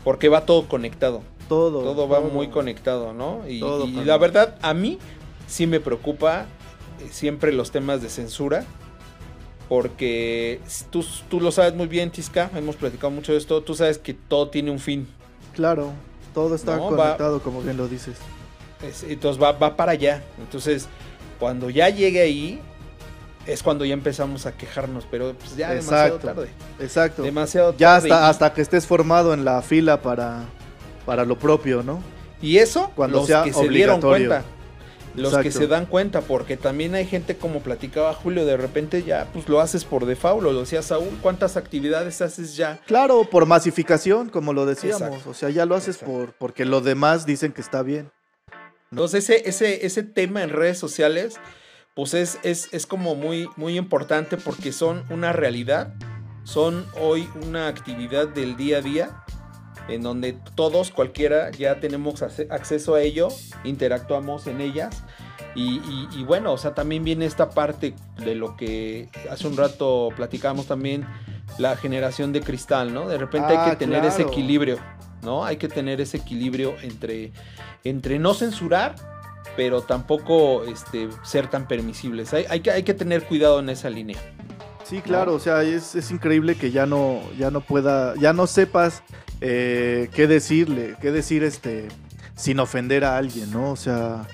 Porque 0.03 0.29
va 0.29 0.45
todo 0.45 0.67
conectado. 0.67 1.21
Todo. 1.49 1.81
Todo 1.81 2.07
va 2.07 2.19
muy 2.21 2.49
conectado, 2.49 3.13
¿no? 3.13 3.41
Y, 3.47 3.59
Todo, 3.59 3.83
y 3.85 3.87
carnal. 3.87 4.07
la 4.07 4.17
verdad, 4.17 4.57
a 4.61 4.73
mí 4.73 4.99
sí 5.47 5.65
me 5.67 5.79
preocupa 5.79 6.45
eh, 7.01 7.07
siempre 7.11 7.51
los 7.53 7.71
temas 7.71 8.01
de 8.01 8.09
censura. 8.09 8.65
Porque 9.69 10.59
tú, 10.91 11.03
tú 11.29 11.39
lo 11.39 11.51
sabes 11.51 11.73
muy 11.73 11.87
bien, 11.87 12.11
Tisca, 12.11 12.51
hemos 12.55 12.75
platicado 12.75 13.11
mucho 13.11 13.31
de 13.31 13.37
esto. 13.37 13.61
Tú 13.63 13.75
sabes 13.75 13.97
que 13.97 14.13
todo 14.13 14.49
tiene 14.49 14.71
un 14.71 14.79
fin. 14.79 15.07
Claro. 15.55 15.93
Todo 16.33 16.55
está 16.55 16.75
No, 16.77 16.91
va- 16.91 16.97
conectado, 17.05 17.41
como 17.41 17.61
bien 17.61 17.77
lo 17.77 17.87
dices. 17.87 18.17
Es- 18.85 19.03
entonces 19.03 19.41
va, 19.41 19.53
va 19.53 19.75
para 19.77 19.93
allá. 19.93 20.21
Entonces, 20.39 20.87
cuando 21.39 21.69
ya 21.69 21.89
llegue 21.89 22.21
ahí, 22.21 22.61
es 23.47 23.63
cuando 23.63 23.85
ya 23.85 23.93
empezamos 23.93 24.45
a 24.45 24.53
quejarnos. 24.57 25.05
Pero 25.09 25.33
pues 25.33 25.55
ya 25.55 25.69
demasiado 25.71 26.15
Exacto. 26.15 26.27
tarde. 26.27 26.49
Exacto. 26.79 27.23
Demasiado 27.23 27.75
Ya 27.77 27.95
tarde. 27.95 28.11
hasta, 28.11 28.29
hasta 28.29 28.53
que 28.53 28.61
estés 28.61 28.85
formado 28.87 29.33
en 29.33 29.45
la 29.45 29.61
fila 29.61 30.01
para, 30.01 30.45
para 31.05 31.25
lo 31.25 31.37
propio, 31.37 31.83
¿no? 31.83 32.01
Y 32.41 32.57
eso, 32.57 32.91
Cuando 32.95 33.19
los 33.19 33.27
sea 33.27 33.43
que 33.43 33.53
se 33.53 33.67
dieron 33.69 34.01
cuenta. 34.01 34.43
Los 35.15 35.37
que 35.37 35.51
se 35.51 35.67
dan 35.67 35.85
cuenta, 35.85 36.21
porque 36.21 36.57
también 36.57 36.95
hay 36.95 37.05
gente 37.05 37.37
como 37.37 37.59
platicaba 37.59 38.15
Julio, 38.15 38.47
de 38.47 38.57
repente 38.57 39.03
ya 39.03 39.27
pues 39.31 39.47
lo 39.47 39.61
haces 39.61 39.85
por 39.85 40.07
default, 40.07 40.41
lo 40.41 40.59
decía 40.59 40.81
Saúl, 40.81 41.19
¿cuántas 41.21 41.55
actividades 41.55 42.19
haces 42.21 42.55
ya? 42.57 42.79
Claro, 42.87 43.23
por 43.29 43.45
masificación, 43.45 44.29
como 44.29 44.53
lo 44.53 44.65
decíamos. 44.65 45.03
Exacto. 45.03 45.29
O 45.29 45.33
sea, 45.35 45.51
ya 45.51 45.67
lo 45.67 45.75
haces 45.75 45.97
Exacto. 45.97 46.11
por 46.11 46.33
porque 46.33 46.65
los 46.65 46.83
demás 46.83 47.27
dicen 47.27 47.51
que 47.53 47.61
está 47.61 47.83
bien. 47.83 48.09
Entonces 48.91 49.29
ese, 49.29 49.47
ese, 49.47 49.85
ese 49.85 50.01
tema 50.01 50.41
en 50.41 50.49
redes 50.49 50.79
sociales, 50.79 51.35
pues 51.95 52.13
es, 52.13 52.39
es, 52.43 52.69
es 52.73 52.85
como 52.85 53.15
muy, 53.15 53.49
muy 53.55 53.77
importante 53.77 54.37
porque 54.37 54.71
son 54.71 55.03
una 55.09 55.31
realidad, 55.33 55.93
son 56.43 56.85
hoy 56.99 57.27
una 57.45 57.67
actividad 57.67 58.27
del 58.27 58.55
día 58.57 58.77
a 58.79 58.81
día 58.81 59.23
en 59.89 60.01
donde 60.01 60.33
todos, 60.55 60.91
cualquiera, 60.91 61.51
ya 61.51 61.79
tenemos 61.81 62.21
acceso 62.21 62.95
a 62.95 63.01
ello, 63.01 63.27
interactuamos 63.65 64.47
en 64.47 64.61
ellas. 64.61 65.03
Y, 65.55 65.79
y- 65.79 66.07
y 66.19 66.23
bueno, 66.23 66.53
o 66.53 66.57
sea, 66.57 66.73
también 66.73 67.03
viene 67.03 67.25
esta 67.25 67.49
parte 67.49 67.93
de 68.23 68.33
lo 68.33 68.55
que 68.55 69.09
hace 69.29 69.45
un 69.47 69.57
rato 69.57 70.09
platicábamos 70.15 70.67
también, 70.67 71.05
la 71.59 71.75
generación 71.75 72.31
de 72.31 72.39
cristal, 72.41 72.93
¿no? 72.93 73.07
De 73.07 73.17
repente 73.17 73.53
Ah, 73.53 73.65
hay 73.65 73.71
que 73.71 73.75
tener 73.75 74.05
ese 74.05 74.21
equilibrio, 74.23 74.77
¿no? 75.21 75.43
Hay 75.45 75.57
que 75.57 75.67
tener 75.67 75.99
ese 76.01 76.17
equilibrio 76.17 76.75
entre, 76.81 77.33
entre 77.83 78.17
no 78.19 78.33
censurar, 78.33 78.95
pero 79.55 79.81
tampoco 79.81 80.63
este, 80.65 81.09
ser 81.23 81.49
tan 81.49 81.67
permisibles. 81.67 82.33
Hay, 82.33 82.45
hay 82.49 82.59
que, 82.61 82.71
hay 82.71 82.83
que 82.83 82.93
tener 82.93 83.23
cuidado 83.25 83.59
en 83.59 83.69
esa 83.69 83.89
línea. 83.89 84.17
Sí, 84.83 85.01
claro, 85.01 85.33
o 85.35 85.39
sea, 85.39 85.63
es, 85.63 85.95
es 85.95 86.11
increíble 86.11 86.55
que 86.55 86.71
ya 86.71 86.85
no, 86.85 87.21
ya 87.37 87.49
no 87.51 87.61
pueda, 87.61 88.15
ya 88.15 88.33
no 88.33 88.47
sepas 88.47 89.01
eh, 89.41 90.09
qué 90.13 90.27
decirle, 90.27 90.95
qué 91.01 91.11
decir 91.11 91.43
este, 91.43 91.87
sin 92.35 92.59
ofender 92.59 93.05
a 93.05 93.17
alguien, 93.17 93.49
¿no? 93.51 93.71
O 93.71 93.75
sea, 93.77 94.27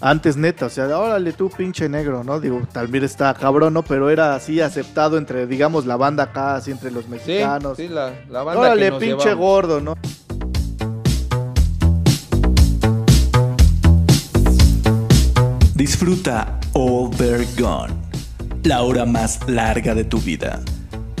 antes 0.00 0.36
neta, 0.36 0.66
o 0.66 0.70
sea, 0.70 0.98
órale 0.98 1.32
tú 1.32 1.48
pinche 1.50 1.88
negro, 1.88 2.24
¿no? 2.24 2.40
Digo, 2.40 2.60
tal 2.72 2.88
vez 2.88 3.04
está 3.04 3.32
cabrón, 3.34 3.74
¿no? 3.74 3.84
Pero 3.84 4.10
era 4.10 4.34
así 4.34 4.60
aceptado 4.60 5.16
entre, 5.18 5.46
digamos, 5.46 5.86
la 5.86 5.96
banda 5.96 6.24
acá, 6.24 6.56
así 6.56 6.72
entre 6.72 6.90
los 6.90 7.04
Sí, 7.04 7.10
mexicanos. 7.10 7.76
sí, 7.76 7.86
la, 7.88 8.12
la 8.28 8.42
banda 8.42 8.60
órale, 8.60 8.86
que 8.86 8.90
nos 8.90 9.00
pinche 9.00 9.24
llevamos. 9.28 9.36
gordo, 9.46 9.80
¿no? 9.80 9.94
Disfruta 15.82 16.60
All 16.74 17.10
They're 17.10 17.44
Gone, 17.58 17.92
la 18.62 18.82
hora 18.82 19.04
más 19.04 19.40
larga 19.48 19.96
de 19.96 20.04
tu 20.04 20.18
vida. 20.20 20.62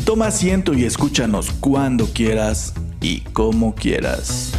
Toma 0.04 0.28
asiento 0.28 0.72
y 0.72 0.84
escúchanos 0.84 1.50
cuando 1.50 2.06
quieras 2.06 2.72
y 3.00 3.22
como 3.32 3.74
quieras. 3.74 4.52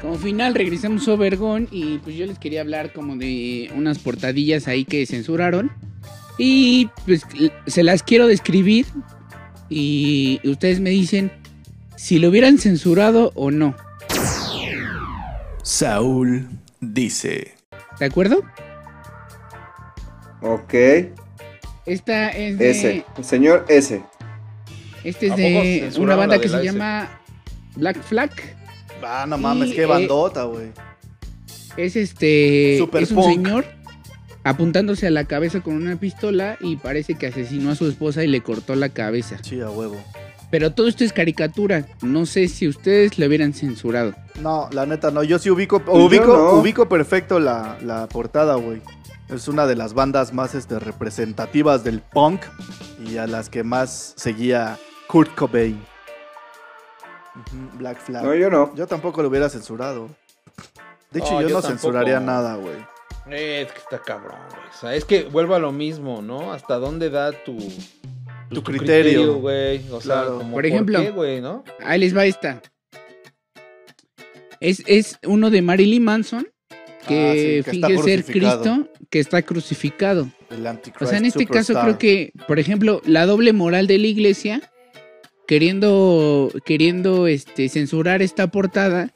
Como 0.00 0.18
final 0.18 0.54
regresamos 0.54 1.08
a 1.08 1.14
Obergón 1.14 1.66
y 1.72 1.98
pues 1.98 2.14
yo 2.14 2.24
les 2.24 2.38
quería 2.38 2.60
hablar 2.60 2.92
como 2.92 3.16
de 3.16 3.72
unas 3.74 3.98
portadillas 3.98 4.68
ahí 4.68 4.84
que 4.84 5.04
censuraron. 5.04 5.72
Y 6.38 6.90
pues 7.06 7.26
se 7.66 7.82
las 7.82 8.04
quiero 8.04 8.28
describir 8.28 8.86
y 9.68 10.38
ustedes 10.44 10.78
me 10.78 10.90
dicen 10.90 11.32
si 11.96 12.20
lo 12.20 12.28
hubieran 12.28 12.58
censurado 12.58 13.32
o 13.34 13.50
no. 13.50 13.74
Saúl 15.68 16.48
dice, 16.80 17.54
¿De 18.00 18.06
acuerdo? 18.06 18.42
Ok. 20.40 20.72
Esta 21.84 22.30
es 22.30 22.56
de, 22.56 22.70
S. 22.70 23.04
El 23.18 23.24
señor 23.24 23.66
S. 23.68 24.02
este 25.04 25.26
es 25.26 25.32
¿A 25.32 25.36
poco 25.36 25.42
de 25.42 25.92
una 25.98 26.16
banda 26.16 26.40
que 26.40 26.48
se 26.48 26.64
llama 26.64 27.20
Black 27.76 28.02
Flag. 28.02 28.30
Ah, 29.02 29.26
no 29.28 29.36
mames, 29.36 29.68
Y, 29.68 29.74
qué 29.74 29.82
eh, 29.82 29.86
bandota, 29.86 30.44
güey. 30.44 30.68
Es 31.76 31.96
este. 31.96 32.76
Super 32.78 33.02
es 33.02 33.10
un 33.10 33.16
punk. 33.16 33.34
señor 33.34 33.64
apuntándose 34.44 35.06
a 35.06 35.10
la 35.10 35.24
cabeza 35.24 35.60
con 35.60 35.74
una 35.74 36.00
pistola 36.00 36.56
y 36.62 36.76
parece 36.76 37.16
que 37.16 37.26
asesinó 37.26 37.72
a 37.72 37.74
su 37.74 37.86
esposa 37.86 38.24
y 38.24 38.26
le 38.26 38.40
cortó 38.40 38.74
la 38.74 38.88
cabeza. 38.88 39.36
Sí, 39.42 39.60
a 39.60 39.68
huevo. 39.68 40.02
Pero 40.50 40.72
todo 40.72 40.88
esto 40.88 41.04
es 41.04 41.12
caricatura. 41.12 41.86
No 42.00 42.24
sé 42.24 42.48
si 42.48 42.66
ustedes 42.66 43.18
lo 43.18 43.26
hubieran 43.26 43.52
censurado. 43.52 44.14
No, 44.40 44.68
la 44.72 44.86
neta 44.86 45.10
no. 45.10 45.22
Yo 45.22 45.38
sí 45.38 45.50
ubico, 45.50 45.82
ubico, 45.88 46.26
no. 46.26 46.52
ubico 46.54 46.88
perfecto 46.88 47.38
la, 47.38 47.76
la 47.82 48.08
portada, 48.08 48.54
güey. 48.54 48.80
Es 49.28 49.46
una 49.46 49.66
de 49.66 49.76
las 49.76 49.92
bandas 49.92 50.32
más 50.32 50.54
este, 50.54 50.78
representativas 50.78 51.84
del 51.84 52.00
punk 52.00 52.40
y 53.04 53.18
a 53.18 53.26
las 53.26 53.50
que 53.50 53.62
más 53.62 54.14
seguía 54.16 54.78
Kurt 55.06 55.34
Cobain. 55.34 55.78
Black 57.74 58.00
Flag. 58.00 58.24
No, 58.24 58.34
yo 58.34 58.48
no. 58.48 58.74
Yo 58.74 58.86
tampoco 58.86 59.22
lo 59.22 59.28
hubiera 59.28 59.50
censurado. 59.50 60.08
De 61.10 61.20
hecho, 61.20 61.40
yo, 61.40 61.48
yo 61.48 61.56
no 61.56 61.60
tampoco. 61.60 61.68
censuraría 61.68 62.20
nada, 62.20 62.56
güey. 62.56 62.76
Es 63.30 63.70
que 63.70 63.78
está 63.78 64.00
cabrón, 64.00 64.38
güey. 64.50 64.62
O 64.68 64.80
sea, 64.80 64.94
es 64.94 65.04
que 65.04 65.24
vuelvo 65.24 65.54
a 65.54 65.58
lo 65.58 65.72
mismo, 65.72 66.22
¿no? 66.22 66.52
¿Hasta 66.52 66.76
dónde 66.78 67.10
da 67.10 67.32
tu, 67.32 67.58
Tu 68.50 68.62
criterio. 68.62 69.34
güey? 69.38 69.78
O 69.90 70.00
sea, 70.00 70.14
Claro. 70.22 70.38
como, 70.38 70.52
Por 70.54 70.66
ejemplo, 70.66 71.00
qué, 71.00 71.10
güey, 71.10 71.40
no? 71.40 71.64
Ahí 71.80 71.98
les 72.00 72.16
va 72.16 72.24
esta. 72.26 72.62
Es, 74.60 74.82
es 74.86 75.18
uno 75.24 75.50
de 75.50 75.62
Marilyn 75.62 76.02
Manson 76.02 76.48
que, 77.06 77.28
Ah, 77.30 77.32
sí, 77.32 77.70
que 77.70 77.76
está 77.76 77.88
finge 77.88 78.02
ser. 78.02 78.24
Cristo 78.24 78.88
que 79.10 79.20
está 79.20 79.42
crucificado. 79.42 80.28
El 80.50 80.66
O 80.66 81.06
sea, 81.06 81.18
en 81.18 81.24
este 81.26 81.46
caso 81.46 81.74
creo 81.80 81.98
que, 81.98 82.32
por 82.46 82.58
ejemplo, 82.58 83.00
la 83.06 83.24
doble 83.26 83.52
moral 83.52 83.86
de 83.86 83.98
la 83.98 84.06
iglesia 84.06 84.60
queriendo 85.46 86.50
queriendo 86.64 87.26
este 87.26 87.68
censurar 87.70 88.20
esta 88.20 88.48
portada 88.48 89.14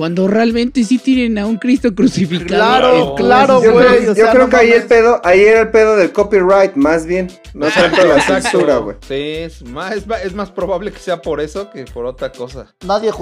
cuando 0.00 0.26
realmente 0.28 0.82
sí 0.82 0.96
tienen 0.96 1.36
a 1.36 1.44
un 1.44 1.58
Cristo 1.58 1.94
crucificado. 1.94 2.46
Claro, 2.46 3.14
claro, 3.16 3.62
Yo, 3.62 3.72
güey, 3.72 4.06
yo 4.06 4.14
sea, 4.14 4.30
creo 4.30 4.44
no 4.44 4.48
que 4.48 4.56
ahí 4.56 4.70
el 4.70 4.84
pedo, 4.84 5.20
ahí 5.22 5.40
era 5.40 5.60
el 5.60 5.70
pedo 5.70 5.94
del 5.94 6.10
copyright, 6.10 6.74
más 6.74 7.04
bien. 7.04 7.30
No 7.52 7.68
tanto 7.68 8.06
la 8.06 8.18
censura, 8.22 8.78
güey. 8.78 8.96
Sí, 9.06 9.14
es 9.14 9.62
más, 9.62 9.96
es, 9.96 10.06
más, 10.06 10.24
es 10.24 10.32
más 10.32 10.50
probable 10.50 10.90
que 10.90 10.98
sea 10.98 11.20
por 11.20 11.38
eso 11.38 11.68
que 11.68 11.84
por 11.84 12.06
otra 12.06 12.32
cosa. 12.32 12.74
Nadie 12.86 13.12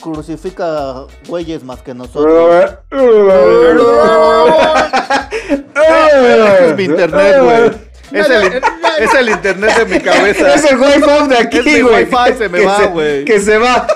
crucifica 0.00 1.06
güeyes 1.26 1.64
más 1.64 1.82
que 1.82 1.92
nosotros. 1.92 2.76
Es 6.60 6.76
mi 6.76 6.84
internet, 6.84 7.42
güey. 7.42 7.70
Es 8.12 8.30
el, 8.30 8.62
es 8.98 9.14
el 9.14 9.28
internet 9.30 9.76
de 9.76 9.84
mi 9.86 10.00
cabeza. 10.00 10.54
Es 10.54 10.64
el 10.70 10.78
wifi 10.78 11.28
de 11.28 11.36
aquí, 11.38 11.58
Es 11.58 11.64
mi 11.64 11.80
güey. 11.80 12.04
wifi, 12.04 12.38
se 12.38 12.48
me 12.48 12.58
Que 12.60 12.64
va, 12.66 12.86
güey. 12.86 13.24
Que 13.24 13.40
se 13.40 13.58
va. 13.58 13.86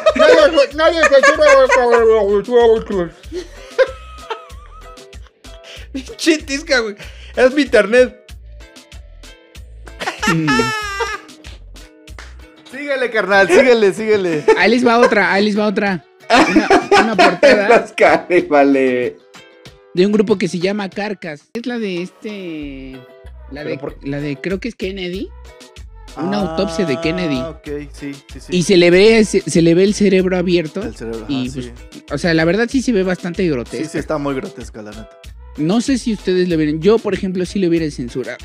Chitisca, 6.16 6.78
güey. 6.80 6.96
Es 7.36 7.54
mi 7.54 7.62
internet. 7.62 8.18
Síguele, 12.70 13.10
carnal, 13.10 13.48
síguele, 13.48 13.92
síguele. 13.92 14.44
Ahí 14.56 14.70
les 14.70 14.86
va 14.86 14.98
otra, 14.98 15.32
ahí 15.32 15.44
les 15.44 15.58
va 15.58 15.66
otra. 15.66 16.04
Una, 16.30 16.68
una 17.02 17.16
portada 17.16 17.68
Las 17.68 17.94
vale. 18.48 19.16
de 19.92 20.06
un 20.06 20.12
grupo 20.12 20.38
que 20.38 20.48
se 20.48 20.58
llama 20.58 20.88
Carcas. 20.88 21.42
Es 21.52 21.66
la 21.66 21.78
de 21.78 22.02
este. 22.02 22.98
La 23.52 23.64
de, 23.64 23.70
Pero 23.76 23.80
por- 23.80 24.08
la 24.08 24.20
de 24.20 24.36
creo 24.36 24.58
que 24.60 24.68
es 24.68 24.74
Kennedy. 24.74 25.28
Una 26.16 26.40
autopsia 26.40 26.84
de 26.84 27.00
Kennedy. 27.00 27.36
Ah, 27.38 27.50
ok, 27.50 27.68
sí, 27.92 28.12
sí, 28.14 28.40
sí. 28.40 28.46
Y 28.56 28.62
se 28.64 28.76
le 28.76 28.90
ve 28.90 29.24
se, 29.24 29.40
se 29.40 29.62
le 29.62 29.74
ve 29.74 29.84
el 29.84 29.94
cerebro 29.94 30.36
abierto. 30.36 30.82
El 30.82 30.94
cerebro, 30.94 31.24
y 31.26 31.48
ajá, 31.48 31.60
sí. 31.62 31.72
O 32.12 32.18
sea, 32.18 32.34
la 32.34 32.44
verdad 32.44 32.68
sí 32.70 32.82
se 32.82 32.92
ve 32.92 33.02
bastante 33.02 33.42
Sí, 33.42 33.48
grotesco. 33.48 33.88
sí, 33.92 33.98
está 33.98 34.18
muy 34.18 34.34
grotesca, 34.34 34.82
la 34.82 34.90
neta. 34.90 35.08
No 35.56 35.80
sé 35.80 35.98
si 35.98 36.14
ustedes 36.14 36.48
le 36.48 36.56
hubieran. 36.56 36.80
Yo, 36.80 36.98
por 36.98 37.14
ejemplo, 37.14 37.44
sí 37.44 37.58
le 37.58 37.68
hubiera 37.68 37.90
censurado. 37.90 38.38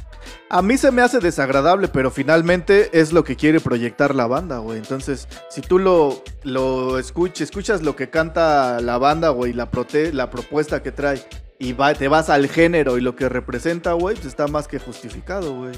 A 0.50 0.62
mí 0.62 0.78
se 0.78 0.92
me 0.92 1.02
hace 1.02 1.20
desagradable, 1.20 1.88
pero 1.88 2.12
finalmente 2.12 2.90
es 2.94 3.14
lo 3.14 3.24
que 3.24 3.36
quiere 3.36 3.60
proyectar 3.60 4.14
la 4.16 4.28
banda, 4.28 4.60
güey. 4.60 4.78
Entonces, 4.78 5.28
si 5.50 5.62
tú 5.62 5.80
lo, 5.80 6.24
lo 6.44 7.00
escuchas, 7.00 7.42
escuchas 7.42 7.82
lo 7.82 7.96
que 7.96 8.10
canta 8.10 8.80
la 8.82 8.98
banda, 8.98 9.30
güey, 9.30 9.54
la, 9.54 9.72
prote 9.72 10.12
la 10.14 10.30
propuesta 10.30 10.84
que 10.84 10.92
trae, 10.92 11.22
y 11.60 11.74
va, 11.74 11.94
te 11.94 12.08
vas 12.08 12.30
al 12.30 12.48
género 12.48 12.98
y 12.98 13.02
lo 13.02 13.16
que 13.16 13.30
representa, 13.30 13.94
güey, 13.94 14.16
pues 14.16 14.28
está 14.28 14.48
más 14.48 14.68
que 14.68 14.80
justificado, 14.80 15.56
güey. 15.56 15.74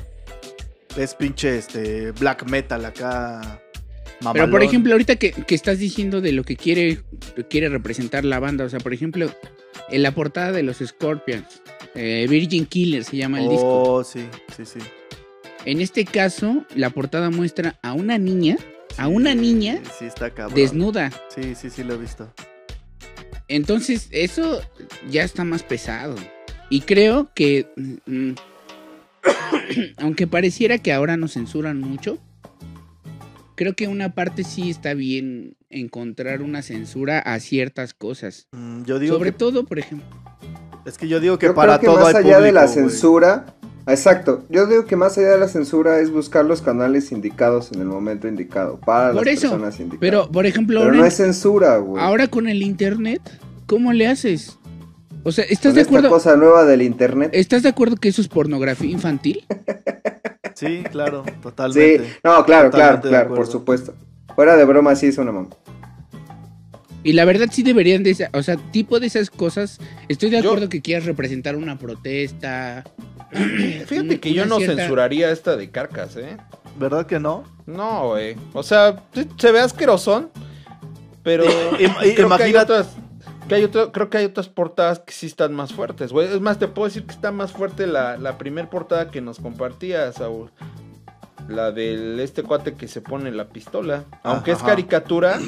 Es 0.97 1.13
pinche 1.13 1.57
este 1.57 2.11
black 2.11 2.49
metal 2.49 2.85
acá. 2.85 3.61
Pero, 4.19 4.33
por 4.33 4.35
mamalón. 4.35 4.61
ejemplo, 4.63 4.91
ahorita 4.93 5.15
que, 5.15 5.31
que 5.31 5.55
estás 5.55 5.79
diciendo 5.79 6.19
de 6.19 6.33
lo 6.33 6.43
que 6.43 6.57
quiere, 6.57 7.01
quiere 7.49 7.69
representar 7.69 8.25
la 8.25 8.39
banda, 8.39 8.65
o 8.65 8.69
sea, 8.69 8.79
por 8.79 8.93
ejemplo, 8.93 9.31
en 9.91 10.03
la 10.03 10.11
portada 10.13 10.51
de 10.51 10.63
los 10.63 10.77
Scorpions, 10.77 11.61
eh, 11.95 12.25
Virgin 12.29 12.65
Killer 12.65 13.03
se 13.03 13.17
llama 13.17 13.41
el 13.41 13.49
disco. 13.49 13.83
Oh, 13.95 14.03
sí, 14.03 14.25
sí, 14.55 14.65
sí. 14.65 14.79
En 15.65 15.81
este 15.81 16.05
caso, 16.05 16.65
la 16.75 16.89
portada 16.89 17.29
muestra 17.29 17.77
a 17.81 17.93
una 17.93 18.17
niña, 18.17 18.57
a 18.97 19.07
una 19.07 19.35
niña 19.35 19.81
Sí, 19.97 20.05
está 20.05 20.29
cabrón. 20.31 20.55
desnuda. 20.55 21.11
Sí, 21.35 21.53
sí, 21.55 21.69
sí, 21.69 21.83
lo 21.83 21.95
he 21.95 21.97
visto. 21.97 22.31
Entonces, 23.47 24.07
eso 24.11 24.61
ya 25.09 25.23
está 25.23 25.43
más 25.43 25.63
pesado. 25.63 26.15
Y 26.69 26.81
creo 26.81 27.31
que, 27.33 27.67
mm, 28.05 28.31
aunque 29.97 30.27
pareciera 30.27 30.77
que 30.77 30.93
ahora 30.93 31.17
nos 31.17 31.33
censuran 31.33 31.79
mucho, 31.79 32.19
creo 33.59 33.75
que 33.75 33.89
una 33.89 34.15
parte 34.15 34.45
sí 34.45 34.69
está 34.69 34.93
bien 34.93 35.57
encontrar 35.69 36.41
una 36.41 36.61
censura 36.61 37.19
a 37.19 37.41
ciertas 37.41 37.93
cosas. 37.93 38.47
Mm, 38.53 38.83
yo 38.83 38.99
digo 38.99 39.15
Sobre 39.17 39.33
que, 39.33 39.37
todo, 39.37 39.65
por 39.65 39.79
ejemplo. 39.79 40.07
es 40.85 40.97
que 40.97 41.09
yo 41.09 41.19
digo 41.19 41.37
que 41.37 41.47
Yo 41.47 41.53
para 41.55 41.77
creo 41.77 41.91
que 41.91 41.97
todo 41.97 42.05
más 42.05 42.15
hay 42.15 42.23
allá 42.23 42.39
de 42.39 42.53
la 42.53 42.69
censura, 42.69 43.47
exacto, 43.85 44.45
yo 44.49 44.65
digo 44.65 44.85
que 44.85 44.95
más 44.95 45.17
allá 45.17 45.31
de 45.31 45.39
la 45.39 45.49
censura 45.49 45.99
es 45.99 46.09
buscar 46.09 46.45
los 46.45 46.61
canales 46.61 47.11
indicados 47.11 47.73
en 47.73 47.81
el 47.81 47.87
momento 47.87 48.29
indicado 48.29 48.79
para 48.79 49.11
Por 49.11 49.25
las 49.25 49.33
eso, 49.33 49.49
personas 49.49 49.77
indicadas. 49.77 49.99
Pero, 49.99 50.31
por 50.31 50.45
ejemplo, 50.45 50.79
Pero 50.79 50.91
ahora, 50.91 51.01
no 51.01 51.05
es 51.05 51.15
censura, 51.17 51.75
güey. 51.79 52.01
ahora 52.01 52.29
con 52.29 52.47
el 52.47 52.63
internet, 52.63 53.21
¿cómo 53.65 53.91
le 53.91 54.07
haces? 54.07 54.57
O 55.25 55.33
sea, 55.33 55.43
¿estás 55.43 55.71
Con 55.71 55.75
de 55.75 55.81
esta 55.81 55.91
acuerdo? 55.97 56.09
cosa 56.11 56.37
nueva 56.37 56.63
del 56.63 56.81
internet. 56.81 57.31
¿Estás 57.33 57.63
de 57.63 57.67
acuerdo 57.67 57.97
que 57.97 58.07
eso 58.07 58.21
es 58.21 58.29
pornografía 58.29 58.89
infantil? 58.89 59.45
Sí, 60.59 60.83
claro, 60.91 61.23
Sí, 61.27 61.31
totalmente. 61.41 62.17
no, 62.23 62.43
claro, 62.45 62.69
claro, 62.71 63.01
claro, 63.01 63.33
por 63.35 63.47
supuesto. 63.47 63.93
Fuera 64.35 64.55
de 64.57 64.65
broma, 64.65 64.95
sí 64.95 65.07
es 65.07 65.17
una 65.17 65.31
mamá. 65.31 65.49
Y 67.01 67.13
la 67.13 67.23
verdad 67.23 67.47
sí 67.49 67.63
deberían 67.63 68.03
de, 68.03 68.09
esa- 68.11 68.29
o 68.33 68.43
sea, 68.43 68.57
tipo 68.71 68.99
de 68.99 69.07
esas 69.07 69.29
cosas. 69.29 69.79
Estoy 70.09 70.29
de 70.29 70.41
Yo- 70.41 70.49
acuerdo 70.49 70.67
que 70.67 70.81
quieras 70.81 71.05
representar 71.05 71.55
una 71.55 71.77
protesta. 71.79 72.83
Fíjate 73.31 73.99
una- 74.01 74.17
que 74.17 74.33
yo 74.33 74.45
no 74.45 74.57
cierta- 74.57 74.75
censuraría 74.75 75.31
esta 75.31 75.55
de 75.55 75.69
carcas, 75.69 76.17
¿eh? 76.17 76.35
¿Verdad 76.77 77.05
que 77.05 77.19
no? 77.19 77.43
No, 77.65 78.09
güey. 78.09 78.35
O 78.53 78.63
sea, 78.63 79.01
sí, 79.13 79.27
se 79.37 79.51
ve 79.53 79.61
asquerosón, 79.61 80.29
pero 81.23 81.43
Im- 81.79 81.93
creo 81.95 81.99
que 81.99 82.43
hay 82.43 82.51
imagina- 82.51 82.63
otras 82.63 82.87
que 83.49 83.55
hay 83.55 83.63
otro- 83.65 83.91
creo 83.91 84.09
que 84.09 84.17
hay 84.19 84.25
otras 84.25 84.47
portadas 84.47 84.99
que 84.99 85.11
sí 85.11 85.25
están 85.25 85.53
más 85.53 85.73
fuertes, 85.73 86.13
güey. 86.13 86.27
Es 86.33 86.39
más, 86.39 86.57
te 86.59 86.67
puedo 86.69 86.87
decir 86.87 87.03
que 87.05 87.11
está 87.11 87.31
más 87.31 87.51
fuerte 87.51 87.85
la, 87.87 88.15
la 88.17 88.37
primer 88.37 88.69
portada 88.69 89.11
que 89.11 89.19
nos 89.19 89.39
compartía, 89.39 90.11
Saúl. 90.13 90.51
La 91.49 91.71
del 91.71 92.19
este 92.19 92.43
cuate 92.43 92.75
que 92.75 92.87
se 92.87 93.01
pone 93.01 93.31
la 93.31 93.49
pistola. 93.49 94.05
Aunque 94.23 94.51
es 94.51 94.57
Ajá. 94.59 94.67
caricatura, 94.67 95.39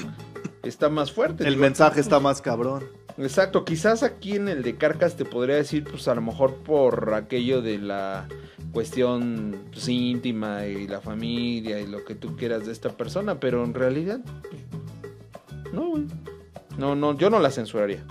está 0.64 0.90
más 0.90 1.12
fuerte. 1.12 1.44
El 1.44 1.52
digo. 1.52 1.62
mensaje 1.62 2.02
está 2.02 2.20
más 2.20 2.42
cabrón. 2.42 2.84
Exacto, 3.18 3.66
quizás 3.66 4.04
aquí 4.04 4.36
en 4.36 4.48
el 4.48 4.64
de 4.64 4.76
Carcas 4.78 5.16
te 5.16 5.26
podría 5.26 5.58
decir, 5.58 5.84
pues 5.84 6.08
a 6.08 6.16
lo 6.16 6.22
mejor 6.22 6.56
por 6.56 7.14
aquello 7.14 7.62
de 7.62 7.78
la 7.78 8.26
cuestión 8.72 9.66
pues, 9.72 9.88
íntima 9.90 10.66
y 10.66 10.88
la 10.88 11.02
familia 11.02 11.80
y 11.82 11.88
lo 11.88 12.04
que 12.06 12.16
tú 12.16 12.36
quieras 12.38 12.66
de 12.66 12.72
esta 12.72 12.90
persona, 12.90 13.40
pero 13.40 13.64
en 13.64 13.74
realidad, 13.74 14.22
pues, 14.50 15.74
no, 15.74 15.90
güey. 15.90 16.06
No, 16.78 16.96
no, 16.96 17.18
yo 17.18 17.30
no 17.30 17.40
la 17.40 17.52
censuraría. 17.52 18.04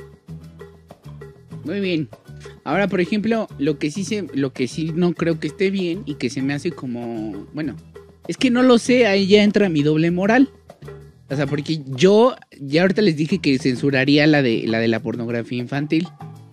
Muy 1.65 1.81
bien. 1.81 2.09
Ahora, 2.65 2.89
por 2.89 3.01
ejemplo, 3.01 3.49
lo 3.59 3.79
que 3.79 3.91
sí 3.91 4.05
se, 4.05 4.27
lo 4.35 4.53
que 4.53 4.69
sí 4.69 4.93
no 4.95 5.13
creo 5.15 5.41
que 5.41 5.49
esté 5.49 5.71
bien 5.71 6.03
y 6.07 6.15
que 6.15 6.31
se 6.31 6.43
me 6.43 6.55
hace 6.55 6.71
como, 6.71 7.47
bueno, 7.53 7.77
es 8.29 8.37
que 8.37 8.51
no 8.51 8.63
lo 8.63 8.79
sé, 8.79 9.07
ahí 9.07 9.27
ya 9.27 9.43
entra 9.43 9.69
mi 9.69 9.83
doble 9.83 10.11
moral. 10.11 10.51
O 11.29 11.37
sea, 11.37 11.47
porque 11.47 11.81
yo 11.87 12.35
ya 12.61 12.83
ahorita 12.83 13.03
les 13.03 13.17
dije 13.17 13.39
que 13.39 13.59
censuraría 13.59 14.27
la 14.27 14.43
de 14.43 14.65
la 14.67 14.81
de 14.81 14.89
la 14.89 15.01
pornografía 15.01 15.59
infantil, 15.59 16.09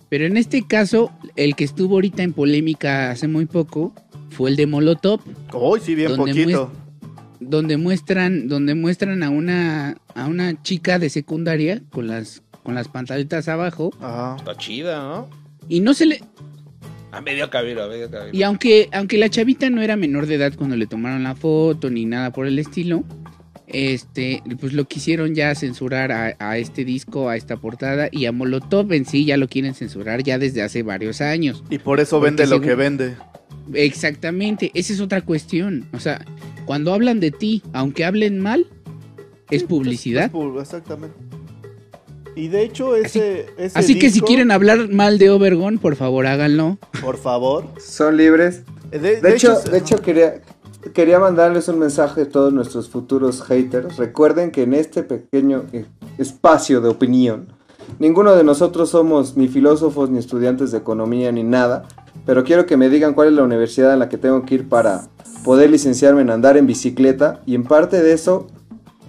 pero 0.08 0.24
en 0.24 0.36
este 0.36 0.66
caso 0.66 1.10
el 1.36 1.56
que 1.56 1.64
estuvo 1.64 1.96
ahorita 1.96 2.22
en 2.22 2.32
polémica 2.32 3.10
hace 3.10 3.26
muy 3.26 3.46
poco 3.46 3.92
fue 4.30 4.50
el 4.50 4.56
de 4.56 4.66
Molotov, 4.66 5.20
Uy, 5.52 5.80
sí, 5.80 5.94
bien 5.96 6.14
poquito. 6.16 6.70
Donde 7.40 7.76
muestran 7.76 8.48
donde 8.48 8.74
muestran 8.74 9.22
a 9.22 9.30
una 9.30 9.96
a 10.14 10.26
una 10.26 10.62
chica 10.62 10.98
de 10.98 11.08
secundaria 11.10 11.82
con 11.90 12.06
las 12.08 12.42
con 12.62 12.74
las 12.74 12.88
pantaletas 12.88 13.48
abajo 13.48 13.92
Ajá. 14.00 14.36
Está 14.38 14.56
chida, 14.56 14.98
¿no? 15.02 15.28
y 15.68 15.80
no 15.80 15.94
se 15.94 16.06
le 16.06 16.20
A 17.12 17.20
medio 17.20 17.48
cabello, 17.50 17.84
a 17.84 17.88
medio 17.88 18.10
cabello. 18.10 18.30
Y 18.36 18.42
aunque, 18.42 18.88
aunque 18.92 19.16
la 19.18 19.28
chavita 19.30 19.70
no 19.70 19.80
era 19.82 19.96
menor 19.96 20.26
de 20.26 20.34
edad 20.34 20.52
cuando 20.56 20.76
le 20.76 20.86
tomaron 20.86 21.22
la 21.22 21.34
foto 21.34 21.88
ni 21.90 22.04
nada 22.04 22.32
por 22.32 22.46
el 22.46 22.58
estilo, 22.58 23.02
este, 23.66 24.42
pues 24.60 24.72
lo 24.72 24.84
quisieron 24.86 25.34
ya 25.34 25.54
censurar 25.54 26.10
a, 26.12 26.34
a 26.38 26.58
este 26.58 26.84
disco, 26.84 27.28
a 27.28 27.36
esta 27.36 27.56
portada 27.58 28.08
y 28.12 28.26
a 28.26 28.32
Molotov 28.32 28.92
en 28.92 29.04
sí 29.06 29.24
ya 29.26 29.36
lo 29.36 29.48
quieren 29.48 29.74
censurar 29.74 30.22
ya 30.22 30.38
desde 30.38 30.62
hace 30.62 30.82
varios 30.82 31.20
años. 31.20 31.62
Y 31.70 31.78
por 31.78 32.00
eso 32.00 32.16
Porque 32.18 32.30
vende 32.30 32.42
lo 32.46 32.56
según- 32.56 32.66
que 32.66 32.74
vende. 32.74 33.16
Exactamente, 33.74 34.70
esa 34.74 34.92
es 34.92 35.00
otra 35.00 35.20
cuestión. 35.22 35.86
O 35.92 36.00
sea, 36.00 36.24
cuando 36.68 36.92
hablan 36.92 37.18
de 37.18 37.30
ti, 37.30 37.62
aunque 37.72 38.04
hablen 38.04 38.40
mal, 38.40 38.66
es 39.50 39.62
publicidad. 39.64 40.26
Es 40.26 40.30
pub- 40.30 40.60
exactamente. 40.60 41.16
Y 42.36 42.48
de 42.48 42.62
hecho, 42.62 42.94
ese. 42.94 43.46
ese 43.56 43.78
Así 43.78 43.98
que 43.98 44.10
si 44.10 44.20
quieren 44.20 44.50
hablar 44.50 44.90
mal 44.90 45.18
de 45.18 45.30
Obergon, 45.30 45.78
por 45.78 45.96
favor 45.96 46.26
háganlo. 46.26 46.76
Por 47.00 47.16
favor. 47.16 47.64
Son 47.80 48.18
libres. 48.18 48.64
De, 48.90 48.98
De, 49.22 49.34
hecho, 49.34 49.56
se- 49.56 49.70
de 49.70 49.78
hecho 49.78 49.96
quería, 50.02 50.42
quería 50.92 51.18
mandarles 51.18 51.68
un 51.68 51.78
mensaje 51.78 52.20
a 52.20 52.28
todos 52.28 52.52
nuestros 52.52 52.90
futuros 52.90 53.42
haters. 53.44 53.96
Recuerden 53.96 54.50
que 54.50 54.64
en 54.64 54.74
este 54.74 55.02
pequeño 55.02 55.64
eh, 55.72 55.86
espacio 56.18 56.82
de 56.82 56.90
opinión, 56.90 57.48
ninguno 57.98 58.36
de 58.36 58.44
nosotros 58.44 58.90
somos 58.90 59.38
ni 59.38 59.48
filósofos, 59.48 60.10
ni 60.10 60.18
estudiantes 60.18 60.70
de 60.70 60.76
economía, 60.78 61.32
ni 61.32 61.44
nada. 61.44 61.88
Pero 62.28 62.44
quiero 62.44 62.66
que 62.66 62.76
me 62.76 62.90
digan 62.90 63.14
cuál 63.14 63.28
es 63.28 63.32
la 63.32 63.42
universidad 63.42 63.90
a 63.90 63.96
la 63.96 64.10
que 64.10 64.18
tengo 64.18 64.44
que 64.44 64.56
ir 64.56 64.68
para 64.68 65.08
poder 65.44 65.70
licenciarme 65.70 66.20
en 66.20 66.28
andar 66.28 66.58
en 66.58 66.66
bicicleta. 66.66 67.40
Y 67.46 67.54
en 67.54 67.64
parte 67.64 68.02
de 68.02 68.12
eso, 68.12 68.48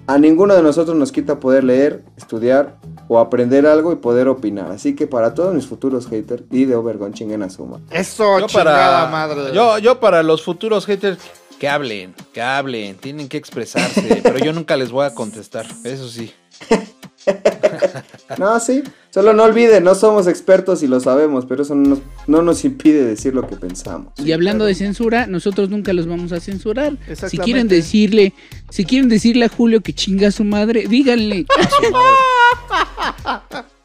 a 0.08 0.18
ninguno 0.18 0.56
de 0.56 0.64
nosotros 0.64 0.96
nos 0.96 1.12
quita 1.12 1.38
poder 1.42 1.66
leer, 1.66 2.06
estudiar 2.16 2.78
o 3.10 3.20
aprender 3.20 3.68
algo 3.68 3.92
y 3.92 3.98
poder 3.98 4.30
opinar. 4.30 4.72
Así 4.72 4.96
que 4.96 5.06
para 5.06 5.34
todos 5.34 5.54
mis 5.54 5.68
futuros 5.68 6.08
haters 6.08 6.44
y 6.50 6.64
de 6.64 6.78
chinguen 7.12 7.44
a 7.44 7.50
suma. 7.50 7.82
Eso, 7.92 8.40
Yo 8.40 8.48
chingada 8.48 9.10
para, 9.10 9.12
madre. 9.12 9.54
yo, 9.54 9.78
yo 9.80 10.00
para 10.00 10.24
los 10.24 10.42
futuros 10.42 10.86
haters, 10.86 11.20
que 11.60 11.68
hablen, 11.68 12.16
que 12.32 12.42
hablen, 12.42 12.96
tienen 12.96 13.28
que 13.28 13.36
expresarse, 13.36 14.22
pero 14.24 14.40
yo 14.40 14.54
nunca 14.54 14.78
les 14.78 14.92
voy 14.92 15.06
a 15.06 15.14
contestar, 15.14 15.66
eso 15.84 16.08
sí. 16.08 16.32
No, 18.38 18.60
sí. 18.60 18.84
Solo 19.10 19.34
no 19.34 19.44
olviden, 19.44 19.84
no 19.84 19.96
somos 19.96 20.28
expertos 20.28 20.84
y 20.84 20.88
lo 20.88 21.00
sabemos, 21.00 21.46
pero 21.48 21.64
eso 21.64 21.74
no 21.74 21.90
nos, 21.90 22.00
no 22.28 22.42
nos 22.44 22.64
impide 22.64 23.04
decir 23.04 23.34
lo 23.34 23.48
que 23.48 23.56
pensamos. 23.56 24.14
Y 24.18 24.32
hablando 24.32 24.66
de 24.66 24.76
censura, 24.76 25.26
nosotros 25.26 25.70
nunca 25.70 25.94
los 25.94 26.08
vamos 26.08 26.32
a 26.32 26.40
censurar. 26.40 26.94
Si 27.28 27.38
quieren 27.40 27.68
decirle, 27.68 28.34
si 28.70 28.86
quieren 28.86 29.10
decirle 29.10 29.46
a 29.46 29.50
Julio 29.50 29.82
que 29.82 29.94
chinga 29.94 30.28
a 30.28 30.32
su 30.32 30.44
madre, 30.44 30.86
díganle. 30.88 31.46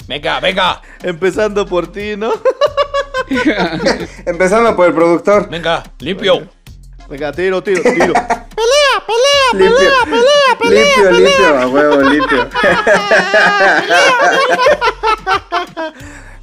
Venga, 0.06 0.38
venga, 0.38 0.82
Empezando 1.02 1.64
por 1.64 1.90
ti, 1.90 2.14
¿no? 2.18 2.30
Empezando 4.26 4.76
por 4.76 4.88
el 4.88 4.92
productor. 4.92 5.48
venga, 5.48 5.82
limpio. 5.98 6.46
Venga, 7.08 7.32
tiro, 7.32 7.62
tiro, 7.62 7.82
tiro. 7.82 8.12
Limpio, 9.52 9.76
limpio, 10.70 11.10
limpio, 11.12 11.58
a 11.58 11.66
huevo, 11.66 12.00
limpio. 12.02 12.48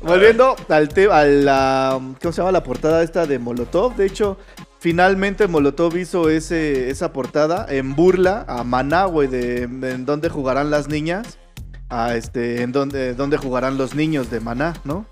Volviendo 0.02 0.56
al 0.70 0.90
tema, 0.90 1.20
a 1.20 1.26
la. 1.26 2.00
¿Cómo 2.22 2.32
se 2.32 2.42
llama 2.42 2.52
la 2.52 2.64
portada 2.64 3.04
esta 3.04 3.28
de 3.28 3.40
Molotov? 3.40 3.96
De 3.96 4.06
hecho, 4.06 4.38
finalmente 4.80 5.48
Molotov 5.48 5.98
hizo 5.98 6.30
ese, 6.30 6.90
esa 6.90 7.12
portada 7.14 7.66
en 7.70 7.96
burla 7.96 8.46
a 8.48 8.64
Maná, 8.64 9.06
güey, 9.06 9.28
de 9.28 9.64
en 9.64 10.06
dónde 10.06 10.30
jugarán 10.30 10.72
las 10.72 10.88
niñas. 10.88 11.38
A 11.90 12.16
este, 12.16 12.62
en 12.62 12.72
dónde, 12.72 13.16
dónde 13.16 13.36
jugarán 13.36 13.78
los 13.78 13.96
niños 13.96 14.32
de 14.32 14.40
Maná, 14.40 14.76
¿no? 14.86 15.06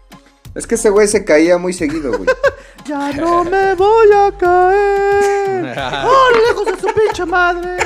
Es 0.56 0.66
que 0.68 0.76
ese 0.76 0.89
güey 0.89 1.08
se 1.08 1.24
caía 1.26 1.58
muy 1.58 1.74
seguido, 1.74 2.18
güey. 2.18 2.30
Ya 2.86 3.12
no 3.14 3.43
me 3.43 3.76
voy 3.76 4.08
a 4.16 4.32
caer. 4.36 5.78
¡Oh, 6.06 6.28
lejos 6.47 6.66
de 6.66 6.80
su 6.80 6.88
pinche 6.93 7.24
madre! 7.26 7.78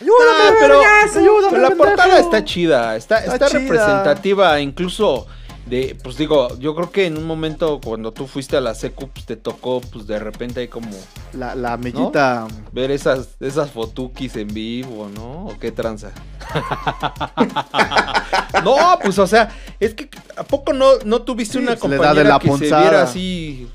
¡Ayúdame, 0.00 0.48
Ah, 0.48 0.54
pero! 0.58 0.80
¡Ayúdame, 0.80 1.48
pero 1.50 1.62
la 1.68 1.76
portada 1.76 2.18
está 2.20 2.42
chida, 2.42 2.96
está, 2.96 3.18
Está 3.18 3.34
está, 3.34 3.48
chida. 3.48 3.60
representativa, 3.60 4.58
incluso 4.60 5.26
de, 5.66 5.94
pues 6.02 6.16
digo, 6.16 6.56
yo 6.58 6.74
creo 6.74 6.90
que 6.90 7.04
en 7.06 7.18
un 7.18 7.26
momento 7.26 7.80
cuando 7.84 8.12
tú 8.12 8.26
fuiste 8.26 8.56
a 8.56 8.60
la 8.62 8.74
secu, 8.74 9.08
pues 9.08 9.26
te 9.26 9.36
tocó, 9.36 9.82
pues 9.82 10.06
de 10.06 10.18
repente 10.18 10.60
hay 10.60 10.68
como 10.68 10.88
La, 11.34 11.54
la 11.54 11.74
amiguita. 11.74 12.48
ver 12.72 12.90
esas, 12.90 13.36
esas 13.40 13.70
fotukis 13.70 14.36
en 14.36 14.48
vivo, 14.48 15.10
¿no? 15.14 15.46
¿O 15.48 15.58
qué 15.60 15.70
tranza? 15.70 16.12
no, 18.64 18.98
pues 19.02 19.18
o 19.18 19.26
sea, 19.26 19.50
es 19.80 19.94
que 19.94 20.08
¿a 20.36 20.44
poco 20.44 20.72
no, 20.72 20.98
no 21.04 21.22
tuviste 21.22 21.54
Sí, 21.54 21.58
una 21.58 21.70
da 21.70 21.74
de 21.74 21.80
compañera 21.80 22.22
la 22.28 22.38
que 22.38 22.50
se 22.52 22.64
viera 22.66 23.02
así 23.02 23.68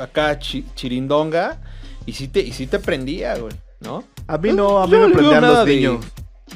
acá 0.00 0.38
chi- 0.38 0.64
chirindonga 0.74 1.58
y 2.06 2.12
sí 2.12 2.28
te, 2.28 2.40
y 2.40 2.52
sí 2.52 2.66
te 2.66 2.78
prendía, 2.78 3.36
güey, 3.36 3.52
¿no? 3.80 4.04
A 4.26 4.38
mí 4.38 4.52
no, 4.52 4.78
a 4.82 4.86
mí 4.86 4.92
me 4.92 4.98
no 4.98 5.06
veo 5.08 5.14
prendían 5.16 5.42
los 5.42 5.66
de- 5.66 5.74
niños. 5.74 6.04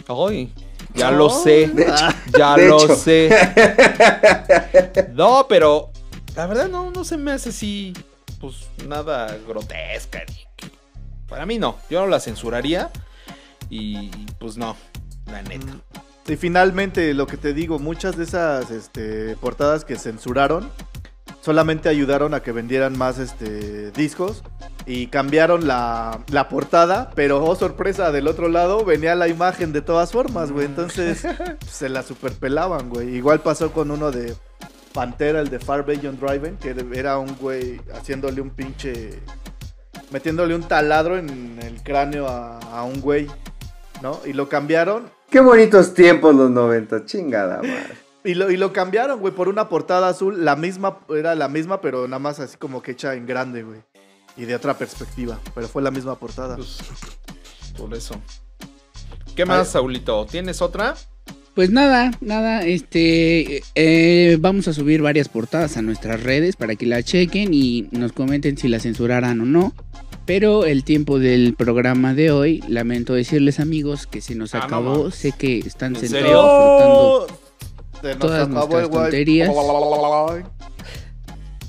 Ay, 0.09 0.53
ya 0.95 1.11
No. 1.11 1.16
lo 1.18 1.30
sé. 1.30 1.68
De 1.68 1.82
hecho, 1.82 2.09
Ya 2.38 2.57
de 2.57 2.68
lo 2.68 2.82
hecho. 2.84 2.97
sé. 2.97 3.30
No, 5.14 5.47
pero 5.49 5.90
la 6.36 6.47
verdad 6.47 6.68
no, 6.68 6.90
no 6.90 7.05
se 7.05 7.16
me 7.16 7.32
hace 7.32 7.51
así, 7.51 7.93
pues 8.40 8.68
nada 8.86 9.36
grotesca. 9.47 10.22
Para 11.28 11.47
mí 11.47 11.59
no, 11.59 11.76
yo 11.90 12.01
no 12.03 12.07
la 12.09 12.20
censuraría 12.20 12.90
y 13.70 14.09
pues 14.38 14.57
no, 14.57 14.76
la 15.26 15.43
neta. 15.43 15.72
Y 16.28 16.36
finalmente, 16.36 17.14
lo 17.14 17.26
que 17.26 17.36
te 17.36 17.52
digo, 17.52 17.78
muchas 17.78 18.16
de 18.16 18.24
esas 18.24 18.70
este, 18.70 19.36
portadas 19.36 19.84
que 19.84 19.96
censuraron 19.96 20.70
solamente 21.40 21.88
ayudaron 21.88 22.34
a 22.34 22.40
que 22.40 22.52
vendieran 22.52 22.96
más 22.96 23.18
este, 23.18 23.90
discos 23.90 24.44
y 24.86 25.08
cambiaron 25.08 25.66
la, 25.66 26.24
la 26.28 26.48
portada, 26.48 27.10
pero 27.16 27.44
oh 27.44 27.56
sorpresa, 27.56 28.12
del 28.12 28.28
otro 28.28 28.48
lado 28.48 28.84
venía 28.84 29.16
la 29.16 29.26
imagen 29.26 29.72
de 29.72 29.82
todas 29.82 30.12
formas, 30.12 30.52
güey. 30.52 30.66
Entonces 30.66 31.26
se 31.68 31.88
la 31.88 32.02
superpelaban, 32.02 32.88
güey. 32.88 33.16
Igual 33.16 33.40
pasó 33.40 33.72
con 33.72 33.90
uno 33.90 34.12
de 34.12 34.34
Pantera, 34.92 35.40
el 35.40 35.50
de 35.50 35.58
Far 35.58 35.84
Beyond 35.84 36.20
Driving, 36.20 36.56
que 36.56 36.76
era 36.94 37.18
un 37.18 37.36
güey 37.36 37.80
haciéndole 37.92 38.40
un 38.40 38.50
pinche. 38.50 39.18
metiéndole 40.12 40.54
un 40.54 40.62
taladro 40.62 41.18
en 41.18 41.58
el 41.60 41.82
cráneo 41.82 42.28
a, 42.28 42.58
a 42.58 42.84
un 42.84 43.00
güey, 43.00 43.26
¿no? 44.00 44.20
Y 44.24 44.32
lo 44.32 44.48
cambiaron 44.48 45.10
Qué 45.33 45.41
bonitos 45.41 45.95
tiempos 45.95 46.35
los 46.35 46.51
90, 46.51 47.07
chingada 47.07 47.57
madre. 47.57 47.97
y 48.22 48.35
lo, 48.35 48.51
y 48.51 48.59
lo 48.59 48.74
cambiaron, 48.74 49.18
güey, 49.18 49.33
por 49.33 49.49
una 49.49 49.66
portada 49.66 50.09
azul. 50.09 50.45
La 50.45 50.57
misma, 50.57 50.99
era 51.09 51.35
la 51.35 51.49
misma, 51.49 51.80
pero 51.80 52.07
nada 52.07 52.18
más 52.18 52.39
así 52.39 52.59
como 52.59 52.83
que 52.83 52.93
hecha 52.93 53.14
en 53.14 53.26
grande, 53.26 53.62
güey. 53.62 53.80
y 54.37 54.45
de 54.45 54.55
otra 54.55 54.76
perspectiva, 54.76 55.41
pero 55.55 55.68
fue 55.68 55.80
la 55.80 55.91
misma 55.91 56.16
portada. 56.16 56.57
Pues, 56.57 56.76
por 57.78 57.95
eso. 57.95 58.20
¿Qué 59.35 59.47
más, 59.47 59.68
Saulito? 59.68 60.26
¿Tienes 60.30 60.61
otra? 60.61 60.97
Pues 61.55 61.70
nada, 61.70 62.11
nada, 62.20 62.62
este, 62.66 63.62
eh, 63.74 64.37
vamos 64.39 64.68
a 64.68 64.74
subir 64.74 65.01
varias 65.01 65.30
portadas 65.30 65.78
a 65.78 65.83
nuestras 65.83 66.22
redes 66.22 66.57
para 66.57 66.76
que 66.76 66.85
la 66.85 67.03
chequen 67.03 67.55
y 67.55 67.89
nos 67.91 68.12
comenten 68.12 68.59
si 68.59 68.68
la 68.68 68.80
censuraran 68.80 69.41
o 69.41 69.47
no. 69.47 69.72
Pero 70.24 70.64
el 70.64 70.84
tiempo 70.84 71.18
del 71.18 71.54
programa 71.54 72.14
de 72.14 72.30
hoy, 72.30 72.62
lamento 72.68 73.12
decirles 73.14 73.58
amigos 73.58 74.06
que 74.06 74.20
se 74.20 74.34
nos 74.36 74.54
Ah, 74.54 74.58
no 74.58 74.64
acabó. 74.64 74.98
mames. 74.98 75.14
sé 75.16 75.32
que 75.32 75.58
están 75.58 75.96
¿En 75.96 76.00
sentados 76.02 76.22
serio? 76.26 76.42
disfrutando, 76.42 77.26
Se 78.00 78.08
nos 78.08 78.18
todas 78.18 78.42
acabó 78.48 78.66
nuestras 78.78 78.90
tonterías. 78.90 79.48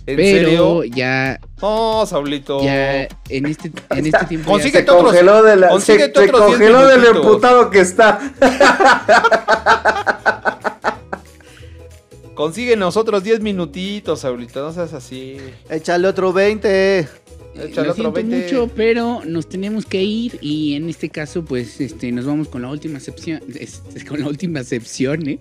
¿En 0.05 0.15
pero 0.17 0.81
serio? 0.81 0.83
ya, 0.83 1.39
No, 1.61 2.05
Saulito. 2.05 2.61
ya 2.63 3.03
en 3.29 3.45
este, 3.45 3.71
en 3.89 4.05
este 4.05 4.25
tiempo. 4.25 4.51
Consigue 4.51 4.79
Se 4.79 4.85
Consíguete 4.85 4.91
otros- 4.91 5.03
congeló, 5.11 5.43
de 5.43 5.55
la, 5.55 5.67
se, 5.67 5.71
consíguete 5.73 6.13
se 6.19 6.21
diez 6.25 6.31
congeló 6.31 6.87
del 6.87 7.05
emputado 7.05 7.69
que 7.69 7.79
está. 7.79 8.19
Consíguenos 12.35 12.97
otros 12.97 13.23
10 13.23 13.39
minutitos, 13.41 14.21
Saulito. 14.21 14.61
No 14.61 14.73
seas 14.73 14.93
así. 14.93 15.37
Échale 15.69 16.07
otro 16.07 16.33
20. 16.33 17.07
Échale 17.55 17.69
Lo 17.75 17.81
otro 17.81 17.93
siento 17.93 18.11
20. 18.13 18.43
mucho, 18.43 18.69
pero 18.75 19.21
nos 19.25 19.47
tenemos 19.47 19.85
que 19.85 20.01
ir 20.01 20.37
y 20.41 20.73
en 20.75 20.89
este 20.89 21.09
caso, 21.09 21.43
pues, 21.45 21.79
este, 21.81 22.11
nos 22.11 22.25
vamos 22.25 22.47
con 22.47 22.61
la 22.63 22.69
última 22.69 22.99
sección, 22.99 23.41
este, 23.53 24.03
con 24.05 24.19
la 24.21 24.27
última 24.27 24.63
sección, 24.63 25.27
¿eh? 25.27 25.39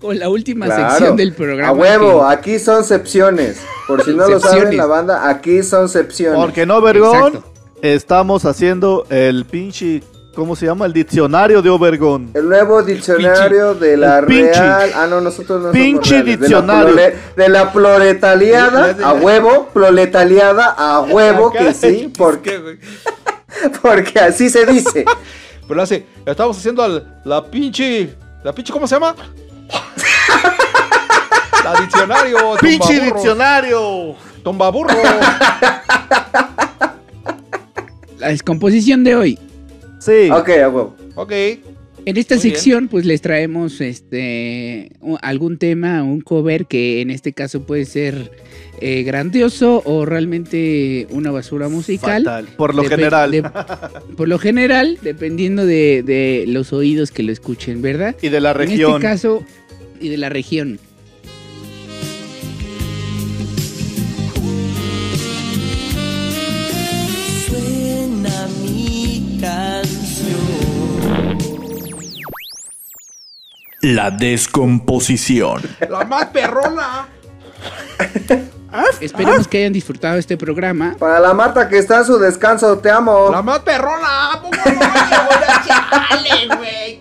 Con 0.00 0.18
la 0.18 0.28
última 0.28 0.66
Claro. 0.66 0.90
sección 0.90 1.16
del 1.16 1.32
programa. 1.32 1.68
A 1.70 1.72
huevo, 1.72 2.20
que- 2.28 2.34
aquí 2.34 2.58
son 2.58 2.84
secciones. 2.84 3.58
Por 3.88 4.04
si 4.04 4.12
no 4.12 4.28
lo 4.28 4.38
saben, 4.38 4.76
la 4.76 4.84
banda, 4.86 5.28
aquí 5.30 5.62
son 5.62 5.88
secciones. 5.88 6.38
Porque 6.38 6.66
no, 6.66 6.82
Vergón, 6.82 7.28
Exacto. 7.36 7.52
estamos 7.80 8.44
haciendo 8.44 9.06
el 9.08 9.46
pinche, 9.46 10.02
¿cómo 10.36 10.54
se 10.54 10.66
llama? 10.66 10.86
El 10.86 10.92
diccionario 10.92 11.60
de 11.62 11.70
Obergón. 11.70 12.30
El 12.34 12.48
nuevo 12.48 12.82
diccionario 12.82 13.74
de 13.74 13.96
la 13.96 14.20
Real. 14.20 14.90
Ah, 14.94 15.06
no, 15.08 15.20
nosotros 15.20 15.62
no 15.62 15.72
pinche 15.72 16.10
somos 16.10 16.24
reales. 16.26 16.40
diccionario. 16.40 16.94
De 16.94 17.10
la, 17.36 17.42
de 17.44 17.48
la 17.48 17.72
proletariada, 17.72 18.96
a 19.02 19.14
huevo, 19.14 19.68
proletariada, 19.72 20.66
a 20.78 21.00
huevo 21.00 21.50
que 21.50 21.72
sí, 21.74 22.12
porque, 22.16 22.50
¿Qué, 22.50 22.58
güey? 22.58 22.78
porque 23.82 24.20
así 24.20 24.48
se 24.50 24.66
dice. 24.66 25.04
Pero 25.68 25.82
hace, 25.82 26.06
estamos 26.24 26.56
haciendo 26.58 26.82
al- 26.84 27.20
la 27.24 27.44
pinche. 27.44 28.14
¿La 28.44 28.52
pinche 28.54 28.72
cómo 28.72 28.86
se 28.86 28.94
llama? 28.94 29.16
la 31.64 31.80
diccionario. 31.80 32.36
¡Pinche 32.60 32.78
tumbaburro, 32.98 33.14
diccionario! 33.14 34.14
Tumbaburro. 34.44 34.94
La 38.18 38.28
descomposición 38.28 39.02
de 39.02 39.16
hoy. 39.16 39.38
Sí. 40.06 40.30
Ok, 40.30 40.48
a 40.50 40.68
huevo. 40.68 40.96
ok. 41.16 41.32
En 42.04 42.16
esta 42.16 42.36
Muy 42.36 42.44
bien. 42.44 42.54
sección, 42.54 42.88
pues 42.88 43.04
les 43.04 43.20
traemos 43.20 43.80
este 43.80 44.92
algún 45.22 45.58
tema, 45.58 46.04
un 46.04 46.20
cover 46.20 46.66
que 46.66 47.00
en 47.00 47.10
este 47.10 47.32
caso 47.32 47.62
puede 47.66 47.84
ser 47.84 48.30
eh, 48.80 49.02
grandioso 49.02 49.82
o 49.84 50.04
realmente 50.04 51.08
una 51.10 51.32
basura 51.32 51.68
musical. 51.68 52.22
Fatal. 52.22 52.46
Por 52.56 52.76
lo 52.76 52.84
general. 52.84 53.30
de- 53.32 53.42
por 54.16 54.28
lo 54.28 54.38
general, 54.38 54.98
dependiendo 55.02 55.66
de, 55.66 56.04
de 56.04 56.44
los 56.46 56.72
oídos 56.72 57.10
que 57.10 57.24
lo 57.24 57.32
escuchen, 57.32 57.82
¿verdad? 57.82 58.14
y 58.22 58.28
de 58.28 58.40
la 58.40 58.50
En 58.52 58.56
región. 58.58 58.92
este 58.92 59.02
caso, 59.02 59.44
y 60.00 60.08
de 60.08 60.16
la 60.16 60.28
región. 60.28 60.78
Canción. 69.56 71.38
La 73.82 74.10
descomposición. 74.10 75.62
La 75.88 76.04
más 76.04 76.26
perrona. 76.26 77.08
Esperemos 79.00 79.48
que 79.48 79.58
hayan 79.58 79.72
disfrutado 79.72 80.18
este 80.18 80.36
programa. 80.36 80.96
Para 80.98 81.20
la 81.20 81.32
Marta 81.32 81.68
que 81.68 81.78
está 81.78 81.98
en 81.98 82.04
su 82.04 82.18
descanso, 82.18 82.78
te 82.78 82.90
amo. 82.90 83.30
La 83.30 83.42
más 83.42 83.60
perrona. 83.60 84.42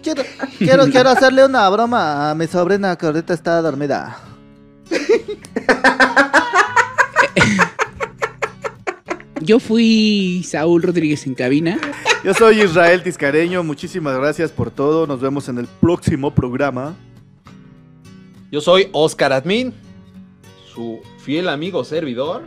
Quiero, 0.02 0.24
quiero, 0.60 0.86
quiero 0.92 1.10
hacerle 1.10 1.46
una 1.46 1.68
broma 1.70 2.30
a 2.30 2.36
mi 2.36 2.46
sobrina 2.46 2.96
que 2.96 3.08
ahorita 3.08 3.34
está 3.34 3.60
dormida. 3.60 4.20
Yo 9.42 9.60
fui 9.60 10.46
Saúl 10.48 10.84
Rodríguez 10.84 11.26
en 11.26 11.34
cabina. 11.34 11.80
Yo 12.26 12.34
soy 12.34 12.60
Israel 12.60 13.04
Tiscareño, 13.04 13.64
muchísimas 13.64 14.18
gracias 14.18 14.52
por 14.52 14.72
todo. 14.72 15.06
Nos 15.06 15.22
vemos 15.22 15.48
en 15.48 15.60
el 15.60 15.68
próximo 15.68 16.34
programa. 16.34 16.96
Yo 18.52 18.62
soy 18.62 18.90
Oscar 18.94 19.32
Admin, 19.32 19.72
su 20.74 21.02
fiel 21.20 21.48
amigo 21.48 21.84
servidor. 21.84 22.42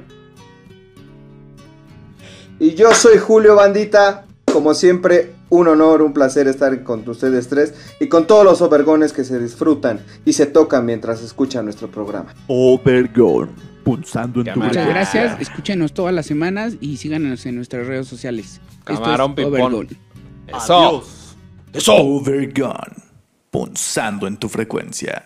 Y 2.58 2.74
yo 2.74 2.92
soy 2.92 3.18
Julio 3.18 3.54
Bandita. 3.54 4.26
Como 4.52 4.74
siempre, 4.74 5.30
un 5.48 5.68
honor, 5.68 6.02
un 6.02 6.12
placer 6.12 6.48
estar 6.48 6.82
con 6.82 7.08
ustedes 7.08 7.46
tres 7.46 7.72
y 8.00 8.08
con 8.08 8.26
todos 8.26 8.44
los 8.44 8.60
obergones 8.60 9.12
que 9.12 9.22
se 9.22 9.38
disfrutan 9.38 10.00
y 10.24 10.32
se 10.32 10.46
tocan 10.46 10.86
mientras 10.86 11.22
escuchan 11.22 11.66
nuestro 11.66 11.88
programa. 11.88 12.34
Obergón. 12.48 13.50
Punzando 13.88 14.42
en 14.42 14.52
tu. 14.52 14.60
Muchas 14.60 14.86
gracias. 14.86 15.40
Escúchenos 15.40 15.94
todas 15.94 16.14
las 16.14 16.26
semanas 16.26 16.74
y 16.78 16.98
síganos 16.98 17.46
en 17.46 17.56
nuestras 17.56 17.86
redes 17.86 18.06
sociales. 18.06 18.60
Esto 18.80 19.02
Camarón 19.02 19.30
es 19.30 19.36
pipón. 19.36 19.54
Overgol. 19.54 19.88
Eso. 20.46 20.88
Adiós. 20.88 21.36
Eso. 21.72 21.94
Overgone. 21.94 23.02
Punzando 23.50 24.26
en 24.26 24.36
tu 24.36 24.50
frecuencia. 24.50 25.24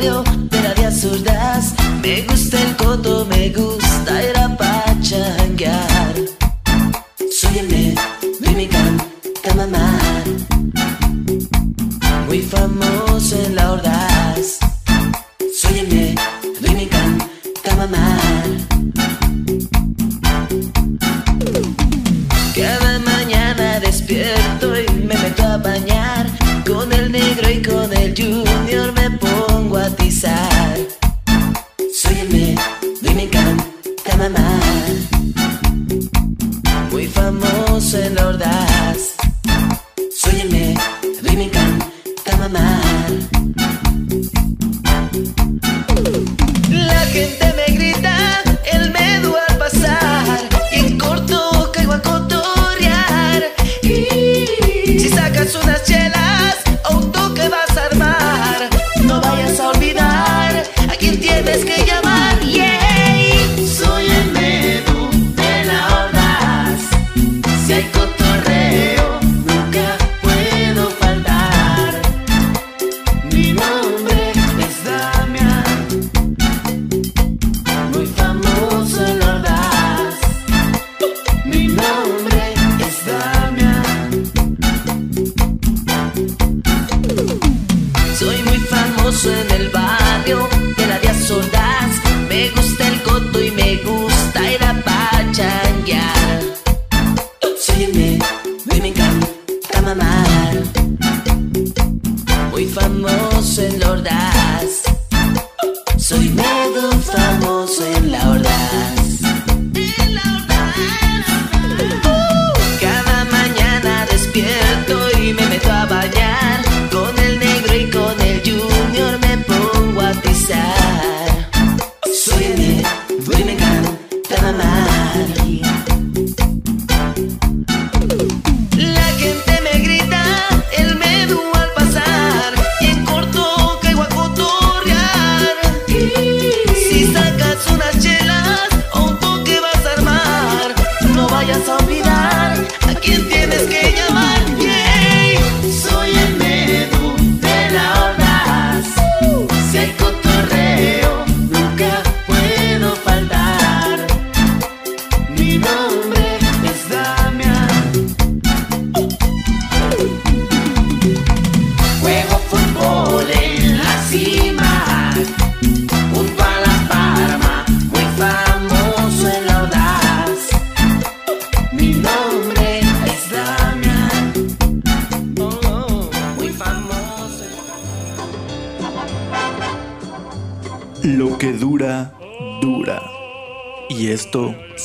Barrio 0.00 0.29
Famoso 88.80 89.30
en 89.34 89.50
el 89.50 89.68
barrio 89.68 90.48
de 90.74 90.86
la 90.86 90.98
Díaz 91.00 91.30
Ordaz. 91.30 92.00
Me 92.30 92.48
gusta 92.48 92.88
el 92.88 93.02
coto 93.02 93.29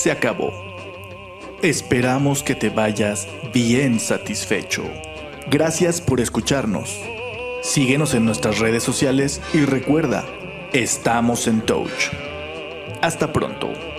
se 0.05 0.11
acabó. 0.11 0.53
Esperamos 1.63 2.43
que 2.43 2.53
te 2.53 2.69
vayas 2.69 3.27
bien 3.51 3.99
satisfecho. 3.99 4.83
Gracias 5.49 5.99
por 5.99 6.21
escucharnos. 6.21 7.01
Síguenos 7.63 8.13
en 8.13 8.23
nuestras 8.23 8.59
redes 8.59 8.83
sociales 8.83 9.41
y 9.51 9.65
recuerda, 9.65 10.23
estamos 10.73 11.47
en 11.47 11.61
touch. 11.61 12.11
Hasta 13.01 13.33
pronto. 13.33 13.94